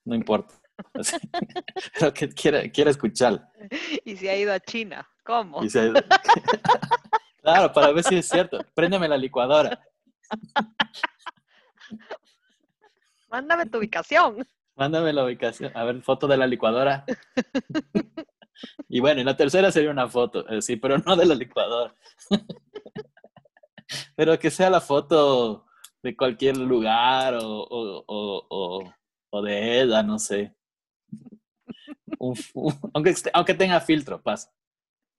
no 0.03 0.15
importa. 0.15 0.55
Pero 1.99 2.13
que 2.13 2.27
quiere, 2.29 2.71
quiere 2.71 2.89
escuchar. 2.91 3.47
Y 4.03 4.15
se 4.15 4.29
ha 4.29 4.35
ido 4.35 4.51
a 4.51 4.59
China. 4.59 5.07
¿Cómo? 5.23 5.63
Y 5.63 5.69
se- 5.69 5.93
claro, 7.43 7.71
para 7.71 7.91
ver 7.91 8.03
si 8.03 8.15
es 8.15 8.27
cierto. 8.27 8.57
Préndeme 8.73 9.07
la 9.07 9.17
licuadora. 9.17 9.79
Mándame 13.29 13.65
tu 13.67 13.77
ubicación. 13.79 14.45
Mándame 14.75 15.13
la 15.13 15.25
ubicación. 15.25 15.71
A 15.75 15.83
ver, 15.83 16.01
foto 16.01 16.27
de 16.27 16.37
la 16.37 16.47
licuadora. 16.47 17.05
Y 18.87 18.99
bueno, 18.99 19.21
y 19.21 19.23
la 19.23 19.35
tercera 19.35 19.71
sería 19.71 19.91
una 19.91 20.07
foto, 20.07 20.47
eh, 20.49 20.61
sí, 20.61 20.77
pero 20.77 20.97
no 20.99 21.15
de 21.15 21.25
la 21.25 21.35
licuadora. 21.35 21.93
Pero 24.15 24.39
que 24.39 24.49
sea 24.49 24.69
la 24.71 24.81
foto 24.81 25.67
de 26.01 26.15
cualquier 26.15 26.57
lugar 26.57 27.35
o, 27.35 27.41
o, 27.45 28.03
o, 28.07 28.93
o- 29.29 29.41
de 29.43 29.81
ella, 29.81 30.01
no 30.01 30.17
sé. 30.17 30.55
Un- 32.17 32.33
un- 32.55 32.79
aunque, 32.93 33.53
tenga 33.53 33.79
filtro, 33.81 34.19
pasa. 34.21 34.51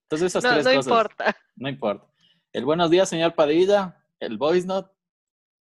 Entonces 0.07 0.27
esas 0.35 0.43
No, 0.43 0.51
tres 0.55 0.65
no 0.65 0.71
cosas. 0.73 0.87
importa. 0.87 1.37
No 1.57 1.69
importa. 1.69 2.07
El 2.55 2.65
buenos 2.65 2.89
días, 2.89 3.09
señor 3.09 3.35
Padilla, 3.35 4.01
el 4.21 4.39
voice 4.39 4.65
note 4.65 4.89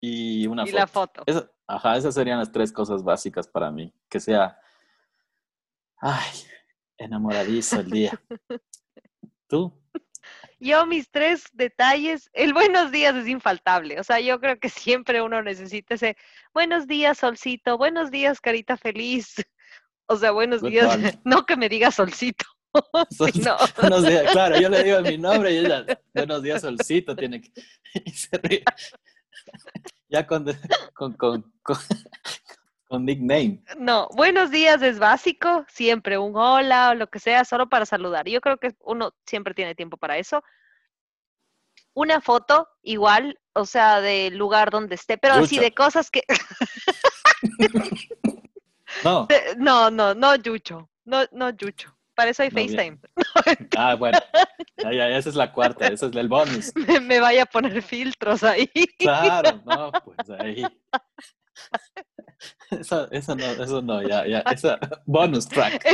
y 0.02 0.46
una 0.48 0.64
Y 0.64 0.68
foto. 0.68 0.78
la 0.78 0.88
foto. 0.88 1.24
Esa- 1.26 1.50
ajá, 1.66 1.96
esas 1.96 2.14
serían 2.14 2.38
las 2.38 2.52
tres 2.52 2.74
cosas 2.74 3.02
básicas 3.02 3.48
para 3.48 3.72
mí. 3.72 3.94
Que 4.10 4.20
sea, 4.20 4.60
ay, 6.00 6.32
enamoradizo 6.98 7.80
el 7.80 7.90
día. 7.90 8.12
¿Tú? 9.48 9.72
Yo 10.60 10.86
mis 10.86 11.10
tres 11.10 11.46
detalles, 11.54 12.30
el 12.34 12.54
buenos 12.54 12.92
días 12.92 13.16
es 13.16 13.28
infaltable. 13.30 13.98
O 13.98 14.04
sea, 14.04 14.20
yo 14.20 14.42
creo 14.42 14.60
que 14.60 14.68
siempre 14.68 15.22
uno 15.22 15.42
necesita 15.42 15.94
ese 15.96 16.18
buenos 16.54 16.88
días, 16.88 17.18
solcito, 17.20 17.78
buenos 17.78 18.12
días, 18.12 18.42
carita 18.42 18.78
feliz. 18.78 19.36
O 20.08 20.18
sea, 20.18 20.32
buenos 20.32 20.60
Good 20.60 20.72
días, 20.72 20.90
no 21.24 21.46
que 21.46 21.56
me 21.56 21.70
diga 21.70 21.90
solcito. 21.90 22.44
Sol- 23.12 23.32
no. 23.44 23.58
Buenos 23.82 24.06
días, 24.06 24.32
claro, 24.32 24.60
yo 24.60 24.70
le 24.70 24.84
digo 24.84 25.02
mi 25.02 25.18
nombre 25.18 25.54
y 25.54 25.58
ella, 25.58 25.86
buenos 26.14 26.42
días, 26.42 26.62
solcito, 26.62 27.16
tiene 27.16 27.42
que. 27.42 27.52
y 28.06 28.12
se 28.12 28.38
ríe. 28.38 28.64
Ya 30.10 30.26
con, 30.28 30.46
con, 30.94 31.14
con, 31.14 31.54
con, 31.64 31.78
con 32.88 33.06
nickname. 33.06 33.64
No, 33.78 34.08
buenos 34.14 34.52
días 34.52 34.82
es 34.82 35.00
básico, 35.00 35.66
siempre 35.70 36.18
un 36.18 36.36
hola 36.36 36.92
o 36.92 36.96
lo 36.96 37.08
que 37.08 37.20
sea, 37.20 37.46
solo 37.46 37.70
para 37.70 37.86
saludar. 37.86 38.28
Yo 38.28 38.42
creo 38.42 38.58
que 38.58 38.76
uno 38.82 39.14
siempre 39.26 39.54
tiene 39.54 39.76
tiempo 39.76 39.98
para 39.98 40.18
eso. 40.18 40.44
Una 41.94 42.22
foto 42.22 42.70
igual, 42.84 43.40
o 43.54 43.66
sea, 43.66 44.00
del 44.00 44.38
lugar 44.38 44.70
donde 44.72 44.96
esté, 44.96 45.18
pero 45.18 45.36
así 45.36 45.60
de 45.60 45.74
cosas 45.74 46.10
que... 46.10 46.24
No, 49.04 49.28
No, 49.58 49.92
no, 49.92 50.14
no, 50.14 50.36
Yucho, 50.36 50.90
no, 51.06 51.24
no, 51.32 51.50
Yucho. 51.50 51.98
Para 52.16 52.32
eso 52.32 52.44
hay 52.44 52.50
No. 52.50 52.62
FaceTime. 52.62 53.00
ah, 53.78 53.96
bueno, 53.96 54.20
ya, 54.78 54.92
ya, 54.92 55.18
esa 55.18 55.30
es 55.30 55.36
la 55.36 55.52
cuarta, 55.52 55.88
esa 55.88 56.08
es 56.08 56.16
el 56.16 56.28
bonus. 56.28 56.72
Me, 56.88 57.00
me 57.00 57.20
vaya 57.20 57.44
a 57.44 57.46
poner 57.46 57.82
filtros 57.82 58.44
ahí. 58.44 58.68
Claro, 58.98 59.62
no, 59.66 59.92
pues 60.04 60.30
ahí. 60.40 60.66
Eso, 62.72 63.10
eso 63.12 63.36
no, 63.36 63.46
eso 63.46 63.82
no, 63.82 64.02
ya, 64.02 64.26
ya, 64.26 64.40
esa 64.40 64.80
bonus 65.06 65.48
track. 65.48 65.86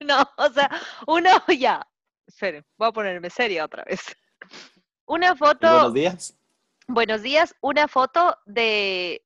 No, 0.00 0.22
o 0.36 0.48
sea, 0.50 0.70
uno 1.06 1.30
ya. 1.58 1.86
Esperen, 2.26 2.64
voy 2.76 2.88
a 2.88 2.92
ponerme 2.92 3.30
seria 3.30 3.64
otra 3.64 3.84
vez. 3.84 4.00
Una 5.06 5.32
¿Y 5.32 5.36
foto. 5.36 5.68
buenos 5.68 5.94
días. 5.94 6.38
Buenos 6.88 7.22
días, 7.22 7.54
una 7.60 7.88
foto 7.88 8.36
de, 8.44 9.24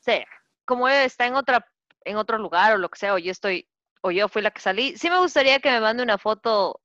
sea, 0.00 0.26
como 0.64 0.88
está 0.88 1.26
en 1.26 1.34
otra, 1.34 1.66
en 2.04 2.16
otro 2.16 2.38
lugar 2.38 2.74
o 2.74 2.78
lo 2.78 2.88
que 2.88 2.98
sea, 2.98 3.14
o 3.14 3.18
yo 3.18 3.30
estoy, 3.30 3.68
o 4.02 4.10
yo 4.10 4.28
fui 4.28 4.42
la 4.42 4.50
que 4.50 4.60
salí, 4.60 4.96
sí 4.96 5.10
me 5.10 5.18
gustaría 5.18 5.60
que 5.60 5.70
me 5.70 5.80
mande 5.80 6.02
una 6.02 6.18
foto 6.18 6.80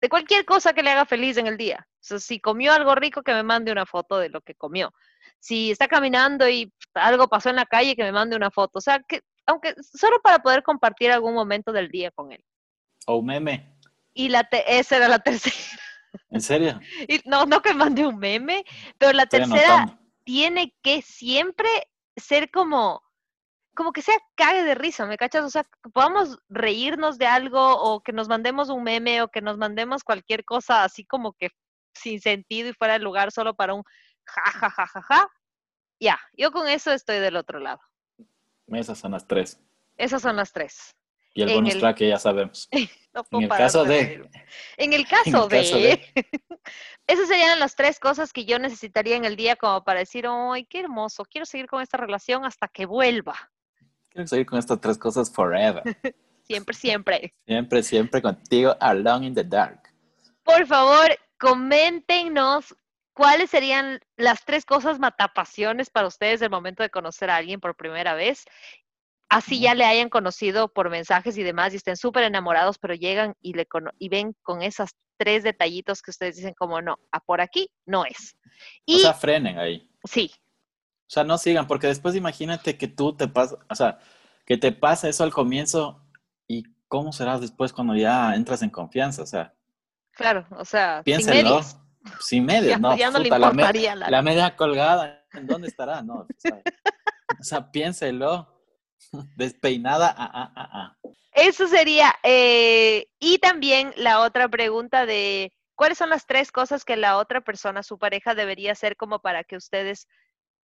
de 0.00 0.08
cualquier 0.08 0.44
cosa 0.44 0.72
que 0.74 0.82
le 0.82 0.90
haga 0.90 1.06
feliz 1.06 1.36
en 1.38 1.46
el 1.46 1.56
día. 1.56 1.86
O 1.88 1.98
sea, 2.00 2.18
si 2.18 2.38
comió 2.40 2.72
algo 2.72 2.94
rico, 2.94 3.22
que 3.22 3.32
me 3.32 3.42
mande 3.42 3.72
una 3.72 3.86
foto 3.86 4.18
de 4.18 4.28
lo 4.28 4.40
que 4.42 4.54
comió. 4.54 4.92
Si 5.40 5.70
está 5.70 5.88
caminando 5.88 6.48
y 6.48 6.72
algo 6.94 7.28
pasó 7.28 7.50
en 7.50 7.56
la 7.56 7.66
calle, 7.66 7.96
que 7.96 8.02
me 8.04 8.12
mande 8.12 8.36
una 8.36 8.50
foto. 8.50 8.78
O 8.78 8.80
sea, 8.80 9.00
que, 9.08 9.22
aunque 9.46 9.74
solo 9.80 10.20
para 10.22 10.38
poder 10.40 10.62
compartir 10.62 11.10
algún 11.10 11.34
momento 11.34 11.72
del 11.72 11.88
día 11.88 12.10
con 12.10 12.30
él. 12.32 12.42
O 13.06 13.16
un 13.16 13.26
meme. 13.26 13.74
Y 14.12 14.28
la 14.28 14.44
te- 14.44 14.78
esa 14.78 14.96
era 14.96 15.08
la 15.08 15.18
tercera. 15.20 15.56
¿En 16.30 16.40
serio? 16.40 16.80
Y 17.08 17.20
no, 17.24 17.44
no 17.46 17.60
que 17.62 17.74
mande 17.74 18.06
un 18.06 18.18
meme, 18.18 18.64
pero 18.98 19.12
la 19.12 19.24
Estoy 19.24 19.40
tercera 19.40 19.74
anotando. 19.82 19.98
tiene 20.24 20.74
que 20.82 21.02
siempre 21.02 21.68
ser 22.16 22.50
como 22.50 23.02
como 23.76 23.92
que 23.92 24.02
sea 24.02 24.16
cague 24.34 24.64
de 24.64 24.74
risa, 24.74 25.06
¿me 25.06 25.16
cachas? 25.16 25.44
O 25.44 25.50
sea, 25.50 25.62
que 25.62 25.90
podamos 25.90 26.38
reírnos 26.48 27.18
de 27.18 27.26
algo 27.26 27.60
o 27.80 28.00
que 28.02 28.12
nos 28.12 28.28
mandemos 28.28 28.68
un 28.70 28.82
meme 28.82 29.22
o 29.22 29.28
que 29.28 29.40
nos 29.40 29.56
mandemos 29.58 30.02
cualquier 30.02 30.44
cosa 30.44 30.82
así 30.82 31.04
como 31.04 31.34
que 31.34 31.50
sin 31.94 32.20
sentido 32.20 32.70
y 32.70 32.72
fuera 32.74 32.94
de 32.94 32.98
lugar 33.00 33.30
solo 33.30 33.54
para 33.54 33.74
un 33.74 33.84
ja, 34.26 34.50
ja, 34.50 34.70
ja, 34.70 34.86
ja, 34.86 35.02
ja. 35.02 35.28
Ya, 36.00 36.18
yo 36.32 36.50
con 36.50 36.68
eso 36.68 36.90
estoy 36.92 37.18
del 37.20 37.36
otro 37.36 37.60
lado. 37.60 37.80
Esas 38.66 38.98
son 38.98 39.12
las 39.12 39.26
tres. 39.26 39.60
Esas 39.96 40.20
son 40.20 40.36
las 40.36 40.52
tres. 40.52 40.94
Y 41.34 41.42
el 41.42 41.50
En 41.50 41.54
bonus 41.56 41.74
el- 41.74 41.80
track 41.80 41.96
que 41.98 42.08
ya 42.08 42.18
sabemos. 42.18 42.68
No 43.16 43.24
En 43.38 43.42
el 43.44 43.48
caso 43.48 43.84
de 43.84 43.94
de-. 43.94 44.30
En 44.76 44.92
el 44.92 45.06
caso 45.08 45.44
el 45.44 45.48
caso 45.48 45.76
de... 45.78 46.12
Esas 47.06 47.28
serían 47.28 47.58
las 47.58 47.74
tres 47.74 47.98
cosas 47.98 48.30
que 48.32 48.44
yo 48.44 48.58
necesitaría 48.58 49.16
en 49.16 49.24
el 49.24 49.36
día 49.36 49.56
como 49.56 49.82
para 49.84 50.00
decir, 50.00 50.26
¡ay, 50.28 50.66
qué 50.66 50.80
hermoso! 50.80 51.24
Quiero 51.24 51.46
seguir 51.46 51.66
con 51.66 51.80
esta 51.80 51.96
relación 51.96 52.44
hasta 52.44 52.68
que 52.68 52.84
vuelva. 52.84 53.50
Quiero 54.16 54.28
seguir 54.28 54.46
con 54.46 54.58
estas 54.58 54.80
tres 54.80 54.96
cosas 54.96 55.30
forever. 55.30 55.82
Siempre, 56.42 56.74
siempre. 56.74 57.34
Siempre, 57.44 57.82
siempre 57.82 58.22
contigo, 58.22 58.76
alone 58.80 59.26
in 59.26 59.34
the 59.34 59.42
dark. 59.44 59.92
Por 60.44 60.64
favor, 60.64 61.18
coméntenos 61.40 62.74
cuáles 63.12 63.50
serían 63.50 64.00
las 64.16 64.44
tres 64.44 64.64
cosas 64.64 65.00
matapasiones 65.00 65.90
para 65.90 66.06
ustedes 66.06 66.38
del 66.38 66.50
momento 66.50 66.84
de 66.84 66.88
conocer 66.88 67.30
a 67.30 67.36
alguien 67.36 67.58
por 67.60 67.74
primera 67.76 68.14
vez. 68.14 68.44
Así 69.28 69.60
ya 69.60 69.74
le 69.74 69.84
hayan 69.84 70.08
conocido 70.08 70.72
por 70.72 70.88
mensajes 70.88 71.36
y 71.36 71.42
demás 71.42 71.74
y 71.74 71.78
estén 71.78 71.96
súper 71.96 72.22
enamorados, 72.22 72.78
pero 72.78 72.94
llegan 72.94 73.34
y, 73.42 73.52
le 73.54 73.66
y 73.98 74.08
ven 74.08 74.34
con 74.42 74.62
esas 74.62 74.94
tres 75.18 75.42
detallitos 75.42 76.00
que 76.00 76.12
ustedes 76.12 76.36
dicen 76.36 76.54
como 76.54 76.80
no, 76.80 76.96
a 77.10 77.20
por 77.20 77.40
aquí 77.40 77.68
no 77.84 78.04
es. 78.06 78.36
Y 78.86 78.96
O 78.96 78.98
sea, 79.00 79.14
frenen 79.14 79.58
ahí. 79.58 79.90
sí, 80.04 80.30
O 81.06 81.10
sea, 81.10 81.24
no 81.24 81.38
sigan, 81.38 81.66
porque 81.66 81.86
después 81.86 82.14
imagínate 82.16 82.76
que 82.76 82.88
tú 82.88 83.14
te 83.16 83.28
pasas, 83.28 83.58
o 83.70 83.74
sea, 83.74 83.98
que 84.44 84.56
te 84.58 84.72
pasa 84.72 85.08
eso 85.08 85.22
al 85.24 85.32
comienzo 85.32 86.02
y 86.48 86.64
cómo 86.88 87.12
serás 87.12 87.40
después 87.40 87.72
cuando 87.72 87.94
ya 87.94 88.34
entras 88.34 88.62
en 88.62 88.70
confianza. 88.70 89.22
O 89.22 89.26
sea, 89.26 89.54
claro, 90.12 90.46
o 90.50 90.64
sea, 90.64 90.96
sin 90.98 91.04
piénsenlo. 91.04 91.50
medias. 91.50 91.78
Sin 92.20 92.44
medias, 92.44 92.70
Ya, 92.70 92.78
no. 92.78 92.96
ya 92.96 93.10
no 93.10 93.18
le 93.18 93.24
puta, 93.24 93.38
la 93.38 93.50
me- 93.52 93.96
La 94.10 94.22
media 94.22 94.54
colgada, 94.56 95.24
¿en 95.32 95.46
dónde 95.48 95.66
estará? 95.68 96.02
No, 96.02 96.14
o 96.20 96.26
sea, 96.38 96.60
o 97.40 97.42
sea, 97.42 97.70
piénselo. 97.72 98.52
Despeinada, 99.36 100.14
ah, 100.16 100.30
ah, 100.32 100.52
ah, 100.56 100.70
ah. 100.72 100.96
Eso 101.32 101.66
sería. 101.68 102.14
eh, 102.22 103.08
y 103.18 103.38
también 103.38 103.92
la 103.96 104.20
otra 104.20 104.48
pregunta 104.48 105.04
de 105.06 105.52
cuáles 105.74 105.98
son 105.98 106.10
las 106.10 106.26
tres 106.26 106.50
cosas 106.52 106.84
que 106.84 106.96
la 106.96 107.18
otra 107.18 107.40
persona, 107.42 107.82
su 107.82 107.98
pareja, 107.98 108.34
debería 108.34 108.72
hacer 108.72 108.96
como 108.96 109.20
para 109.20 109.44
que 109.44 109.56
ustedes, 109.56 110.06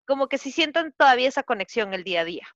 como 0.07 0.29
que 0.29 0.39
si 0.39 0.51
sientan 0.51 0.93
todavía 0.97 1.29
esa 1.29 1.43
conexión 1.43 1.95
el 1.95 2.05
día 2.05 2.23
a 2.23 2.25
día. 2.25 2.47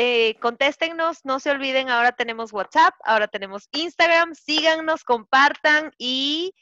Eh, 0.00 0.36
contéstennos, 0.40 1.24
no 1.24 1.40
se 1.40 1.50
olviden, 1.50 1.90
ahora 1.90 2.12
tenemos 2.12 2.52
WhatsApp, 2.52 2.94
ahora 3.04 3.26
tenemos 3.26 3.68
Instagram, 3.72 4.34
síganos, 4.34 5.02
compartan 5.02 5.90
y 5.98 6.54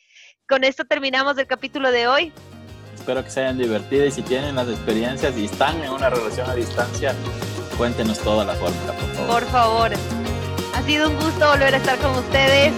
con 0.49 0.64
esto 0.64 0.84
terminamos 0.84 1.36
el 1.36 1.47
capítulo 1.47 1.90
de 1.90 2.09
hoy. 2.09 2.32
Espero 2.94 3.22
que 3.22 3.30
se 3.30 3.40
hayan 3.40 3.59
divertido 3.59 4.07
y 4.07 4.11
si 4.11 4.22
tienen 4.22 4.57
las 4.57 4.68
experiencias 4.68 5.36
y 5.36 5.44
están 5.44 5.82
en 5.84 5.90
una 5.90 6.09
relación 6.09 6.49
a 6.49 6.55
distancia, 6.55 7.14
cuéntenos 7.76 8.18
toda 8.20 8.44
la 8.44 8.55
fórmula, 8.55 8.92
por 8.94 9.14
favor. 9.14 9.40
Por 9.40 9.51
favor. 9.51 9.90
Ha 10.74 10.82
sido 10.82 11.11
un 11.11 11.16
gusto 11.16 11.47
volver 11.47 11.74
a 11.74 11.76
estar 11.76 11.99
con 11.99 12.12
ustedes. 12.12 12.72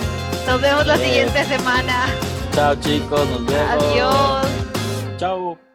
Nos 0.46 0.60
vemos 0.60 0.86
la 0.86 0.96
siguiente 0.96 1.44
semana. 1.44 2.06
Chao 2.52 2.74
chicos, 2.80 3.28
nos 3.28 3.46
vemos. 3.46 3.84
Adiós. 3.84 4.46
Chao. 5.18 5.67